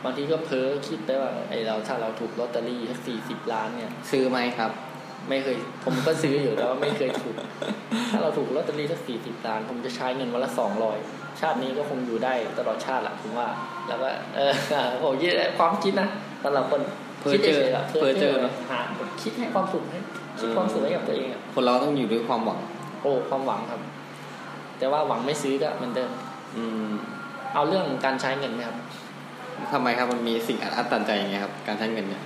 [0.03, 4.71] บางทีก็เพ้อคิดไปว่าไอเราถ้าเราถูกลอตเตอรี่สักสี่สิบล้านเนี่ย ซื้อไหมครับ
[5.29, 7.35] ไม่เคย ผมก็ซื้ออยู่แต่ว่าไม่เคยถูก
[8.11, 10.97] ถ้าเราถูกลอตเตอรี่สักสี่สิบล้าน ผมจะใช้เงินวันละสองร้อย
[11.41, 13.47] ชาตินี้ก็คงอยู่ได้ตลอดชาติแหละผมว่า
[13.87, 14.53] แล้วก็เออ
[15.03, 16.07] ผมคิดความคิดนะ
[16.43, 16.81] สำหรับคน
[17.19, 18.79] เพ้อคิดเจอฉยๆะเพ้อเจอเนอะหา
[19.21, 19.99] คิดให้ความสุขให้
[20.39, 22.59] คิดความสุขให้กับตัวเองอะคนเราต้องอยู่ด้วยความหวัง
[23.01, 23.81] โอ้ความหวังครับ
[24.79, 26.11] แต่ว่าหวังไม่ซื้อก็เหมือนเดิม
[26.57, 26.93] อืม
[27.53, 28.77] เอาเรื่องการใช้เงินไหมครับ
[29.71, 32.23] ทำไมครับมันมีสิ่งอัดตันใจอย่างเงี้ยครับ การใช้เงินเนี่ย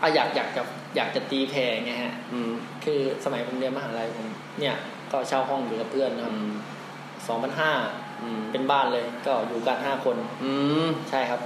[0.00, 0.62] เอาอยากอยากจะ
[0.96, 2.52] อยากจะตีแผ่ไงฮะอืม
[2.84, 4.28] คือสมัยผมเรียนมหาลัยผม
[4.60, 4.74] เนี่ย
[5.12, 6.52] ก็เช่าห้องอยู่กับเพื่อนนะครับอืม
[7.26, 7.72] สองพันห้า
[8.22, 10.52] อืมเป็นบ้านเลย ก็อยู่กันห้าคน อื
[10.86, 11.40] มใช่ครับ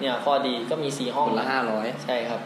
[0.00, 2.40] เนี่ยข้อดีก็มีสี่ห้องคนละห้าร้อยใช่ครับ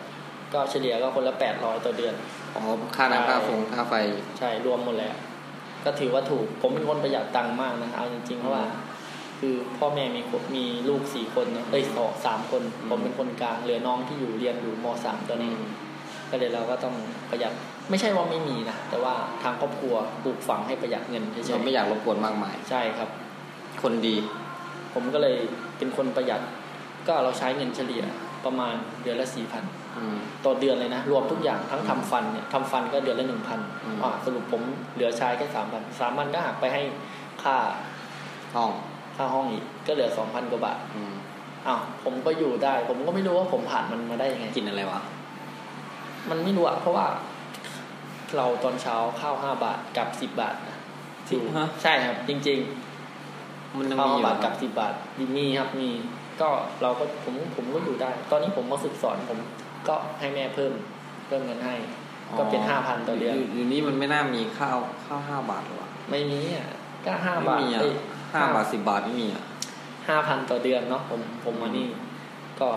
[0.54, 2.14] ก็เฉลี่ยก็คนละแปดร้อยต่อเดือน
[2.54, 2.62] อ๋อ
[2.96, 3.94] ค่าน้ำค่าฟงค่าไฟ
[4.38, 5.14] ใช่รวมหมดแล้ว
[5.84, 8.64] ก็ถือว่าถูก ผมเป็นคนประหยัดตังค์มากนะเอาจริงๆเพราะว่า
[9.41, 15.53] คือพ่อแม่มีคนมีลูกสี่คนเนอะเอ้ยสองสามคนอืมผมเป็นคนกลางเหลือน้องที่อยู่เรียนอยู่มสามตอนนี้
[16.30, 16.95] ก็เลยเราก็ต้อง
[17.30, 17.53] ประหยัด
[17.91, 23.09] ไม่ใช่ว่าไม่มีนะแต่ว่าทางครอบครัวปลูกฝังให้ประหยัดเงินเฉเรายไม่อยากรบกวนมากมายๆใช่ครับ
[23.82, 24.16] คนดี
[24.95, 25.37] ผมก็เลย
[25.78, 26.41] เป็นคนประหยัด
[27.07, 28.05] ก็เราใช้เงินเฉลี่ย
[28.45, 29.64] ประมาณเดือนละสี่พัน
[29.97, 34.62] อืมต่อเดือนเลยนะ รวมทุกอย่างทั้งทำฟันเนี่ยทำฟันก็เดือนละหนึ่งพันอืมอ่าสรุปผม
[34.95, 36.82] เหลือใช้แค่สามพันสามพันก็หักไปให้
[37.43, 37.57] ค่า
[38.55, 38.70] ห้อง
[39.16, 41.14] ค่าห้องอีกก็เหลือสองพันกว่าบาทอืม
[41.66, 45.00] อ้าวผมก็อยู่ได้ ผมก็ไม่รู้ว่าผมผ่านมันมาได้ยังไงกินอะไรวะ
[46.30, 47.06] มันไม่รู้อะเพราะว่า
[48.36, 50.76] เราตอนเช้าข้าวห้าบาทกับสิบบาทนะ
[51.28, 52.60] จริงฮะใช่ครับ จริง
[53.76, 54.94] มันๆยังข้าวมีห้าอยู่บาทเหรกัอบสิบบาท
[55.36, 55.90] มีครับมี
[56.40, 56.48] ก็
[56.82, 59.38] เราก็ผมผมก็อยู่ได้ ตอนนี้ผมมาฝึกสอนผม
[59.88, 60.72] ก็ให้แม่เพิ่ม
[61.26, 61.74] เพิ่มเงินให้
[62.38, 66.68] ก็เป็นห้าพันต่อเดือนยู่อยู่นี่มันไม่น่ามีข้าวข้าวห้าบาทหรอวะไม่มีอะ
[67.06, 67.94] ก็ห้าไม่บาทมีอะเอ้ย
[68.37, 69.45] ห้าบาทสิบบาทไม่มีอะ
[70.09, 71.87] ห้าพันต่อเดือนเนาะผมผมมานี่
[72.61, 72.68] ก็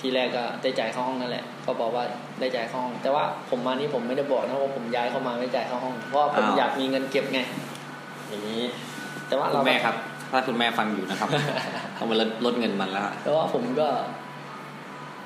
[0.00, 2.04] ทีแรกก็ได้จ่ายเข้าห้องนั่นแหละ ก็บอกว่า
[2.40, 7.40] ได้จ่ายเข้าห้อง แต่ว่าผมมานี่ผมไม่ได้บอกนะว่าผมย้ายเข้ามาไม่จ่ายเข้าห้อง เพราะว่าผมอ้าวอยากมีเงินเก็บไง
[8.28, 8.62] อย่างนี้
[9.28, 9.94] แต่ว่าคุเราณแม่ครับ
[10.30, 11.28] ถ้าคุณแม่ฟังอยู่นะครับ
[11.96, 13.88] ต้องมาลดลดเงินมันแล้วอะแต่ว่าผมก็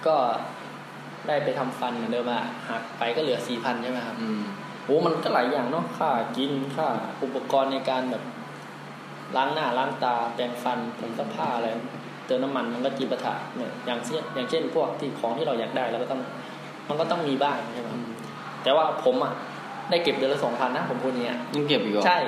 [0.06, 0.16] ก็
[1.26, 4.42] ได้ไปทำฟันเหมือนเดิมอะหักไปก็เหลือสี่พันใช่ไหมครับอืม
[4.84, 6.86] โอ้มันก็หลายอย่างเนาะค่ากินค่า
[7.22, 8.22] อุปกรณ์ในการแบบ
[9.36, 11.68] ล้างหน้าล้างตาแปรงฟันผงซักผ้าอะไร
[12.26, 16.20] เติมน้ำมันมันก็จีปะถะเนี่ยอย่างเช่นอย่างเช่น พวกที่ของที่เราอยากได้เราก็ต้อง
[16.88, 18.00] มันก็ต้องมีบ้างใช่ไหมครับ
[18.62, 19.32] แต่ว่าผมอะ
[19.90, 22.18] ได้เก็บเดือนละสองพันนะผมพูดอย่างเนี้ยยังเก็บอยู่เหรอใช่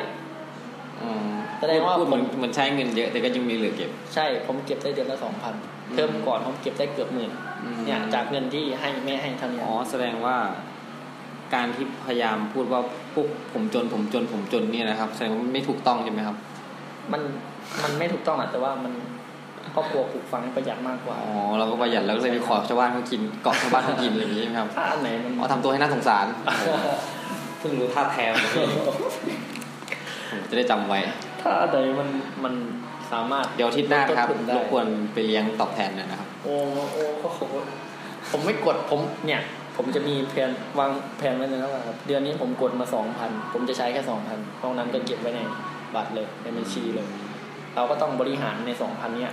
[1.02, 1.26] อืม
[1.60, 5.54] แสดงว่าพูดเหมือนผมเหมือนใช้เงินเยอะแต่ก็ยังมีเหลือเก็บ ใช่ผมเก็บได้เดือนละสองพัน
[5.94, 7.30] เทอมก่อนผมเก็บได้เกือบหมื่น
[7.64, 10.36] อืมเนี่ยจากเงินที่ให้แม่ให้เท่านี้อ๋อแสดงว่า
[11.54, 12.80] การที่พยายามพูดว่า
[13.14, 16.36] พวกผมจนผมจนผมจนเนี่ยนะครับ แสดงว่าไม่ถูกต้องใช่ไหมครับ
[17.12, 17.22] มัน
[17.82, 18.92] มันไม่ถูกต้องอะแต่ว่ามัน
[19.74, 26.26] ครอบครัวปลูกฝังให้ประหยัดมากกว่า อ๋อเราก็ประหยัดแล้วก็เลยไปขอชาวบ้านเขากินเกาะชาวบ้านเขากินอะไรอย่างนี้ใช่ไหมครับถ้าอันไหนมันอ๋อทำตัวให้น่าสงสาร
[27.58, 28.50] เพิ่งรู้ท่าแท้เลย
[30.30, 30.98] ผมจะได้จำไว้
[31.42, 32.08] ถ้าอันไหนมัน
[32.44, 32.54] มัน
[33.12, 36.54] สามารถเดี๋ยวอาทิตย์หน้านะครับลดต้นทุนได้รบกวนไปเลี้ยงตอบแทนหนอยนะครับ โอ้
[36.92, 37.40] โอ้ก็โห
[38.30, 39.40] ผมไม่กดผมเนี่ย
[39.76, 45.40] ผมจะมีแผนวางแผนไว้เลยนะว่าเดือนนี้ผมกดมาสองพันผมจะใช้แค่สองพันตรงนั้นก็เก็บไว้ใน
[45.96, 47.06] บัตรเลยในบัญชีเลย
[47.74, 49.32] เราก็ต้องบริหารในสองพันเนี่ย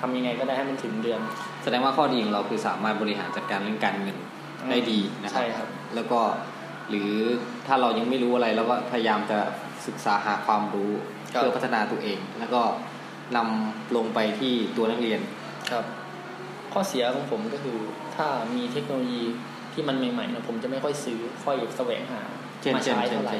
[0.00, 1.20] ทำยังไงก็ได้ให้มันถึงเดือน
[1.64, 4.16] แสดงว่าข้อดีของเราคือสามารถบริหารจัดการเรื่องการเงิน
[4.70, 6.20] ได้ดีนะครัใช่ครับแล้วก็
[6.90, 7.10] หรือ
[7.66, 9.38] ถ้าเรายังไม่รู้อะไรเราก็พยายามจะ
[9.86, 10.90] ศึกษาหาความรู้
[11.34, 12.62] ครับเพื่อพัฒนาตัวเอง แล้วก็
[13.36, 15.20] นำลงไปที่ตัวนักเรียน
[15.70, 15.84] ครับ
[16.72, 17.76] ข้อเสียของผมก็คือ
[18.16, 19.22] ถ้ามีเทคโนโลยี
[19.72, 22.22] ที่มันใหม่ๆนะผมจะไม่ค่อยซื้อค่อยแสวงหา
[22.60, 23.34] เช่นมาเช่นใช้เช่นเท่าไหร่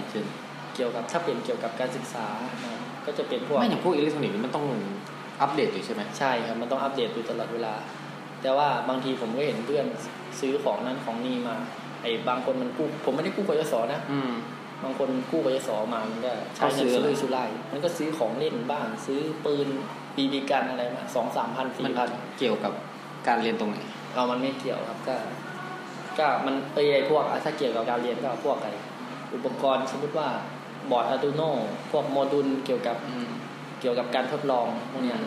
[0.77, 2.27] เช่นเช่นเกี่ยวกับถ้าเป็นเกี่ยวกับการศึกษา
[2.65, 4.67] อ่าก็จะเป็นพวกไม่อย่างพวกอิเล็กทรอนิกส์นี่มันต้อง
[5.43, 7.75] อัปเดตอยู่ใช่ไหมใช่ครับมันต้องอัปเดตอยู่ตลอดเวลา
[8.43, 9.87] แต่แต่ว่าบางทีผมก็เห็นเพื่อน
[10.41, 11.57] ซื้อของนั้นของนี่มา
[12.03, 14.31] ไอ้บางคนมันกู้ผมไม่ได้กู้กยศนะอืม
[14.85, 19.69] บางคนกู้กยศมามันก็ใช้เงินเขาซื้อซื้อะไรอสุร่ายมันก็ซื้อของเล่นบ้าง ซื้อปืน
[20.17, 22.09] บีบีกันอะไรมาสองสามพันมัสี่นพัน
[22.39, 22.73] เกี่ยวกับ
[23.27, 23.79] การเรียนตรงไหน
[24.15, 25.17] เอามันไม่เกี่ยวครับก็
[26.19, 28.71] ก็มันเอ้ยไอ้พวกอะถ้าเกี่ยวกับการเรียนก็พวกอะไร
[29.35, 30.29] อุปกรณ์สมมติว่า
[30.91, 31.51] บอร์ด Arduino
[31.91, 33.29] พวกโมดูลเกี่ยวกับอืม
[33.81, 35.21] เกี่ยวกับการทดลองพวกเนี้ย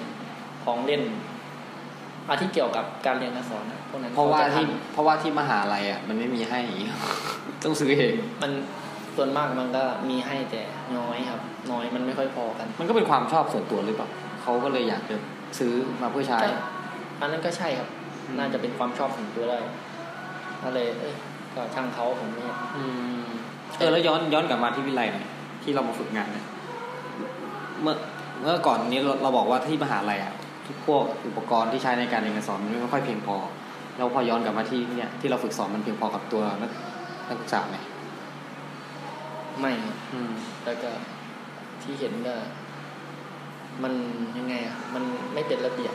[0.63, 1.01] ของเล่น
[2.27, 6.59] อาที่เกี่ยวกับการเรียนการสอนนะพวกนั้นเพราะว่าขจที่ทเพราะว่าที่มหาลัยอะ มันไม่มีให้
[7.63, 8.51] ต้องซื้อเองำมัน
[9.15, 10.61] ส่วนมากมันก็มีให้แต่
[10.97, 11.41] น้อยครับ
[11.71, 14.07] น้อยมันไม่ค่อยพอกัน มันก็เป็นความชอบส่วนตัวหรือเปล่า
[14.41, 15.15] เขาก็เลยอยากจะ
[15.59, 16.51] ซื้อมาเพื่อใช้ก็
[17.21, 17.87] อันนั้นก็ใช่ครับ
[18.25, 19.57] อืมน่าจะเป็นความชอบส่วนตัวได้
[20.63, 21.13] ก็เลย เอ้ย
[21.55, 22.43] ก็ช่างเขาผมไม่
[22.77, 22.83] อื
[23.25, 23.27] ม
[23.77, 25.25] เออแล้วย้อนย้อนกลับมาที่วิไลหน่อย
[25.63, 26.45] ที่เรามาฝึกงานเนี่ย
[27.81, 27.95] เมื่อ
[28.41, 30.33] เมื่อก่อนนี้เราเราบอกว่าที่มหาลัยอะ
[30.67, 33.37] ทุกพวกอุปกรณ์ที่ใช้ในการเรียนการสอนมันไม่ค่อยเพียงพอ
[33.97, 36.71] แล้วพอย้อนกลับมาที่เนี่ยที่เราฝึกสอนมันเพียงพอกับตัวนัก
[37.29, 37.77] นักศึกษาไหม
[39.59, 40.31] ไม่ครับอืม
[40.65, 40.91] แล้วก็
[41.81, 42.35] ที่เห็นก็
[43.83, 43.93] มัน
[44.37, 45.03] ยังไงอะ มัน
[45.33, 45.93] ไม่เป็นระเบียบ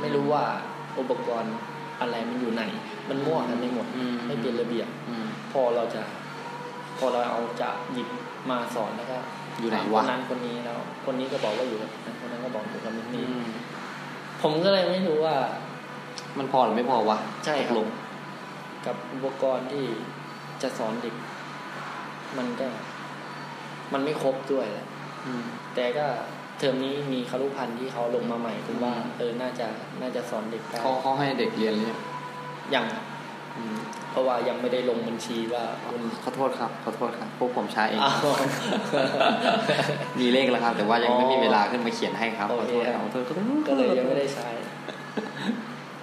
[0.00, 0.44] ไม่รู้ว่า
[0.98, 1.54] อุปกรณ์
[2.00, 2.62] อะไรมันอยู่ไหน
[3.08, 6.02] มันมั่วกันไปหมด อืม ไม่เป็นระเบียบ อืม พอเราจะ
[6.98, 8.08] พอเราเอาจะหยิบ
[8.50, 9.16] มาสอนแล้วก็
[9.60, 13.46] อยู่ไหนถามวะคนนั้นคนนี้แล้ว คนนี้ก็บอกว่าอยู่กับนั้นคนนั้นก็บอกอยู่กับอืนี้ม
[14.42, 15.36] ผมก็เลยไม่รู้ว่า
[16.38, 17.88] มันพอหรือไม่พอวะใช่ครับตกลง
[18.86, 19.84] กับอุปกรณ์ที่
[20.62, 21.14] จะสอนเด็ก
[22.38, 22.68] มันก็
[23.92, 24.86] มันไม่ครบด้วยแหละ
[25.26, 25.42] อืม
[25.74, 26.06] แต่ก็
[26.58, 29.66] เทอมนี้มีคารุพันธ์ที่เขาลงมาใหม่ผมว่าเออน่าจะ
[30.00, 31.96] น่าจะสอนเด็กได้เขาเขาให้เด็กเรียนเลยง
[32.74, 32.86] ยัง
[33.56, 33.76] อืม
[34.14, 38.36] เพราะว่ายังไม่ได้ลงบัญชีว่าคุณขอโทษครับขอโทษครับพวกผมช้าเองอ้าว
[40.20, 44.48] มีเลขแล้วครับ แต่ว่ายังไม่อ๋อมีเวลาขึ้นมาเขียนให้ครับขโออเคโทษครับขอโทษขอโทษก็เลยยังไม่ได้ใช้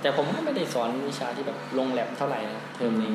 [0.01, 3.11] แต่ผมก็ไม่ได้สอนวิชาที่แบบลงแลบเท่าไหร่นะเทอมนี้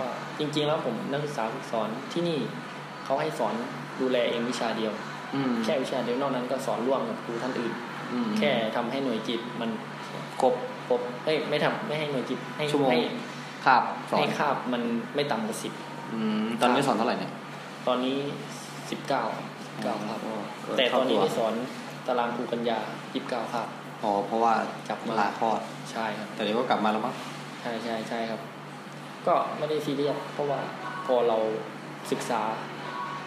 [0.00, 2.38] ว่าจริง ๆ แล้วผมนักศึกษาฝึกสอนที่นี่
[3.04, 3.54] เขาให้สอน
[4.00, 4.92] ดูแลเองวิชาเดียว
[5.34, 7.72] อืมแค่วิชาเดียวนอกนั้นก็สอนร่วมกับครูท่านอื่น
[8.12, 9.70] อืมแค่ทำให้หน่วยจิตมัน
[10.40, 10.54] ครบ
[10.88, 12.90] ครบเฮ้ยไม่ทำไม่ให้หน่วยจิตให้ชั่วโมง
[13.68, 14.82] ให้ครับสอนให้คาบมัน
[15.14, 15.72] ไม่ต่ำกว่าสิบ
[16.12, 17.32] อืมตอนนี้สอนเท่าไหร่เนี่ย
[17.86, 18.16] ตอนนี้
[18.90, 19.24] สิบเก้า
[19.82, 21.54] เก้าครับก็แต่ตอนนี้เท่าได้สอน
[22.06, 22.78] ตารางครูกัญญา
[23.14, 23.66] ยี่สิบเก้าครับ
[24.02, 24.52] อ๋อ เพราะว่า
[24.88, 25.60] กลับมาลาคลอด
[25.92, 27.14] ใช่ครับ แต่เดี๋ยวก็กลับมาแล้วมั้ง
[27.60, 28.40] ใช่ใช่ใช่ครับ
[29.26, 30.60] ก็ไม่ได้ซีเรียสเพราะว่า
[31.06, 31.38] พอเรา
[32.10, 32.42] ศึกษา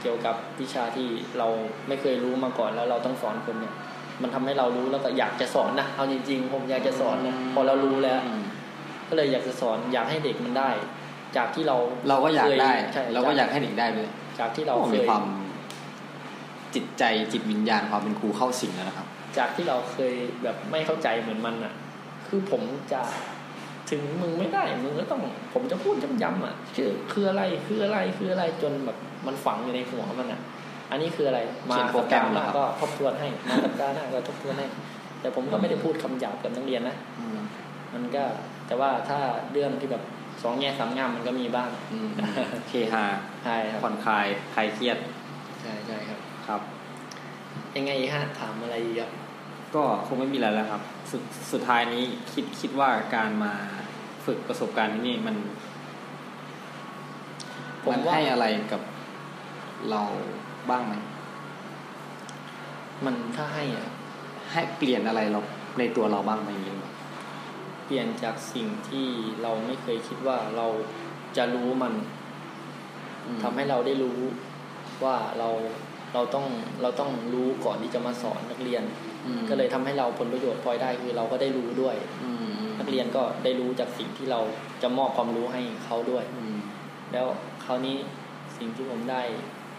[0.01, 1.47] เกี่ยวกับวิชาที่เรา
[1.87, 3.73] ไม่เคยรู้มาก่อนแล้วเราต้องสอนคนเนี่ย
[4.21, 8.41] มันทำให้เรารู้แล้วก็อยากจะสอนนะ เอาจริงๆ ผมอยากจะสอนนะ พอเรารู้แล้วอืม
[9.11, 10.69] ก็เลยอยากจะสอนอยากให้เด็กมันได้
[11.37, 11.77] จากที่เรา
[12.09, 14.09] เราก็อยากได้ใช่เราก็อยากให้เด็กได้ด้วย
[14.39, 15.23] จากที่เราโอ้เคมียความ
[16.75, 17.03] จิตใจ
[17.33, 19.07] จิตวิญญาณความเป็นครูเข้าสิงแล้วนะครับ
[19.37, 21.73] จากที่เราเคยแบบไม่เข้าใจเหมือนมันอะ
[22.27, 22.61] คือผม
[22.93, 23.01] จะ
[23.89, 25.21] ถึงมึงไม่ได้มึงก็ต้อง
[25.53, 28.97] ผมจะพูดย้ำๆอะคือคืออะไรคืออะไรคืออะไรจนแบบ
[29.27, 30.41] มันฝังอยู่ในหัวมันอะ
[30.91, 31.39] อันนี้คืออะไร
[31.69, 34.65] มาเขียนโปรสัปแกรดามห์หเหรอน้าครับก็ทบทวนให้มาสัปดาห์หน้าก็ทบทวนให้
[35.21, 37.39] แต่ผมก็ไม่ได้พูดคำหยาบกับนักเรียนนะอืม
[37.93, 38.23] มันก็
[38.71, 39.19] แต่ว่าถ้า
[39.51, 40.03] เรื่องที่แบบ
[40.43, 42.09] สองแง่สามงามมันก็มีบ้างอืม
[42.69, 43.05] เฮฮา
[43.43, 44.97] ใช่ครับผ่อนคลายคลายเครียด
[45.61, 46.61] ใช่ใช่ครับครับ
[47.75, 49.11] ยังไงฮะถามอะไรอีกครับ
[49.75, 52.03] ก็คงไม่มีอะไรแล้วครับ สุดสุดท้ายนี้
[52.33, 53.53] คิดคิดว่าการมา
[54.25, 55.35] ฝึกประสบการณ์ที่นี่มัน
[57.83, 58.81] ผมมันว่าให้อะไรกับ
[59.89, 60.01] เรา
[60.69, 60.93] บ้างไหม
[63.05, 63.89] มันถ้าให้อะ
[64.51, 65.39] ให้เปลี่ยนอะไรเรา
[65.79, 66.90] ในตัวเราบ้างไหมอย่างนี้หรือ
[67.85, 69.07] เปล่าเปลี่ยนจากสิ่งที่
[69.41, 70.67] เราไม่เคยคิดว่าเรา
[71.37, 71.93] จะรู้มัน
[73.25, 74.19] อืมทำให้เราได้รู้
[75.03, 75.49] ว่าเรา
[76.13, 76.45] เราต้อง
[76.81, 78.83] เราต้องรู้ก่อนที่จะมาสอนนักเรียน
[79.25, 82.47] อืมก็เลยทำให้เราผลประโยชน์พลอยได้คือเราก็ได้รู้ด้วยอืม
[82.79, 84.39] นักเรียนก็ได้รู้จากสิ่งที่เรา
[84.81, 86.57] จะมอบความรู้ให้เขาด้วยอืม
[87.11, 87.25] แล้ว
[87.63, 87.97] คราวนี้
[88.57, 89.21] สิ่งที่ผมได้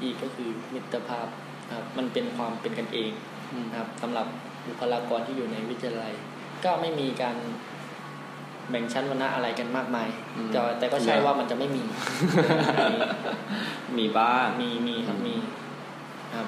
[0.03, 1.27] อีกก็คือมิตรภาพ
[1.69, 3.11] นะครับมันเป็นความเป็นกันเอง
[3.53, 4.27] อืมนะครับสำหรับ
[4.67, 6.13] บุคลากรที่อยู่ในวิทยาลัย
[6.65, 7.37] ก็ไม่มีการ
[8.71, 11.83] แบ่งชั้นวรรณะอะไรกันมากมายอืมแต่แต่ก็ใช่ว่ามันจะไม่มี
[13.99, 15.35] มีบ้างมีมีครับมี
[16.35, 16.47] ครับ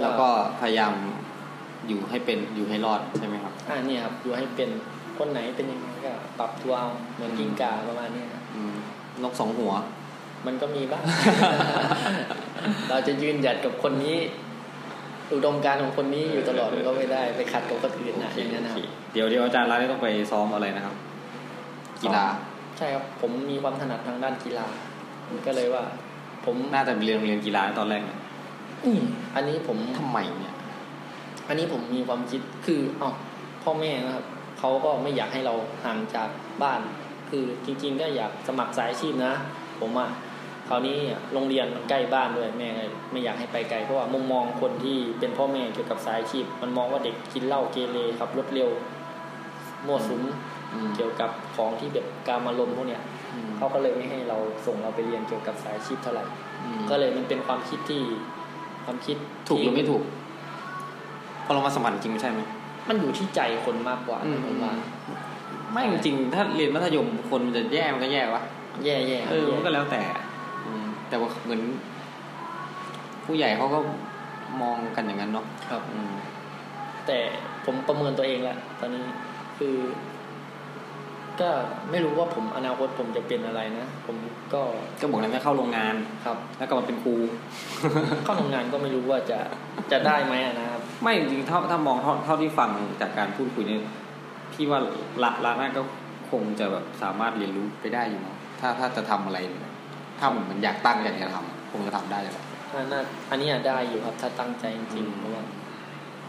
[0.00, 0.28] แล้วก็
[0.60, 0.92] พยายาม
[1.88, 4.70] อยู่ให้เป็นอยู่ให้รอดใช่ไหมครับ อ่าเนี่ยครับ อยู่ให้เป็น
[5.18, 8.74] คนไหนเป็นยังไงก็ปรับตัวเอาเหมือนกิ้งก่าประมาณเนี้ยครับอืม
[9.22, 9.72] นกสองหัว
[10.46, 11.04] มันก็มีบ้าง
[12.90, 14.16] เราจะยืนหยัดกับคนนี้
[15.32, 20.94] อุดมการณ์ของคนนี้อยู่ตลอดมันก็ไม่ได้ไปขัดกับคนอื่นนะอย่างนั้นนะครับเดี๋ยวเดี๋ยวอาจารย์ร้านนี้ต้องไปซ้อมอะไรนะครับ
[22.02, 22.24] กีฬา
[22.78, 24.66] ใช่ครับผมมีความถนัดทางด้านกีฬา
[25.46, 25.84] ก็เลยว่า
[26.44, 28.20] ผมน่าจะเรียนโรงเรียนกีฬาตอนแรกเนี่ย
[28.84, 29.02] อืม
[29.34, 30.54] อันนี้ผมทำไมเนี่ย
[31.48, 33.10] อันนี้ผมมีความคิดคืออ๋อ
[33.62, 34.24] พ่อแม่นะครับ
[34.58, 35.54] เขเขาก็ไม่อยากให้เรา
[35.84, 36.28] ห่างจาก
[36.62, 36.80] บ้าน
[37.30, 39.32] คือจริง ๆ ก็อยากสมัครสายอาชีพนะ
[39.80, 40.08] ผมอะ
[40.68, 40.98] คราวนี้
[41.32, 48.70] โรงเรียนมันใกล้บ้านด้วยแม่ก็ไม่อยากให้ไปไกลเพราะว่ามุมมองคนที่เป็นพ่อแม่เกี่ยวกับสายอาชีพ มันมองว่าเด็กกินเหล้าเกเรขับรถเร็ว
[49.86, 50.34] มั่วสุมอืม
[50.96, 53.02] เกี่ยวกับของที่แบบการมารมณ์พวกเนี้ย
[53.32, 54.36] อืมเขาก็เลยไม่ให้เรา
[54.66, 56.24] ส่งเราไปเรียนเกี่ยวกับสายอาชีพเท่าไหร่
[56.64, 58.02] อืมก็เลยมันเป็นความคิดที่
[58.84, 59.16] ความคิด
[59.48, 60.02] ถูกหรือที่ไม่ถูก
[61.44, 62.40] พอเรามาสมัครจริงไม่ใช่ไหม
[62.88, 64.72] มันอยู่ที่ใจคนมากกว่าอืมผมว่า
[65.72, 68.42] ไม่จริงๆถ้าเรียนมัธยมคนมันจะแย่มันก็แย่วะ
[68.84, 70.02] แย่ๆย่เออมันก็แล้วแต่
[70.66, 71.62] อืมแต่ว่าเหมือน
[73.24, 73.78] ผู้ใหญ่เขาก็
[74.62, 76.12] มองกันอย่างนั้นเนาะครับอืม
[77.06, 77.18] แต่
[77.64, 79.04] ผมประเมินตัวเองแล้วตอนนี้
[79.58, 79.74] คือ
[81.40, 81.50] ก็
[81.90, 84.16] ไม่รู้ว่าผมอนาคตผมจะเป็นอะไรนะ ผม
[84.52, 84.62] ก็
[85.00, 85.94] ก็บอกแล้วไม่เข้าโรงงาน
[86.24, 87.14] ครับ แล้วก็มาเป็นครู
[88.24, 89.38] เข้าทำงานก็ไม่รู้ว่าจะ
[89.92, 92.70] จะได้ไหมอะนะครับ ไม่จริงๆถ้าถ้ามองเท่าเท่าที่ฟัง
[93.00, 93.80] จากการพูดคุยเนี่ย
[94.52, 94.80] พี่ว่า
[95.22, 95.82] ละละน่าก็
[96.30, 99.72] คงจะแบบสามารถเรียนรู้ไปได้อยู่เนาะถ้าถ้าจะทำอะไรเนี่ย
[100.18, 103.00] ถ้าเหมือนมันอยากตั้งอยากจะทำคงจะทำได้แหละอันน่า
[103.30, 105.42] อันนี้อะได้อยู่ครับ ถ้าตั้งใจจริงอืมๆเพราะว่า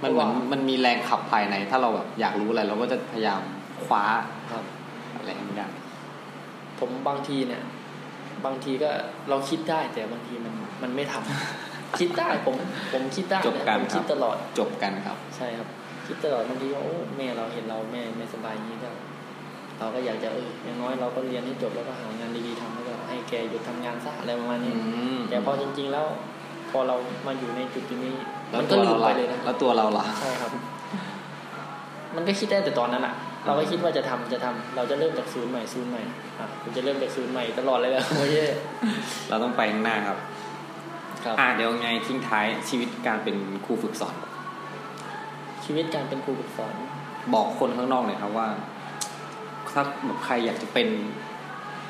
[0.03, 3.41] มันเหมือนเพราะว่ามันมีแรงขับภายใน ถ้าเราแบบอยากรู้อะไรเราก็จะพยายาม
[3.85, 4.03] คว้า
[4.51, 4.63] ครับ
[5.17, 5.67] อะไรให้มันได้
[6.79, 7.61] ผมบางทีเนี่ย
[8.45, 8.89] บางทีก็
[9.29, 12.55] เราคิดได้แต่บางทีมันมันไม่ทำคิดได้ผม
[12.93, 15.67] ผมคิดได้จบนะกันผมคคิรัดบตลอดจบกันครับ ใช่ครับ
[16.07, 18.89] คิดตลอดบางทีว่าโอ้แม่เราเห็นเราแม่ไม่สบายอย่างนี้ก็
[19.79, 24.73] เราก็อยากจะเอออย่างน้อยเราก็เรียนให้จบแล้วก็หางานดีๆทำแล้วก็ให้แกหยุดทำงานซะอะไรประมาณอืนี้
[25.15, 26.05] มแต่พอจริง ๆแล้ว
[26.71, 26.95] พอเรา
[27.27, 28.15] มาอยู่ในจุดนี้
[28.49, 30.51] แล้วมันตัก็วลืเรามไปล่ะเลยนะแล้วตัวเราล่ะใช่ครับ
[32.15, 33.15] มันก็คิดได้แต่ตอนนั้นอะ
[33.45, 36.01] เราก็คิดว่าจะทำจะทำเราจะเริ่มจากศูนย์ใหม่ศูนย์ใหม่
[36.39, 38.45] อะคุณจะเริ่มจากศูนย์ใหม่ตลอดเลยแล้วไม่ใช่
[39.29, 40.17] เราต้องไปข้างหน้าครับ
[41.23, 43.35] ครับอ่าเดี๋ยวไงทิ้งท้ายชีวิตการเป็น
[43.65, 44.15] ครูฝึกสอน
[45.65, 46.73] ชีวิตการเป็นครูฝึกสอน
[47.33, 48.47] บอกคนข้างนอกหน่อยครับว่า
[49.71, 50.87] ถ้าแบบใครอยากจะเป็น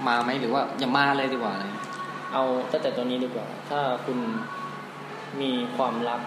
[0.07, 1.85] มาไหมหรือว่าอย่ามาเลยดีกว่าอะไรเงี้ย
[2.33, 4.17] เอาตั้งแต่ตัวนี้ดีกว่า ถ้าคุณ
[5.41, 6.21] มีความรัก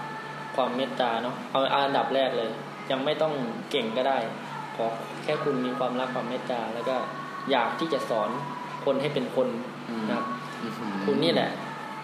[0.57, 2.51] ความเมตตาเนาะเอาอันดับแรกเลย
[2.91, 3.33] ยังไม่ต้อง
[3.71, 4.19] เก่งก็ได้
[4.77, 4.87] ขอ
[5.25, 6.97] แค่คุณมีความรักความเมตตาแล้วก็
[7.51, 8.31] อยากที่จะสอน
[8.85, 9.49] คนให้เป็นคน
[10.09, 10.27] นะครับ
[10.63, 11.51] อื้อหือคุณนี่แหละ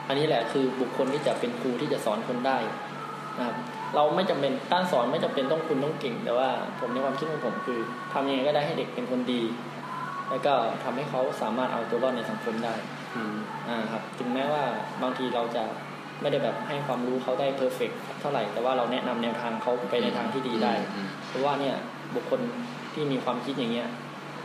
[0.09, 2.59] อันนี้แหละคือบุคคลที่จะเป็นครูที่จะสอนคนได้
[3.39, 3.57] นะครับ
[3.95, 6.49] เราไม่จำเป็นการสอนไม่จำเป็นต้องคุณต้องเก่ง แต่ว่า
[6.79, 7.79] ผมในความคิดของผมคือ
[8.13, 9.43] ทำยังไงก็ได้ให้เด็กเป็นคนดี
[10.31, 10.55] แล้วก็
[10.85, 12.75] ทำให้เขาสามารถเอาตัวรอดในสังคมได้
[13.17, 13.37] อืม
[13.69, 14.63] อ่าครับ ถึงแม้ว่า
[15.03, 15.65] บางทีเราจะ
[16.21, 21.75] ไม่ได้แบบให้ความรู้เขาได้เพอร์เฟกเท่าไหร่ แต่ว่าเราแนะนำแนวทางเขาไปในทางที่ดีได้อืมเพราะว่าเนี่ย
[22.15, 22.41] บุคคล
[22.95, 23.89] ที่มีความคิดอย่างเงี้ย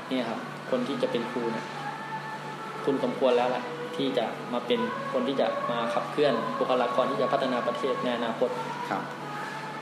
[0.09, 0.39] เนี่ยครับ
[0.71, 1.65] คนที่จะเป็นครูเนี่ย
[2.85, 3.63] คุณสมควรแล้วแหละ
[3.95, 4.79] ที่จะมาเป็น
[5.13, 8.49] คนที่จะมาขับเคลื่อนบุคลากรที่จะพัฒนาประเทศในอนาคต
[8.89, 9.03] ครับ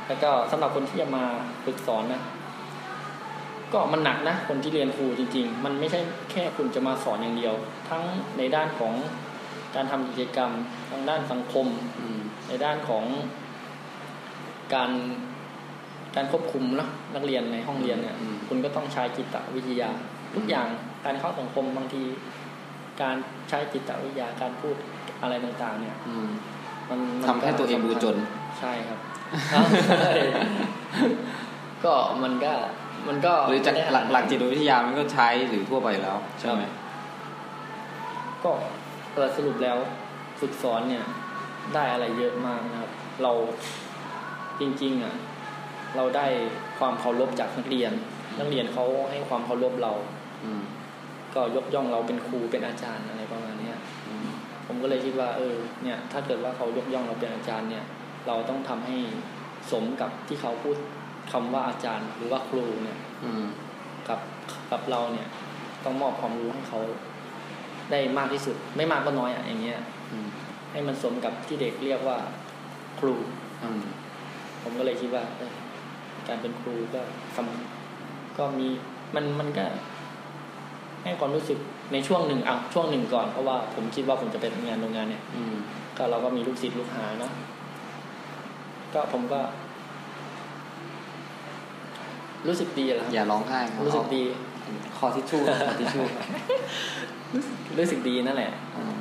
[0.07, 1.23] แล้วก็สำหรับคนที่จะมา
[1.65, 2.21] ฝึกสอนนะ
[3.73, 5.99] ก็มันหนักนะคนที่เรียนครูจริง ๆ มันไม่ใช่
[6.31, 7.53] แค่คุณจะมาสอนอย่างเดียว
[7.89, 8.03] ทั้ง
[8.37, 8.93] ในด้านของ
[9.75, 10.51] การทำกิจกรรม
[10.91, 11.67] ทางด้านสังคม
[11.99, 13.03] อืมในด้านของ
[14.73, 14.91] การ
[16.15, 19.89] การควบคุมเนอะนักเรียนในห้องเรียนเนี่ยอืมคุณก็ต้องใช้จิตวิทยา
[20.35, 20.67] ทุกอย่าง
[21.05, 22.03] การเข้าสังคมบางที
[23.01, 23.15] การ
[23.49, 24.75] ใช้จิตวิทยาการพูด
[25.21, 26.27] อะไรต่างๆ เนี่ย อืม
[26.89, 28.17] มันมันทำให้ตัวเองดูจน
[28.59, 28.99] ใช่ครับ
[29.51, 30.11] ใช่
[31.85, 32.53] ก็มันก็
[33.07, 36.63] มันก็หรือจากไม่ได้หลักหลักจิตวิทยามันก็ใช้หรือทั่วไปแล้ว ใช่ไหม
[38.43, 38.51] ก็
[39.17, 39.77] เออสรุปแล้ว
[40.39, 41.05] ฝึกสอนเนี่ย
[41.73, 42.91] ได้อะไรเยอะมากนะครับ
[43.23, 43.31] เรา
[44.59, 45.15] จริงๆอะ
[45.95, 46.25] เราได้
[46.79, 47.91] ความเคารพจากนักเรียน
[48.39, 49.93] นักเรียนเขาให้ความเคารพเรา
[50.43, 50.63] อืม
[51.35, 53.77] ก็ยกย่องเราเป็นครูเป็นอาจารย์อะไรประมาณเนี้ย
[54.07, 54.27] อืม
[54.65, 57.85] ผมก็เลยคิดว่า เออ เนี่ย ถ้าเกิดว่าเขายกย่องเราเป็นอาจารย์เนี่ย
[58.27, 58.97] เราต้องทำให้
[59.71, 60.77] สมกับที่เขาพูด
[61.31, 63.45] คำว่าอาจารย์ หรือว่าครูเนี่ย อืม
[64.07, 64.19] กับ
[64.71, 65.27] กับเราเนี่ย
[65.83, 66.79] ต้องมอบความรู้ให้เขา
[67.91, 69.79] ได้มากที่สุด ไม่มากก็น้อยอะอย่างเงี้ย
[70.11, 70.27] อืม
[70.71, 72.17] ให้มันสมกับที่เด็กเรียกว่า
[72.99, 73.15] ครู
[73.63, 73.81] อืม
[74.63, 75.53] ผมก็เลยคิดว่าเออ
[76.27, 77.01] การเป็นครูก็
[77.35, 78.67] สำก็มี
[79.15, 79.65] มันมันก็
[81.03, 81.59] ให้ความรู้สึก
[81.93, 85.55] ในช่วงหนึ่งอะช่วงหนึ่งก่อนเพราะว่าผมคิดว่าผมจะไปทำงานโรงงานเนี่ย อืม
[85.97, 87.31] ก็เราก็มีลูกศิษย์ลูกหาเนาะ
[88.93, 89.41] ก็ผมก็
[92.47, 94.23] รู้สึกดีแหละอย่าร้องไห้คบรู้สึกดี
[94.97, 96.17] ขอทิชชู่ครับขอทิชชู่ค
[97.33, 97.43] รับ
[97.77, 98.97] รู้สึกดีนั่นแหละอืม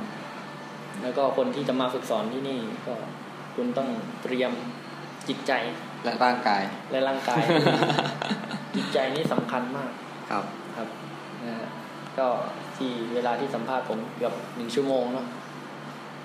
[1.01, 2.95] แล้วก็คนที่จะมาฝึกสอนที่นี่ก็
[3.55, 3.89] คุณต้อง
[4.23, 4.51] เตรียม
[5.27, 5.51] จิตใจ
[6.03, 7.41] และร่างกาย และร่างกาย
[8.75, 9.91] จิตใจนี่สำคัญมาก
[10.29, 10.43] ครับ
[10.75, 10.87] ครับ
[11.45, 11.69] นะฮะ
[12.17, 12.27] ก็
[12.77, 15.25] ที่เวลาที่สัมภาษณ์ผมเกือบหนึ่งชั่วโมงเนาะ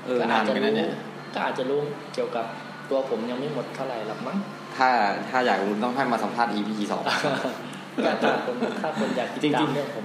[0.04, 0.90] เออก็นานเหมือนกันนะรู้เนี่ย
[1.34, 1.80] ก็อาจจะรู้
[2.14, 2.46] เกี่ยวกับ
[2.90, 4.36] ตัวผมยังไม่หมดเท่าไหร่หรอกมั้ง
[4.76, 4.88] ถ้า
[5.30, 7.02] ถ้าอยากรู้ต้องให้มาสัมภาษณ์ EP สอง
[8.04, 10.04] ถ้าถ้าคนถ้าคนอยากติดจริตามงๆเรื่องผม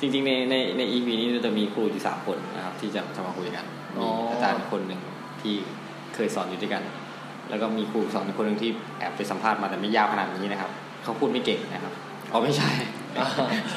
[0.00, 3.64] จริงๆในในใน EP นี้เราจะมีครูอยู่สามคนนะครับ ที่จะจะมาคุยกัน
[3.98, 5.00] อ๋มีอออาจารย์คนหนึ่ง
[5.42, 5.54] ที่
[6.14, 6.82] เคยสอนอยู่ด้วยกัน
[7.50, 10.70] แล้วก็มีครูสอนอีกคนหนึ่งที่แอบไปสัมภาษณ์มาแต่ไม่ยาวขนาดนี้นะครับ
[11.04, 11.92] เขาพูดไม่เก่งนะครับ
[12.32, 12.70] อ๋อไม่ใช่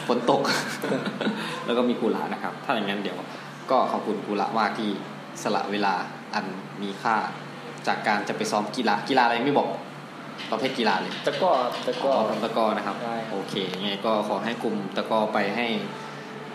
[0.08, 0.42] ฝนตก
[1.66, 3.18] แล้วก็มีครูละนะครับ ถ้าอย่างนั้นเดี๋ยว
[3.72, 4.90] ก็ขอบคุณครูละมากที่
[5.44, 5.94] สละเวลา
[6.34, 6.46] อัน
[6.82, 7.16] มีค่า
[7.88, 9.70] จากการจะไปซ้อมกีฬากีฬาอะไรไม่บอก
[10.52, 11.52] ประเภทกีฬาเลยตะกร้อ
[11.88, 15.68] ตะกก็ร้อทำตะกร้อนะครับใช่โอเคยังไงก็ขอให้กลุ่มตะกร้อไปให้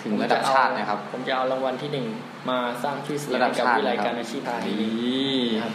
[0.03, 2.07] ถึงระดับชาตินะครับ ผมจะเอารางวัลที่หนึ่ง
[2.51, 5.73] มาสร้างชื่อเสียงระดับให้กับชาติวิไลนะครับการอาชีพไทยนี่ครับ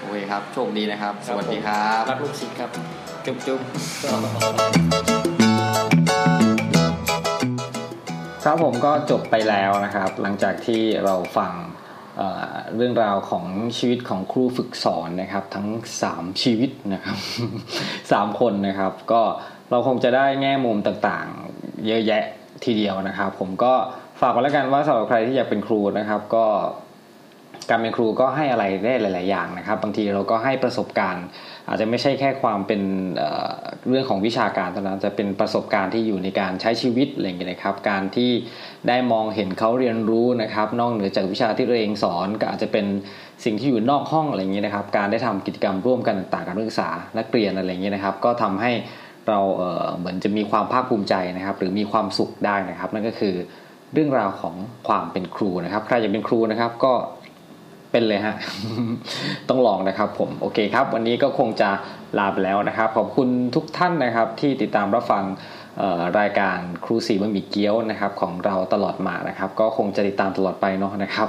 [0.00, 2.70] โอเคครับโชคดีนะครับคสรับวัสดีครับรักลูกศิษย์ครับ
[3.24, 3.60] จุ๊บจุ๊บ
[8.44, 11.52] ครับผมก็จบไปแล้วนะครับ หลังจากที่เราฟัง
[12.76, 13.46] เรื่องราวของ
[13.78, 15.66] ชีวิตของครูฝึกสอนนะครับ ทั้ง
[16.04, 17.18] 3 ชีวิตนะครับ
[17.80, 19.22] 3 คนนะครับ ก็
[19.70, 22.24] เราคงจะได้แง่มุมต่างๆ เยอะแยะ
[22.64, 23.74] ทีเดียวนะครับ ผมก็
[24.20, 26.46] ฝากไว้แล้วกันว่าสำหรับใครที่อยากเป็นครูนะครับ ก็
[27.70, 31.24] การเป็นครูก็ให้อะไรได้หลาย ๆ อย่างนะครับ บางทีเราก็ให้ประสบการณ์
[31.68, 32.80] อาจจะไม่ใช่แค่ความเป็น
[33.88, 38.30] เรื่องของวิชาการเท่านั้นจะเป็นประสบการณ์ที่อยู่ในการใช้ชีวิตอะไรอย่างเงี้ยนะครับ การที่
[38.88, 42.86] ได้มองเห็นเขาเรียนรู้นะครับ นอกเหนือจากวิชาที่ตัวเองสอนก็อาจจะเป็น
[43.44, 46.88] สิ่งที่อยู่นอกห้องอะไรอย่างเงี้ยนะครับ การได้ทำกิจกรรมร่วมกันต่างๆกับนักศึกษา
[47.18, 48.72] นักเรียนอะไรอย่างเงี้ยนะครับ ก็ทำให้
[49.28, 53.34] เราเเหมือนจะมีความภาคภูมิใจนะครับ หรือมีความสุขได้นะครับ นั่นก็คือ
[53.94, 54.54] เรื่องราวของ
[54.88, 56.92] ความเป็นครูนะครับ ใครอยากเป็นครูนะครับ ก็
[57.92, 58.34] เป็นเลยฮะ
[59.48, 61.70] ต้องลองนะครับผมโอเคครับ วันนี้ก็คงจะ
[62.18, 65.24] ลาไปแล้วนะครับ ขอบคุณทุกท่านนะครับที่ติดตามรับฟัง
[66.18, 71.28] รายการครูสีบะหมี่เกี๊ยวนะครับของเราตลอดมานะครับ ก็คงจะติดตามตลอดไปเนาะนะครับ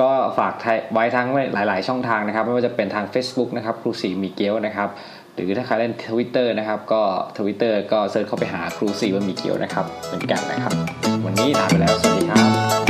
[0.00, 0.52] ก็ฝาก
[0.92, 4.88] ไว้ทั้งหลาย ๆ ช่องทางนะครับ ไม่ว่าจะเป็นทาง Facebook นะครับครูสีมีเกี๊ยวนะครับ
[5.34, 7.02] หรือถ้าใครเล่น Twitter นะครับ ก็
[7.36, 10.72] Twitter ก็เซิร์ชเข้าไปหาครูสีบะหมี่เกี๊ยวนะครับเหมือนกันนะครับ
[11.24, 12.44] วันนี้ลาไปแล้วสวัสดีครั
[12.84, 12.85] บ